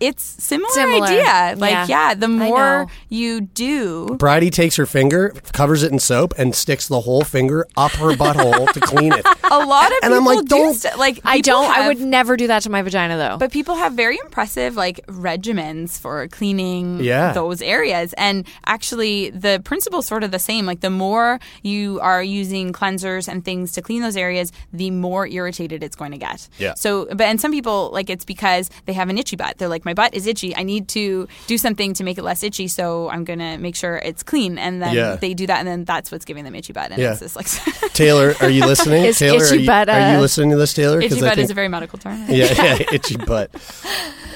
it's 0.00 0.22
similar, 0.22 0.70
Similar. 0.72 1.06
idea. 1.06 1.54
Like, 1.56 1.70
Yeah. 1.72 1.86
yeah, 1.88 2.14
the 2.14 2.28
more 2.28 2.86
you 3.08 3.40
do, 3.42 4.06
Bridie 4.18 4.50
takes 4.50 4.76
her 4.76 4.86
finger, 4.86 5.34
covers 5.52 5.82
it 5.82 5.92
in 5.92 5.98
soap, 5.98 6.34
and 6.38 6.54
sticks 6.54 6.88
the 6.88 7.00
whole 7.00 7.22
finger 7.22 7.66
up 7.76 7.92
her 7.92 8.12
butthole 8.14 8.70
to 8.72 8.80
clean 8.80 9.12
it. 9.12 9.24
a 9.50 9.58
lot 9.58 9.86
of 9.92 9.98
And 10.02 10.12
people 10.12 10.16
I'm 10.16 10.24
like, 10.24 10.40
do 10.46 10.56
don't- 10.56 10.74
st- 10.74 10.98
like 10.98 11.20
I 11.24 11.36
people 11.38 11.62
don't. 11.62 11.70
I 11.70 11.88
would 11.88 12.00
never 12.00 12.36
do 12.36 12.46
that 12.48 12.62
to 12.62 12.70
my 12.70 12.82
vagina 12.82 13.16
though. 13.16 13.36
But 13.38 13.52
people 13.52 13.74
have 13.76 13.92
very 13.94 14.18
impressive 14.18 14.76
like 14.76 15.00
regimens 15.06 15.98
for 15.98 16.26
cleaning 16.28 17.00
Yeah. 17.00 17.32
those 17.32 17.62
areas. 17.62 18.12
And 18.14 18.46
actually 18.66 19.30
the 19.30 19.60
principle's 19.64 20.06
sort 20.06 20.24
of 20.24 20.30
the 20.30 20.38
same. 20.38 20.66
Like 20.66 20.80
the 20.80 20.90
more 20.90 21.38
you 21.62 22.00
are 22.00 22.22
using 22.22 22.72
cleansers 22.72 23.28
and 23.28 23.44
things 23.44 23.72
to 23.72 23.82
clean 23.82 24.02
those 24.02 24.16
areas, 24.16 24.52
the 24.72 24.90
more 24.90 25.26
irritated 25.26 25.82
it's 25.82 25.96
going 25.96 26.12
to 26.12 26.18
get. 26.18 26.48
Yeah. 26.58 26.74
So 26.74 27.06
but 27.06 27.22
and 27.22 27.40
some 27.40 27.50
people 27.52 27.90
like 27.92 28.10
it's 28.10 28.24
because 28.24 28.70
they 28.86 28.92
have 28.92 29.08
an 29.08 29.18
itchy 29.18 29.36
butt. 29.36 29.58
They're 29.58 29.68
like, 29.68 29.84
My 29.88 29.94
butt 29.94 30.12
is 30.14 30.26
itchy. 30.26 30.54
I 30.54 30.64
need 30.64 30.86
to 30.88 31.26
do 31.46 31.56
something 31.56 31.94
to 31.94 32.04
make 32.04 32.18
it 32.18 32.22
less 32.22 32.42
itchy, 32.42 32.68
so 32.68 33.08
I'm 33.08 33.24
gonna 33.24 33.56
make 33.56 33.74
sure 33.74 33.96
it's 33.96 34.22
clean. 34.22 34.58
And 34.58 34.82
then 34.82 34.94
Yeah. 34.94 35.16
they 35.16 35.32
do 35.32 35.46
that 35.46 35.60
and 35.60 35.66
then 35.66 35.84
that's 35.86 36.12
what's 36.12 36.26
giving 36.26 36.44
them 36.44 36.54
itchy 36.54 36.74
butt. 36.74 36.90
And 36.90 37.00
Yeah. 37.00 37.12
it's 37.12 37.20
just 37.20 37.36
like 37.36 37.46
Taylor, 37.94 38.34
are 38.42 38.50
you 38.50 38.66
listening? 38.66 39.04
Is 39.10 39.18
Taylor, 39.18 39.42
itchy 39.42 39.56
are 39.56 39.58
you, 39.60 39.66
butt, 39.66 39.88
are 39.88 39.98
you 40.12 40.18
uh, 40.18 40.20
listening 40.20 40.50
to 40.50 40.56
this, 40.56 40.74
Taylor? 40.74 41.00
itchy 41.00 41.16
I 41.22 41.28
butt 41.30 41.38
is 41.38 41.48
a 41.50 41.54
very 41.54 41.68
medical 41.68 41.98
term. 41.98 42.22
yeah, 42.28 42.52
yeah, 42.62 42.78
itchy 42.92 43.16
butt. 43.16 43.50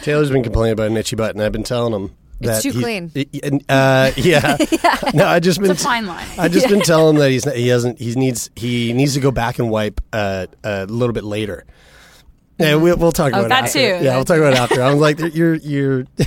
Taylor's 0.03 0.31
been 0.31 0.43
complaining 0.43 0.73
about 0.73 0.87
an 0.89 0.97
itchy 0.97 1.17
butt, 1.17 1.35
and 1.35 1.43
I've 1.45 1.53
been 1.53 1.63
telling 1.65 1.93
him 1.93 2.15
that 2.41 2.63
too 2.63 2.73
he- 2.73 2.81
clean. 2.83 3.13
y- 3.15 3.27
y- 3.33 3.61
uh, 3.69 4.11
yeah. 4.17 4.57
No, 5.15 5.27
I 5.27 5.39
just 5.39 5.61
been. 5.61 5.71
It's 5.71 5.81
a 5.83 5.85
fine 5.85 6.07
line. 6.07 6.27
I 6.39 6.49
just 6.49 6.69
been 6.69 6.81
telling 6.81 7.15
him 7.17 7.21
that 7.21 7.31
he's 7.31 7.45
not, 7.47 7.55
he 7.57 7.69
hasn't. 7.69 8.01
He 8.01 8.15
needs 8.15 8.51
he 8.57 8.93
nees 8.95 9.15
to 9.15 9.21
go 9.21 9.31
back 9.31 9.59
and 9.59 9.71
wipe 9.71 10.01
uh, 10.13 10.47
a 10.65 10.87
little 10.87 11.13
bit 11.13 11.25
later. 11.25 11.65
Yeah, 12.63 12.75
we'll, 12.77 12.97
we'll 12.97 13.13
talk 13.13 13.29
about 13.33 13.45
Oh, 13.45 13.49
that 13.49 13.65
it 13.65 13.67
after. 13.67 13.99
too. 13.99 14.05
Yeah, 14.05 14.17
we'll 14.17 14.25
talk 14.25 14.39
about 14.39 14.53
it 14.55 14.59
after. 14.59 14.83
I'm 14.83 14.99
like, 14.99 15.19
you're 15.35 15.55
you're. 15.57 16.05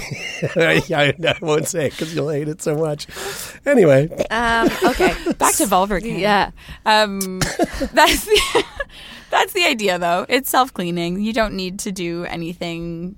I, 0.55 0.81
I 0.95 1.35
won't 1.41 1.67
say 1.67 1.87
it 1.87 1.91
because 1.91 2.13
you'll 2.15 2.29
hate 2.29 2.47
it 2.47 2.61
so 2.61 2.75
much. 2.75 3.07
Anyway, 3.65 4.09
um, 4.29 4.69
okay. 4.83 5.13
Back 5.37 5.55
to 5.55 5.65
vulvar. 5.65 6.01
Yeah. 6.03 6.51
Um, 6.85 7.39
that's 7.93 8.25
the 8.25 8.63
that's 9.31 9.53
the 9.53 9.65
idea, 9.65 9.97
though. 9.99 10.25
It's 10.29 10.49
self 10.49 10.73
cleaning. 10.73 11.19
You 11.21 11.33
don't 11.33 11.55
need 11.55 11.79
to 11.79 11.91
do 11.91 12.25
anything 12.25 13.15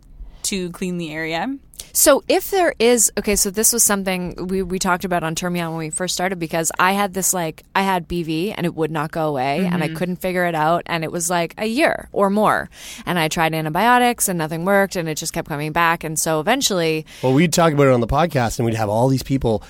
to 0.48 0.70
clean 0.72 0.98
the 0.98 1.12
area. 1.12 1.58
So 1.94 2.24
if 2.28 2.52
there 2.52 2.76
is 2.78 3.12
okay, 3.18 3.36
so 3.36 3.50
this 3.50 3.74
was 3.74 3.84
something 3.84 4.48
we, 4.48 4.62
we 4.62 4.78
talked 4.78 5.04
about 5.04 5.24
on 5.24 5.34
Turn 5.34 5.54
Me 5.54 5.62
On 5.62 5.72
when 5.72 5.80
we 5.80 5.90
first 5.90 6.14
started 6.14 6.38
because 6.38 6.72
I 6.78 6.92
had 6.92 7.16
this 7.16 7.34
like 7.34 7.64
I 7.76 7.82
had 7.82 8.08
BV 8.08 8.54
and 8.56 8.68
it 8.68 8.76
would 8.76 8.92
not 8.92 9.12
go 9.12 9.28
away 9.28 9.66
and 9.66 9.84
I 9.84 9.88
mm-hmm. 9.88 9.96
couldn't 9.96 10.16
figure 10.18 10.46
it 10.46 10.54
out 10.54 10.84
and 10.86 11.04
it 11.04 11.12
was 11.12 11.28
like 11.30 11.56
a 11.58 11.66
year 11.66 12.08
or 12.12 12.30
more 12.30 12.70
and 13.08 13.18
I 13.18 13.30
tried 13.30 13.56
antibiotics 13.56 14.30
and 14.30 14.38
nothing 14.38 14.64
worked 14.64 14.96
and 14.96 15.10
it 15.10 15.16
just 15.16 15.34
kept 15.34 15.48
coming 15.48 15.72
back 15.72 16.04
and 16.04 16.20
so 16.20 16.40
eventually 16.40 17.04
well, 17.24 17.34
we'd 17.34 17.52
talk 17.52 17.74
about 17.74 17.88
it 17.88 17.94
on 17.94 18.02
the 18.02 18.08
podcast, 18.08 18.60
and 18.60 18.68
we'd 18.68 18.76
have 18.76 18.90
all 18.90 19.08
these 19.08 19.24
people 19.24 19.64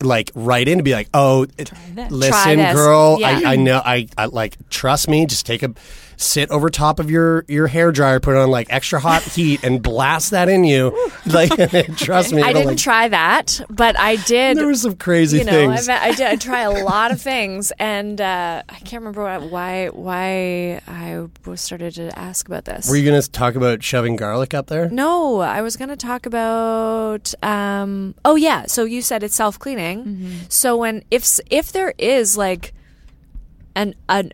like 0.00 0.30
write 0.36 0.68
in 0.68 0.78
to 0.78 0.84
be 0.84 0.92
like, 0.92 1.08
"Oh, 1.12 1.46
it, 1.58 1.66
Try 1.66 2.08
listen, 2.10 2.58
this. 2.58 2.74
girl, 2.74 3.16
Yeah. 3.18 3.40
I, 3.44 3.52
I 3.52 3.56
know, 3.56 3.82
I, 3.84 4.06
I 4.16 4.26
like 4.26 4.56
trust 4.70 5.08
me. 5.08 5.26
Just 5.26 5.46
take 5.46 5.62
a 5.64 5.74
sit 6.22 6.50
over 6.50 6.70
top 6.70 7.00
of 7.00 7.10
your 7.10 7.44
your 7.48 7.66
hair 7.66 7.92
dryer, 7.92 8.20
put 8.20 8.34
it 8.34 8.38
on 8.38 8.50
like 8.50 8.68
extra 8.70 9.00
hot 9.00 9.22
heat, 9.22 9.62
and 9.64 9.82
blast 9.82 10.30
that 10.30 10.48
in 10.48 10.64
you. 10.64 10.92
Like, 11.24 11.50
trust 11.96 12.32
me, 12.32 12.42
I 12.42 12.52
didn't 12.52 12.66
like, 12.66 12.78
try 12.78 13.06
that, 13.06 13.60
but 13.70 13.96
I 13.96 14.16
did. 14.16 14.56
There 14.56 14.66
were 14.66 14.74
some 14.74 14.96
crazy 14.96 15.38
you 15.38 15.44
know, 15.44 15.52
things. 15.52 15.88
I, 15.88 16.06
I 16.06 16.12
did. 16.14 16.26
I 16.26 16.34
try 16.34 16.62
a 16.62 16.84
lot 16.84 17.12
of 17.12 17.20
things, 17.20 17.72
and 17.78 18.20
uh, 18.20 18.64
I 18.68 18.74
can't 18.80 19.04
remember 19.04 19.22
what, 19.22 19.48
why 19.48 19.86
why 19.86 20.80
I 20.88 21.28
started 21.54 21.94
to 21.94 22.18
ask 22.18 22.48
about 22.48 22.64
this. 22.64 22.88
Were 22.88 22.96
you 22.96 23.08
going 23.08 23.22
to 23.22 23.30
talk 23.30 23.54
about 23.54 23.84
shoving 23.84 24.16
garlic 24.16 24.52
up 24.52 24.66
there? 24.66 24.90
No, 24.90 25.38
I 25.38 25.62
was 25.62 25.76
going 25.76 25.90
to 25.90 25.96
talk 25.96 26.26
about. 26.26 27.32
Um, 27.40 28.16
oh 28.24 28.34
yeah, 28.34 28.66
so 28.66 28.84
you 28.84 29.00
said 29.00 29.22
it's 29.22 29.36
self 29.36 29.60
cleaning. 29.60 30.40
So 30.48 30.76
when 30.76 31.04
if 31.10 31.38
if 31.50 31.70
there 31.70 31.94
is 31.98 32.36
like 32.36 32.72
an 33.74 33.94
an 34.08 34.32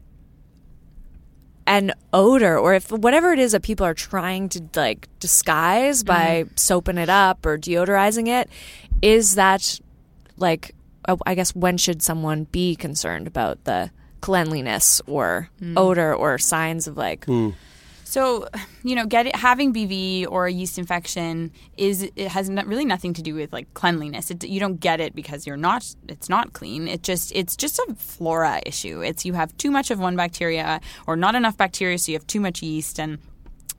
an 1.69 1.93
odor 2.15 2.59
or 2.59 2.75
if 2.75 2.91
whatever 2.91 3.33
it 3.33 3.39
is 3.39 3.53
that 3.53 3.63
people 3.63 3.85
are 3.85 3.95
trying 3.95 4.49
to 4.49 4.63
like 4.75 5.07
disguise 5.21 6.03
by 6.03 6.45
soaping 6.57 6.97
it 6.99 7.11
up 7.11 7.45
or 7.45 7.59
deodorizing 7.59 8.27
it, 8.27 8.49
is 9.03 9.35
that 9.37 9.79
like 10.39 10.75
uh, 11.05 11.17
I 11.27 11.35
guess 11.35 11.55
when 11.55 11.77
should 11.77 12.03
someone 12.03 12.45
be 12.45 12.75
concerned 12.75 13.27
about 13.27 13.63
the 13.65 13.91
cleanliness 14.23 15.01
or 15.07 15.51
odor 15.77 16.15
or 16.15 16.39
signs 16.39 16.89
of 16.89 16.97
like 16.97 17.27
So, 18.09 18.49
you 18.83 18.95
know, 18.95 19.07
having 19.35 19.75
BV 19.75 20.29
or 20.31 20.47
a 20.47 20.51
yeast 20.51 20.79
infection 20.79 21.53
is 21.77 22.11
it 22.17 22.29
has 22.29 22.49
not, 22.49 22.67
really 22.67 22.87
nothing 22.87 23.13
to 23.13 23.21
do 23.21 23.35
with 23.35 23.53
like 23.53 23.75
cleanliness. 23.75 24.31
It, 24.31 24.45
you 24.45 24.59
don't 24.59 24.81
get 24.81 24.99
it 24.99 25.15
because 25.15 25.47
you're 25.47 25.59
not 25.59 25.95
it's 26.09 26.31
not 26.31 26.55
clean. 26.55 26.89
It 26.89 27.03
just 27.03 27.33
it's 27.33 27.55
just 27.55 27.79
a 27.81 27.95
flora 27.97 28.63
issue. 28.65 29.03
It's 29.03 29.27
you 29.27 29.35
have 29.35 29.55
too 29.59 29.71
much 29.71 29.91
of 29.91 29.99
one 29.99 30.17
bacteria 30.17 30.81
or 31.07 31.17
not 31.17 31.35
enough 31.35 31.59
bacteria, 31.59 31.99
so 31.99 32.11
you 32.11 32.17
have 32.17 32.27
too 32.27 32.41
much 32.41 32.63
yeast 32.63 32.99
and. 32.99 33.19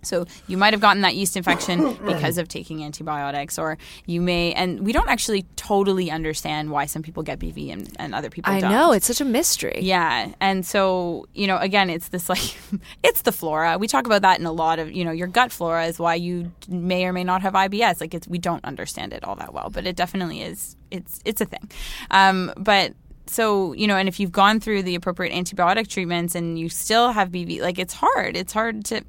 So 0.01 0.25
you 0.47 0.57
might 0.57 0.73
have 0.73 0.81
gotten 0.81 1.01
that 1.01 1.15
yeast 1.15 1.35
infection 1.35 1.93
because 2.05 2.37
of 2.37 2.47
taking 2.47 2.83
antibiotics, 2.83 3.57
or 3.59 3.77
you 4.05 4.21
may, 4.21 4.53
and 4.53 4.85
we 4.85 4.91
don't 4.91 5.09
actually 5.09 5.45
totally 5.55 6.09
understand 6.09 6.71
why 6.71 6.85
some 6.85 7.03
people 7.03 7.23
get 7.23 7.39
BV 7.39 7.71
and, 7.71 7.95
and 7.99 8.15
other 8.15 8.29
people 8.29 8.51
I 8.51 8.59
don't. 8.59 8.71
know 8.71 8.91
it's 8.91 9.07
such 9.07 9.21
a 9.21 9.25
mystery. 9.25 9.79
Yeah. 9.81 10.31
And 10.39 10.65
so, 10.65 11.27
you 11.33 11.47
know, 11.47 11.57
again, 11.57 11.89
it's 11.89 12.09
this 12.09 12.29
like, 12.29 12.55
it's 13.03 13.23
the 13.23 13.31
flora. 13.31 13.77
We 13.77 13.87
talk 13.87 14.05
about 14.05 14.21
that 14.21 14.39
in 14.39 14.45
a 14.45 14.51
lot 14.51 14.79
of, 14.79 14.91
you 14.91 15.03
know, 15.03 15.11
your 15.11 15.27
gut 15.27 15.51
flora 15.51 15.85
is 15.85 15.99
why 15.99 16.15
you 16.15 16.51
may 16.67 17.05
or 17.05 17.13
may 17.13 17.23
not 17.23 17.41
have 17.41 17.53
IBS. 17.53 18.01
Like, 18.01 18.13
it's, 18.13 18.27
we 18.27 18.37
don't 18.37 18.63
understand 18.65 19.13
it 19.13 19.23
all 19.23 19.35
that 19.35 19.53
well, 19.53 19.69
but 19.69 19.85
it 19.85 19.95
definitely 19.95 20.41
is, 20.41 20.75
it's, 20.91 21.19
it's 21.25 21.41
a 21.41 21.45
thing. 21.45 21.69
Um, 22.11 22.53
but, 22.57 22.93
so 23.29 23.73
you 23.73 23.87
know 23.87 23.95
and 23.95 24.07
if 24.07 24.19
you've 24.19 24.31
gone 24.31 24.59
through 24.59 24.83
the 24.83 24.95
appropriate 24.95 25.33
antibiotic 25.33 25.87
treatments 25.87 26.35
and 26.35 26.59
you 26.59 26.69
still 26.69 27.11
have 27.11 27.29
bv 27.29 27.61
like 27.61 27.79
it's 27.79 27.93
hard. 27.93 28.35
It's 28.35 28.53
hard 28.53 28.85
to 28.85 29.01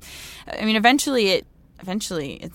i 0.47 0.65
mean 0.65 0.77
eventually 0.77 1.29
it 1.29 1.47
eventually 1.81 2.35
it 2.35 2.53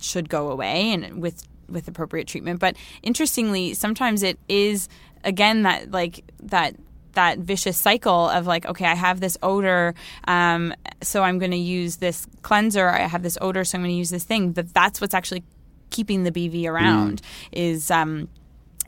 should 0.00 0.28
go 0.28 0.50
away 0.50 0.92
and 0.92 1.22
with 1.22 1.46
with 1.68 1.88
appropriate 1.88 2.26
treatment. 2.28 2.60
But 2.60 2.76
interestingly 3.02 3.74
sometimes 3.74 4.22
it 4.22 4.38
is 4.48 4.88
again 5.24 5.62
that 5.62 5.90
like 5.90 6.24
that 6.40 6.76
that 7.12 7.38
vicious 7.38 7.76
cycle 7.76 8.30
of 8.30 8.46
like 8.46 8.64
okay 8.64 8.86
i 8.86 8.94
have 8.94 9.20
this 9.20 9.36
odor 9.42 9.94
um, 10.26 10.72
so 11.02 11.22
i'm 11.22 11.38
going 11.38 11.50
to 11.50 11.56
use 11.56 11.96
this 11.96 12.26
cleanser. 12.40 12.88
I 12.88 13.06
have 13.06 13.22
this 13.22 13.36
odor 13.40 13.64
so 13.64 13.76
i'm 13.76 13.82
going 13.82 13.92
to 13.92 13.98
use 13.98 14.10
this 14.10 14.24
thing. 14.24 14.52
But 14.52 14.72
that's 14.72 15.00
what's 15.00 15.14
actually 15.14 15.44
keeping 15.90 16.24
the 16.24 16.32
bv 16.32 16.66
around 16.66 17.20
is 17.52 17.90
um, 17.90 18.28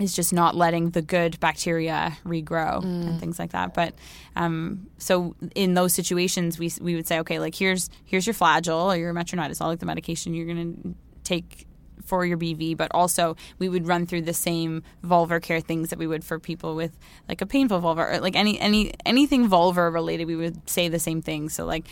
is 0.00 0.14
just 0.14 0.32
not 0.32 0.56
letting 0.56 0.90
the 0.90 1.02
good 1.02 1.38
bacteria 1.40 2.16
regrow 2.24 2.82
and 2.82 3.20
things 3.20 3.38
like 3.38 3.52
that. 3.52 3.74
But 3.74 3.94
um, 4.34 4.88
so 4.98 5.36
in 5.54 5.74
those 5.74 5.94
situations, 5.94 6.58
we 6.58 6.72
we 6.80 6.94
would 6.96 7.06
say, 7.06 7.20
okay, 7.20 7.38
like 7.38 7.54
here's 7.54 7.90
here's 8.04 8.26
your 8.26 8.34
Flagyl 8.34 8.92
or 8.92 8.96
your 8.96 9.14
metronidazole, 9.14 9.60
all 9.60 9.68
like 9.68 9.78
the 9.78 9.86
medication 9.86 10.34
you're 10.34 10.46
going 10.46 10.74
to 10.82 10.94
take 11.22 11.66
for 12.04 12.26
your 12.26 12.36
BV, 12.36 12.76
but 12.76 12.90
also 12.92 13.36
we 13.58 13.68
would 13.68 13.86
run 13.86 14.06
through 14.06 14.22
the 14.22 14.34
same 14.34 14.82
vulvar 15.02 15.40
care 15.40 15.60
things 15.60 15.90
that 15.90 15.98
we 15.98 16.06
would 16.06 16.24
for 16.24 16.38
people 16.38 16.74
with 16.74 16.98
like 17.28 17.40
a 17.40 17.46
painful 17.46 17.80
vulva 17.80 18.02
or 18.02 18.20
like 18.20 18.36
any 18.36 18.58
any 18.60 18.92
anything 19.06 19.48
vulvar 19.48 19.92
related. 19.92 20.26
We 20.26 20.36
would 20.36 20.68
say 20.68 20.88
the 20.88 20.98
same 20.98 21.22
thing. 21.22 21.48
So 21.48 21.64
like 21.64 21.86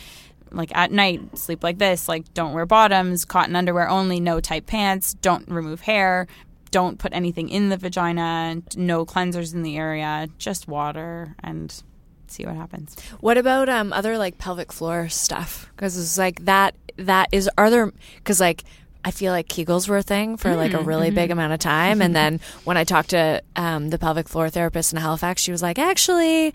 like 0.51 0.75
at 0.75 0.91
night, 0.91 1.37
sleep 1.37 1.63
like 1.63 1.79
this, 1.79 2.07
like 2.07 2.31
don't 2.33 2.53
wear 2.53 2.65
bottoms, 2.65 3.25
cotton 3.25 3.55
underwear 3.55 3.89
only, 3.89 4.19
no 4.19 4.39
tight 4.39 4.67
pants, 4.67 5.15
don't 5.15 5.47
remove 5.49 5.81
hair, 5.81 6.27
don't 6.73 6.97
put 6.97 7.13
anything 7.13 7.49
in 7.49 7.69
the 7.69 7.77
vagina, 7.77 8.61
no 8.75 9.05
cleansers 9.05 9.53
in 9.53 9.61
the 9.61 9.77
area, 9.77 10.27
just 10.39 10.67
water 10.67 11.35
and 11.43 11.83
see 12.27 12.45
what 12.45 12.55
happens. 12.55 12.97
What 13.21 13.37
about 13.37 13.69
um 13.69 13.93
other 13.93 14.17
like 14.17 14.39
pelvic 14.39 14.73
floor 14.73 15.07
stuff? 15.07 15.69
Because 15.75 15.97
it's 15.97 16.17
like 16.17 16.43
that. 16.45 16.75
That 16.97 17.29
is 17.31 17.49
are 17.57 17.69
there 17.69 17.91
because 18.17 18.39
like 18.39 18.63
I 19.05 19.11
feel 19.11 19.31
like 19.31 19.47
Kegels 19.47 19.87
were 19.87 19.97
a 19.97 20.03
thing 20.03 20.37
for 20.37 20.55
like 20.55 20.73
a 20.73 20.81
really 20.81 21.11
big 21.11 21.29
amount 21.29 21.53
of 21.53 21.59
time, 21.59 22.01
and 22.01 22.15
then 22.19 22.39
when 22.63 22.75
I 22.75 22.83
talked 22.83 23.11
to 23.11 23.43
um, 23.55 23.89
the 23.89 23.99
pelvic 23.99 24.27
floor 24.27 24.49
therapist 24.49 24.93
in 24.93 24.99
Halifax, 24.99 25.41
she 25.41 25.51
was 25.51 25.61
like, 25.61 25.79
actually. 25.79 26.53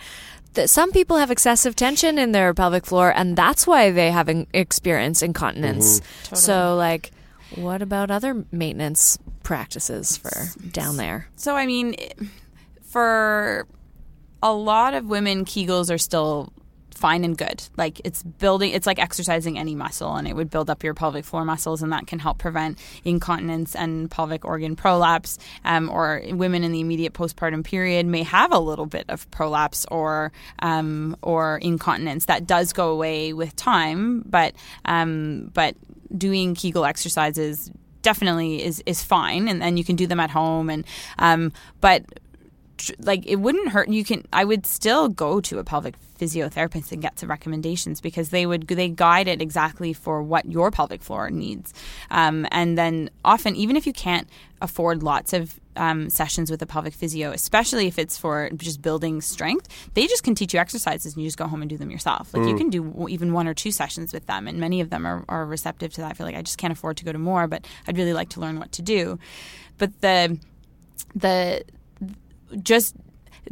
That 0.54 0.70
some 0.70 0.92
people 0.92 1.18
have 1.18 1.30
excessive 1.30 1.76
tension 1.76 2.18
in 2.18 2.32
their 2.32 2.54
pelvic 2.54 2.86
floor, 2.86 3.12
and 3.14 3.36
that's 3.36 3.66
why 3.66 3.90
they 3.90 4.10
have 4.10 4.30
an 4.30 4.46
experience 4.54 5.20
incontinence. 5.22 6.00
So, 6.32 6.74
like, 6.74 7.12
what 7.55 7.82
about 7.82 8.11
other 8.11 8.44
maintenance 8.53 9.18
practices 9.42 10.16
for 10.16 10.30
down 10.70 10.96
there? 10.96 11.28
So 11.36 11.57
I 11.57 11.66
mean, 11.66 11.96
for 12.82 13.66
a 14.42 14.53
lot 14.53 14.94
of 14.94 15.07
women, 15.07 15.44
Kegels 15.44 15.92
are 15.92 15.99
still 15.99 16.53
fine 16.99 17.24
and 17.24 17.36
good. 17.36 17.62
Like 17.76 18.01
it's 18.05 18.22
building, 18.22 18.72
it's 18.72 18.86
like 18.86 18.99
exercising 18.99 19.59
any 19.59 19.74
muscle, 19.74 20.14
and 20.16 20.28
it 20.28 20.34
would 20.34 20.51
build 20.51 20.68
up 20.68 20.82
your 20.82 20.94
pelvic 20.94 21.24
floor 21.24 21.44
muscles, 21.44 21.82
and 21.82 21.92
that 21.92 22.07
can 22.07 22.18
help 22.18 22.38
prevent 22.38 22.78
incontinence 23.05 23.74
and 23.74 24.11
pelvic 24.11 24.44
organ 24.44 24.76
prolapse. 24.76 25.38
Um, 25.64 25.88
or 25.90 26.22
women 26.30 26.64
in 26.64 26.72
the 26.72 26.80
immediate 26.80 27.12
postpartum 27.12 27.64
period 27.64 28.07
may 28.07 28.22
have 28.24 28.53
a 28.53 28.59
little 28.59 28.86
bit 28.86 29.07
of 29.09 29.30
prolapse 29.30 29.86
or 29.90 30.32
um, 30.59 31.16
or 31.22 31.59
incontinence 31.59 32.26
that 32.26 32.46
does 32.46 32.72
go 32.72 32.90
away 32.90 33.32
with 33.32 33.55
time, 33.57 34.22
but 34.26 34.55
um, 34.84 35.51
but 35.55 35.76
doing 36.16 36.55
Kegel 36.55 36.84
exercises 36.84 37.70
definitely 38.03 38.64
is 38.64 38.82
is 38.86 39.03
fine, 39.03 39.49
and 39.49 39.61
then 39.61 39.76
you 39.76 39.84
can 39.84 39.96
do 39.96 40.07
them 40.07 40.20
at 40.20 40.30
home. 40.30 40.70
And 40.70 40.84
um, 41.18 41.53
but 41.80 42.05
like 43.01 43.26
it 43.26 43.36
wouldn't 43.36 43.68
hurt. 43.68 43.88
You 43.88 44.05
can. 44.05 44.24
I 44.32 44.44
would 44.44 44.66
still 44.66 45.09
go 45.09 45.40
to 45.40 45.59
a 45.59 45.64
pelvic 45.64 45.94
physiotherapist 46.18 46.92
and 46.92 47.00
get 47.00 47.18
some 47.18 47.30
recommendations 47.30 48.00
because 48.00 48.30
they 48.30 48.46
would 48.46 48.66
they 48.66 48.88
guide 48.88 49.28
it 49.28 49.40
exactly 49.40 49.92
for 49.92 50.22
what 50.22 50.46
your 50.46 50.70
pelvic 50.70 51.02
floor 51.02 51.30
needs. 51.30 51.72
Um, 52.10 52.46
and 52.50 52.76
then 52.76 53.10
often, 53.24 53.56
even 53.56 53.76
if 53.76 53.86
you 53.86 53.92
can't 53.92 54.28
afford 54.60 55.02
lots 55.02 55.32
of 55.32 55.60
um, 55.76 56.10
sessions 56.10 56.50
with 56.50 56.60
a 56.60 56.66
pelvic 56.66 56.92
physio, 56.92 57.30
especially 57.30 57.86
if 57.86 57.98
it's 57.98 58.18
for 58.18 58.50
just 58.56 58.82
building 58.82 59.20
strength, 59.20 59.68
they 59.94 60.06
just 60.06 60.24
can 60.24 60.34
teach 60.34 60.52
you 60.52 60.58
exercises 60.58 61.14
and 61.14 61.22
you 61.22 61.28
just 61.28 61.38
go 61.38 61.46
home 61.46 61.62
and 61.62 61.70
do 61.70 61.76
them 61.76 61.90
yourself. 61.90 62.34
Like 62.34 62.48
you 62.48 62.56
can 62.56 62.68
do 62.68 63.06
even 63.08 63.32
one 63.32 63.46
or 63.46 63.54
two 63.54 63.70
sessions 63.70 64.12
with 64.12 64.26
them, 64.26 64.48
and 64.48 64.58
many 64.58 64.80
of 64.80 64.90
them 64.90 65.06
are, 65.06 65.24
are 65.28 65.46
receptive 65.46 65.92
to 65.94 66.00
that. 66.00 66.10
I 66.10 66.14
feel 66.14 66.26
like 66.26 66.36
I 66.36 66.42
just 66.42 66.58
can't 66.58 66.72
afford 66.72 66.96
to 66.98 67.04
go 67.04 67.12
to 67.12 67.18
more, 67.18 67.46
but 67.46 67.66
I'd 67.86 67.96
really 67.96 68.12
like 68.12 68.30
to 68.30 68.40
learn 68.40 68.58
what 68.58 68.72
to 68.72 68.82
do. 68.82 69.18
But 69.78 70.00
the 70.00 70.38
the 71.14 71.64
just 72.62 72.94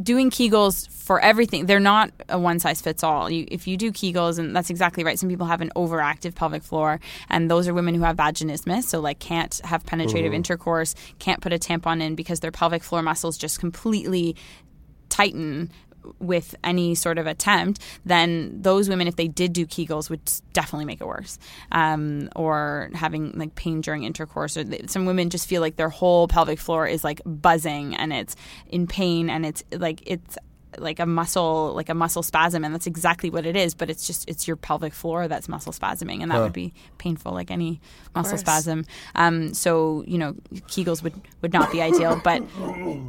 doing 0.01 0.29
Kegels 0.29 0.89
for 0.89 1.19
everything. 1.19 1.65
They're 1.65 1.79
not 1.79 2.11
a 2.29 2.37
one 2.39 2.59
size 2.59 2.81
fits 2.81 3.03
all. 3.03 3.29
You, 3.29 3.47
if 3.49 3.67
you 3.67 3.77
do 3.77 3.91
Kegels, 3.91 4.39
and 4.39 4.55
that's 4.55 4.69
exactly 4.69 5.03
right. 5.03 5.17
Some 5.17 5.29
people 5.29 5.47
have 5.47 5.61
an 5.61 5.71
overactive 5.75 6.35
pelvic 6.35 6.63
floor, 6.63 6.99
and 7.29 7.49
those 7.49 7.67
are 7.67 7.73
women 7.73 7.95
who 7.95 8.01
have 8.01 8.17
vaginismus, 8.17 8.83
so 8.83 8.99
like 8.99 9.19
can't 9.19 9.59
have 9.63 9.85
penetrative 9.85 10.29
mm-hmm. 10.29 10.35
intercourse, 10.35 10.95
can't 11.19 11.41
put 11.41 11.53
a 11.53 11.57
tampon 11.57 12.01
in 12.01 12.15
because 12.15 12.39
their 12.39 12.51
pelvic 12.51 12.83
floor 12.83 13.01
muscles 13.01 13.37
just 13.37 13.59
completely 13.59 14.35
tighten 15.09 15.71
with 16.19 16.55
any 16.63 16.95
sort 16.95 17.17
of 17.17 17.27
attempt, 17.27 17.81
then 18.05 18.61
those 18.61 18.89
women, 18.89 19.07
if 19.07 19.15
they 19.15 19.27
did 19.27 19.53
do 19.53 19.65
Kegels, 19.65 20.09
would 20.09 20.21
definitely 20.53 20.85
make 20.85 21.01
it 21.01 21.07
worse. 21.07 21.37
Um, 21.71 22.29
or 22.35 22.89
having 22.93 23.31
like 23.35 23.55
pain 23.55 23.81
during 23.81 24.03
intercourse, 24.03 24.57
or 24.57 24.63
they, 24.63 24.83
some 24.87 25.05
women 25.05 25.29
just 25.29 25.47
feel 25.47 25.61
like 25.61 25.75
their 25.75 25.89
whole 25.89 26.27
pelvic 26.27 26.59
floor 26.59 26.87
is 26.87 27.03
like 27.03 27.21
buzzing 27.25 27.95
and 27.95 28.13
it's 28.13 28.35
in 28.67 28.87
pain 28.87 29.29
and 29.29 29.45
it's 29.45 29.63
like 29.71 30.01
it's 30.05 30.37
like 30.79 30.99
a 30.99 31.05
muscle 31.05 31.73
like 31.73 31.89
a 31.89 31.93
muscle 31.93 32.21
spasm. 32.23 32.63
And 32.63 32.73
that's 32.73 32.87
exactly 32.87 33.29
what 33.29 33.45
it 33.45 33.55
is 33.55 33.73
but 33.73 33.89
it's 33.89 34.05
just 34.05 34.29
it's 34.29 34.47
your 34.47 34.57
pelvic 34.57 34.93
floor 34.93 35.27
that's 35.27 35.47
muscle 35.49 35.73
spasming. 35.73 36.21
And 36.21 36.31
that 36.31 36.39
would 36.39 36.53
be 36.53 36.73
painful 36.97 37.33
like 37.33 37.49
any 37.51 37.81
muscle 38.15 38.37
spasm. 38.37 38.85
Um, 39.15 39.53
so 39.53 40.03
you 40.07 40.17
know 40.17 40.33
kegels 40.67 41.01
would 41.03 41.15
would 41.41 41.53
not 41.53 41.71
be 41.71 41.81
ideal. 41.81 42.21
But 42.23 42.43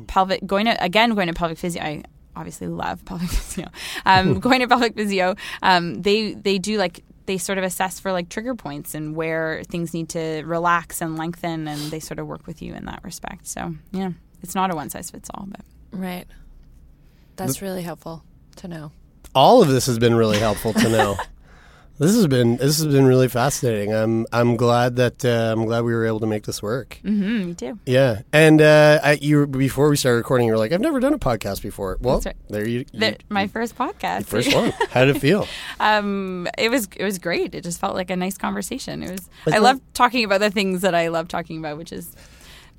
pelvic 0.06 0.46
going 0.46 0.66
to 0.66 0.82
again 0.82 1.14
going 1.14 1.28
to 1.28 1.34
pelvic 1.34 1.58
physio 1.58 1.82
I 1.82 2.04
obviously 2.38 2.66
love 2.66 3.04
pelvic 3.04 3.28
physio 3.38 3.68
um, 4.06 4.38
going 4.46 4.60
to 4.60 4.68
pelvic 4.68 4.94
physio 4.94 5.34
um, 5.62 6.00
they 6.02 6.34
they 6.34 6.58
do 6.58 6.78
like 6.78 7.04
they 7.26 7.36
sort 7.36 7.58
of 7.58 7.64
assess 7.64 8.00
for 8.00 8.10
like 8.12 8.28
trigger 8.30 8.54
points 8.54 8.94
and 8.94 9.14
where 9.14 9.62
things 9.64 9.92
need 9.92 10.08
to 10.08 10.42
relax 10.44 11.02
and 11.02 11.18
lengthen 11.18 11.68
and 11.68 11.80
they 11.90 12.00
sort 12.00 12.18
of 12.18 12.26
work 12.26 12.46
with 12.46 12.62
you 12.62 12.72
in 12.74 12.86
that 12.86 13.00
respect 13.04 13.46
so 13.46 13.74
yeah 13.92 14.12
it's 14.42 14.54
not 14.54 14.70
a 14.72 14.74
one 14.74 14.88
size 14.88 15.10
fits 15.10 15.28
all 15.34 15.44
but 15.48 15.60
Right. 15.92 16.26
That's 17.36 17.62
really 17.62 17.82
helpful 17.82 18.24
to 18.56 18.68
know. 18.68 18.92
All 19.34 19.62
of 19.62 19.68
this 19.68 19.86
has 19.86 19.98
been 19.98 20.14
really 20.14 20.38
helpful 20.38 20.72
to 20.72 20.88
know. 20.88 21.16
this 21.98 22.14
has 22.14 22.26
been 22.26 22.56
this 22.56 22.78
has 22.78 22.86
been 22.86 23.06
really 23.06 23.28
fascinating. 23.28 23.92
I'm 23.92 24.26
I'm 24.32 24.56
glad 24.56 24.96
that 24.96 25.24
uh, 25.24 25.52
I'm 25.52 25.64
glad 25.64 25.84
we 25.84 25.92
were 25.92 26.06
able 26.06 26.20
to 26.20 26.26
make 26.26 26.44
this 26.44 26.62
work. 26.62 27.00
mm-hmm, 27.04 27.46
me 27.46 27.54
too 27.54 27.78
Yeah, 27.86 28.22
and 28.32 28.60
uh, 28.60 29.00
I, 29.02 29.18
you 29.20 29.46
before 29.46 29.88
we 29.88 29.96
started 29.96 30.18
recording, 30.18 30.46
you 30.46 30.52
were 30.52 30.58
like, 30.58 30.72
"I've 30.72 30.80
never 30.80 31.00
done 31.00 31.14
a 31.14 31.18
podcast 31.18 31.62
before." 31.62 31.98
Well, 32.00 32.20
That's 32.20 32.26
right. 32.26 32.36
there 32.48 32.68
you, 32.68 32.84
you 32.92 33.00
the, 33.00 33.16
my 33.28 33.46
first 33.46 33.76
podcast 33.76 34.26
first 34.26 34.54
one. 34.54 34.72
How 34.90 35.04
did 35.04 35.16
it 35.16 35.20
feel? 35.20 35.46
um, 35.80 36.48
it 36.56 36.70
was 36.70 36.88
it 36.96 37.04
was 37.04 37.18
great. 37.18 37.54
It 37.54 37.64
just 37.64 37.80
felt 37.80 37.94
like 37.94 38.10
a 38.10 38.16
nice 38.16 38.38
conversation. 38.38 39.02
It 39.02 39.10
was. 39.10 39.28
I 39.52 39.58
love 39.58 39.80
talking 39.94 40.24
about 40.24 40.40
the 40.40 40.50
things 40.50 40.82
that 40.82 40.94
I 40.94 41.08
love 41.08 41.28
talking 41.28 41.58
about, 41.58 41.78
which 41.78 41.92
is 41.92 42.14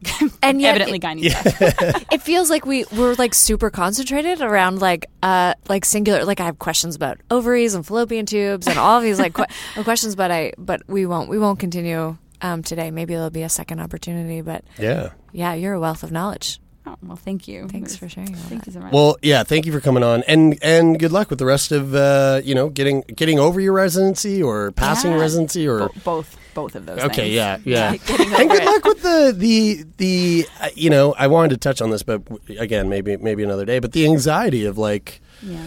And 0.41 0.61
yet 0.61 0.79
evidently 0.81 0.97
it- 0.97 1.01
gynae 1.01 1.29
stuff. 1.51 2.05
it 2.11 2.21
feels 2.21 2.49
like 2.49 2.65
we 2.65 2.85
we're 2.95 3.15
like 3.15 3.33
super 3.33 3.69
concentrated 3.69 4.41
around 4.41 4.79
like 4.81 5.07
uh 5.21 5.53
like 5.67 5.83
singular 5.85 6.23
like 6.25 6.39
I 6.39 6.45
have 6.45 6.57
questions 6.59 6.95
about 6.95 7.19
ovaries 7.29 7.73
and 7.75 7.85
fallopian 7.85 8.25
tubes 8.25 8.67
and 8.67 8.77
all 8.79 9.01
these 9.01 9.19
like 9.19 9.33
que- 9.33 9.45
questions 9.83 10.15
but 10.15 10.31
I 10.31 10.53
but 10.57 10.81
we 10.87 11.05
won't 11.05 11.29
we 11.29 11.37
won't 11.37 11.59
continue 11.59 12.17
um 12.41 12.63
today 12.63 12.89
maybe 12.91 13.13
there'll 13.13 13.29
be 13.29 13.43
a 13.43 13.49
second 13.49 13.79
opportunity 13.81 14.41
but 14.41 14.63
Yeah. 14.77 15.09
yeah 15.33 15.53
you're 15.53 15.73
a 15.73 15.79
wealth 15.79 16.03
of 16.03 16.11
knowledge 16.11 16.59
Oh, 16.87 16.95
well, 17.03 17.17
thank 17.17 17.47
you. 17.47 17.67
thanks 17.67 17.95
for 17.97 18.07
sharing 18.09 18.33
all 18.33 18.41
Thank 18.43 18.61
that. 18.63 18.67
you 18.67 18.73
so 18.73 18.79
much. 18.79 18.93
Well, 18.93 19.17
yeah. 19.21 19.43
Thank 19.43 19.67
you 19.67 19.71
for 19.73 19.79
coming 19.81 20.01
on, 20.01 20.23
and 20.23 20.57
and 20.63 20.97
good 20.97 21.11
luck 21.11 21.29
with 21.29 21.37
the 21.37 21.45
rest 21.45 21.71
of 21.71 21.93
uh, 21.93 22.41
you 22.43 22.55
know 22.55 22.69
getting 22.69 23.01
getting 23.01 23.37
over 23.37 23.59
your 23.59 23.73
residency 23.73 24.41
or 24.41 24.71
passing 24.71 25.11
Yeah. 25.11 25.19
residency 25.19 25.67
or. 25.67 25.89
Bo- 25.89 25.93
both 26.03 26.37
both 26.61 26.75
of 26.75 26.85
those. 26.85 26.99
Okay, 26.99 27.33
things. 27.33 27.33
yeah, 27.35 27.57
yeah. 27.65 27.91
And 28.39 28.49
good 28.49 28.63
luck 28.65 28.83
with 28.85 29.01
the 29.01 29.33
the 29.35 29.85
the 29.97 30.47
uh, 30.61 30.69
you 30.75 30.89
know 30.89 31.13
I 31.17 31.27
wanted 31.27 31.49
to 31.49 31.57
touch 31.57 31.81
on 31.81 31.89
this, 31.89 32.03
but 32.03 32.21
again, 32.57 32.89
maybe 32.89 33.17
maybe 33.17 33.43
another 33.43 33.65
day. 33.65 33.79
But 33.79 33.91
the 33.93 34.05
anxiety 34.05 34.65
of 34.65 34.77
like 34.77 35.21
Yeah. 35.41 35.65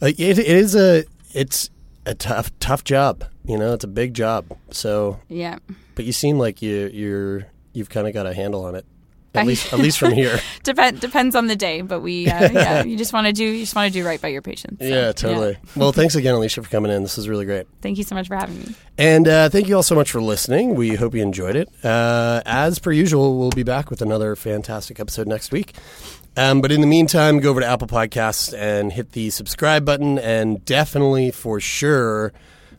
Like 0.00 0.18
it, 0.18 0.38
it 0.38 0.46
is 0.46 0.74
a 0.74 1.04
it's 1.32 1.70
a 2.06 2.14
tough 2.14 2.50
tough 2.58 2.82
job. 2.84 3.24
You 3.44 3.58
know, 3.58 3.72
it's 3.74 3.84
a 3.84 3.88
big 3.88 4.14
job. 4.14 4.44
So, 4.70 5.18
Yeah. 5.28 5.58
but 5.94 6.04
you 6.04 6.12
seem 6.12 6.38
like 6.38 6.62
you 6.62 6.90
you're 6.92 7.46
you've 7.72 7.88
kind 7.90 8.06
of 8.06 8.12
got 8.14 8.26
a 8.26 8.34
handle 8.34 8.64
on 8.64 8.74
it. 8.74 8.84
At 9.34 9.46
least 9.46 9.72
at 9.72 9.78
least 9.78 9.98
from 9.98 10.12
here. 10.12 10.38
Depend 10.62 11.00
depends 11.00 11.34
on 11.34 11.46
the 11.46 11.56
day, 11.56 11.80
but 11.80 12.00
we 12.00 12.28
uh, 12.28 12.50
yeah, 12.52 12.84
you 12.84 12.96
just 12.96 13.12
want 13.12 13.26
to 13.26 13.32
do 13.32 13.44
you 13.44 13.60
just 13.60 13.74
want 13.74 13.92
to 13.92 13.98
do 13.98 14.04
right 14.04 14.20
by 14.20 14.28
your 14.28 14.42
patients. 14.42 14.80
so, 14.80 14.86
yeah, 14.86 15.12
totally. 15.12 15.56
Well, 15.74 15.92
thanks 15.92 16.14
again, 16.14 16.34
Alicia, 16.34 16.62
for 16.62 16.68
coming 16.68 16.92
in. 16.92 17.02
This 17.02 17.16
is 17.16 17.28
really 17.28 17.46
great. 17.46 17.66
Thank 17.80 17.96
you 17.98 18.04
so 18.04 18.14
much 18.14 18.28
for 18.28 18.36
having 18.36 18.58
me. 18.60 18.74
And 18.98 19.26
uh, 19.26 19.48
thank 19.48 19.68
you 19.68 19.76
all 19.76 19.82
so 19.82 19.94
much 19.94 20.10
for 20.10 20.20
listening. 20.20 20.74
We 20.74 20.96
hope 20.96 21.14
you 21.14 21.22
enjoyed 21.22 21.56
it. 21.56 21.68
Uh, 21.82 22.42
as 22.44 22.78
per 22.78 22.92
usual, 22.92 23.38
we'll 23.38 23.50
be 23.50 23.62
back 23.62 23.88
with 23.88 24.02
another 24.02 24.36
fantastic 24.36 25.00
episode 25.00 25.26
next 25.26 25.50
week. 25.50 25.74
Um, 26.36 26.60
but 26.60 26.70
in 26.72 26.80
the 26.80 26.86
meantime, 26.86 27.40
go 27.40 27.50
over 27.50 27.60
to 27.60 27.66
Apple 27.66 27.88
Podcasts 27.88 28.56
and 28.56 28.92
hit 28.92 29.12
the 29.12 29.30
subscribe 29.30 29.84
button, 29.84 30.18
and 30.18 30.64
definitely 30.64 31.30
for 31.30 31.60
sure 31.60 32.32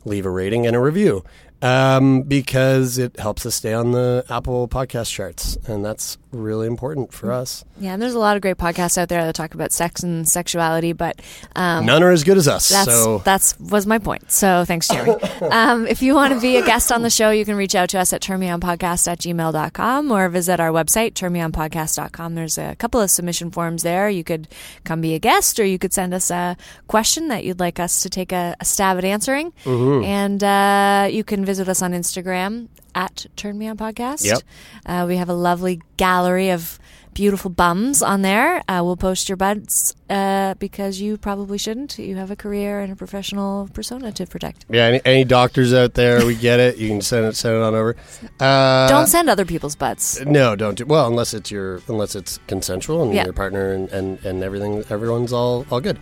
leave 0.05 0.25
a 0.25 0.29
rating 0.29 0.67
and 0.67 0.75
a 0.75 0.79
review 0.79 1.23
um, 1.63 2.23
because 2.23 2.97
it 2.97 3.17
helps 3.17 3.45
us 3.45 3.55
stay 3.55 3.73
on 3.73 3.91
the 3.91 4.25
Apple 4.29 4.67
Podcast 4.67 5.11
charts, 5.11 5.57
and 5.67 5.83
that's 5.83 6.17
really 6.31 6.65
important 6.65 7.13
for 7.13 7.31
us. 7.31 7.63
yeah 7.79 7.93
and 7.93 8.01
there's 8.01 8.15
a 8.15 8.19
lot 8.19 8.35
of 8.35 8.41
great 8.41 8.57
podcasts 8.57 8.97
out 8.97 9.07
there 9.07 9.23
that 9.23 9.35
talk 9.35 9.53
about 9.53 9.71
sex 9.71 10.01
and 10.01 10.27
sexuality 10.27 10.91
but 10.91 11.21
um 11.55 11.85
None 11.85 12.01
are 12.01 12.09
as 12.09 12.23
good 12.23 12.37
as 12.37 12.47
us. 12.47 12.69
That's 12.69 12.91
so 12.91 13.19
that's 13.19 13.59
was 13.59 13.85
my 13.85 13.99
point. 13.99 14.31
So 14.31 14.65
thanks, 14.65 14.87
Jeremie. 14.87 15.21
um, 15.51 15.85
if 15.85 16.01
you 16.01 16.15
want 16.15 16.33
to 16.33 16.39
be 16.39 16.57
a 16.57 16.65
guest 16.65 16.91
on 16.91 17.03
the 17.03 17.09
show, 17.11 17.29
you 17.29 17.45
can 17.45 17.55
reach 17.55 17.75
out 17.75 17.89
to 17.89 17.99
us 17.99 18.13
at 18.13 18.21
turnmeonpodcast 18.21 19.07
at 19.07 19.19
gmail.com 19.19 20.11
or 20.11 20.29
visit 20.29 20.59
our 20.59 20.69
website, 20.69 21.13
turnmeonpodcast.com. 21.13 22.35
There's 22.35 22.57
a 22.57 22.75
couple 22.77 22.99
of 22.99 23.11
submission 23.11 23.51
forms 23.51 23.83
there. 23.83 24.09
You 24.09 24.23
could 24.23 24.47
come 24.85 25.01
be 25.01 25.13
a 25.13 25.19
guest 25.19 25.59
or 25.59 25.65
you 25.65 25.77
could 25.77 25.93
send 25.93 26.13
us 26.15 26.31
a 26.31 26.57
question 26.87 27.27
that 27.27 27.43
you'd 27.43 27.59
like 27.59 27.79
us 27.79 28.01
to 28.01 28.09
take 28.09 28.31
a, 28.31 28.55
a 28.59 28.65
stab 28.65 28.97
at 28.97 29.05
answering. 29.05 29.51
Mm-hmm. 29.65 30.03
And 30.05 30.43
uh, 30.43 31.07
you 31.11 31.23
can 31.23 31.45
visit 31.45 31.52
us 31.59 31.81
on 31.81 31.93
Instagram 31.93 32.67
at 32.95 33.25
Turn 33.35 33.57
Me 33.57 33.67
On 33.67 33.77
Podcast. 33.77 34.23
Yep. 34.25 34.39
Uh, 34.85 35.05
we 35.07 35.17
have 35.17 35.29
a 35.29 35.33
lovely 35.33 35.81
gallery 35.97 36.49
of 36.49 36.79
beautiful 37.13 37.51
bums 37.51 38.01
on 38.01 38.23
there. 38.23 38.63
Uh, 38.67 38.81
we'll 38.83 38.97
post 38.97 39.29
your 39.29 39.35
buds 39.35 39.95
uh, 40.09 40.55
because 40.55 40.99
you 40.99 41.15
probably 41.15 41.59
shouldn't. 41.59 41.99
You 41.99 42.15
have 42.15 42.31
a 42.31 42.35
career 42.35 42.79
and 42.79 42.91
a 42.91 42.95
professional 42.95 43.69
persona 43.73 44.11
to 44.13 44.25
protect. 44.25 44.65
yeah, 44.69 44.85
any, 44.85 45.01
any 45.05 45.23
doctors 45.23 45.73
out 45.75 45.93
there, 45.93 46.25
we 46.25 46.33
get 46.35 46.59
it. 46.59 46.77
You 46.77 46.87
can 46.87 47.01
send 47.01 47.27
it 47.27 47.35
send 47.35 47.55
it 47.55 47.61
on 47.61 47.75
over. 47.75 47.95
Uh, 48.39 48.87
Don't 48.89 49.05
send 49.07 49.29
other 49.29 49.45
people's 49.45 49.75
butts. 49.75 50.19
No, 50.21 50.55
don't 50.55 50.75
do 50.75 50.85
well 50.85 51.07
unless 51.07 51.33
it's 51.35 51.51
your 51.51 51.81
unless 51.87 52.15
it's 52.15 52.39
consensual 52.47 53.03
and 53.03 53.13
Yeah. 53.13 53.25
your 53.25 53.33
partner 53.33 53.73
and, 53.73 53.89
and, 53.91 54.23
and 54.25 54.43
everything. 54.43 54.83
Everyone's 54.89 55.31
all 55.33 55.65
all 55.69 55.81
good. 55.81 55.99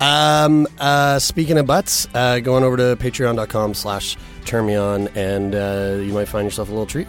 Um, 0.00 0.66
uh, 0.78 1.18
speaking 1.18 1.56
of 1.58 1.66
butts, 1.66 2.06
uh, 2.14 2.40
going 2.40 2.64
over 2.64 2.76
to 2.76 2.96
patreon.com 3.02 3.74
slash 3.74 4.16
turn 4.44 4.66
me 4.66 4.74
on 4.74 5.08
and 5.08 5.54
uh, 5.54 5.96
you 6.00 6.12
might 6.12 6.26
find 6.28 6.44
yourself 6.44 6.68
a 6.68 6.72
little 6.72 6.86
treat 6.86 7.08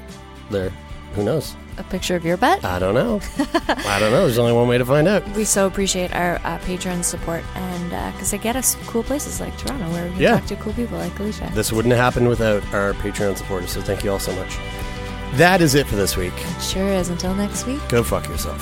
there. 0.51 0.69
Who 1.15 1.23
knows? 1.23 1.55
A 1.77 1.83
picture 1.83 2.15
of 2.15 2.23
your 2.23 2.37
butt. 2.37 2.63
I 2.63 2.79
don't 2.79 2.93
know. 2.93 3.19
I 3.67 3.99
don't 3.99 4.11
know. 4.11 4.21
There's 4.25 4.37
only 4.37 4.53
one 4.53 4.67
way 4.69 4.77
to 4.77 4.85
find 4.85 5.07
out. 5.09 5.27
We 5.35 5.43
so 5.43 5.67
appreciate 5.67 6.13
our 6.15 6.39
uh, 6.45 6.57
patrons' 6.59 7.07
support, 7.07 7.43
and 7.55 8.13
because 8.13 8.31
they 8.31 8.37
get 8.37 8.55
us 8.55 8.75
cool 8.87 9.03
places 9.03 9.41
like 9.41 9.57
Toronto, 9.57 9.89
where 9.91 10.05
we 10.05 10.11
can 10.11 10.21
Yeah. 10.21 10.39
talk 10.39 10.45
to 10.47 10.55
cool 10.57 10.71
people 10.71 10.97
like 10.97 11.17
Alicia. 11.19 11.51
This 11.53 11.73
wouldn't 11.73 11.93
have 11.93 12.01
happened 12.01 12.29
without 12.29 12.63
our 12.73 12.93
Patreon 12.93 13.35
supporters. 13.37 13.71
So 13.71 13.81
thank 13.81 14.05
you 14.05 14.11
all 14.11 14.19
so 14.19 14.33
much. 14.35 14.57
That 15.33 15.59
is 15.59 15.75
it 15.75 15.85
for 15.85 15.97
this 15.97 16.15
week. 16.15 16.33
sure 16.61 16.87
is. 16.87 17.09
Until 17.09 17.35
next 17.35 17.65
week. 17.65 17.81
Go 17.89 18.03
fuck 18.03 18.25
yourself. 18.29 18.61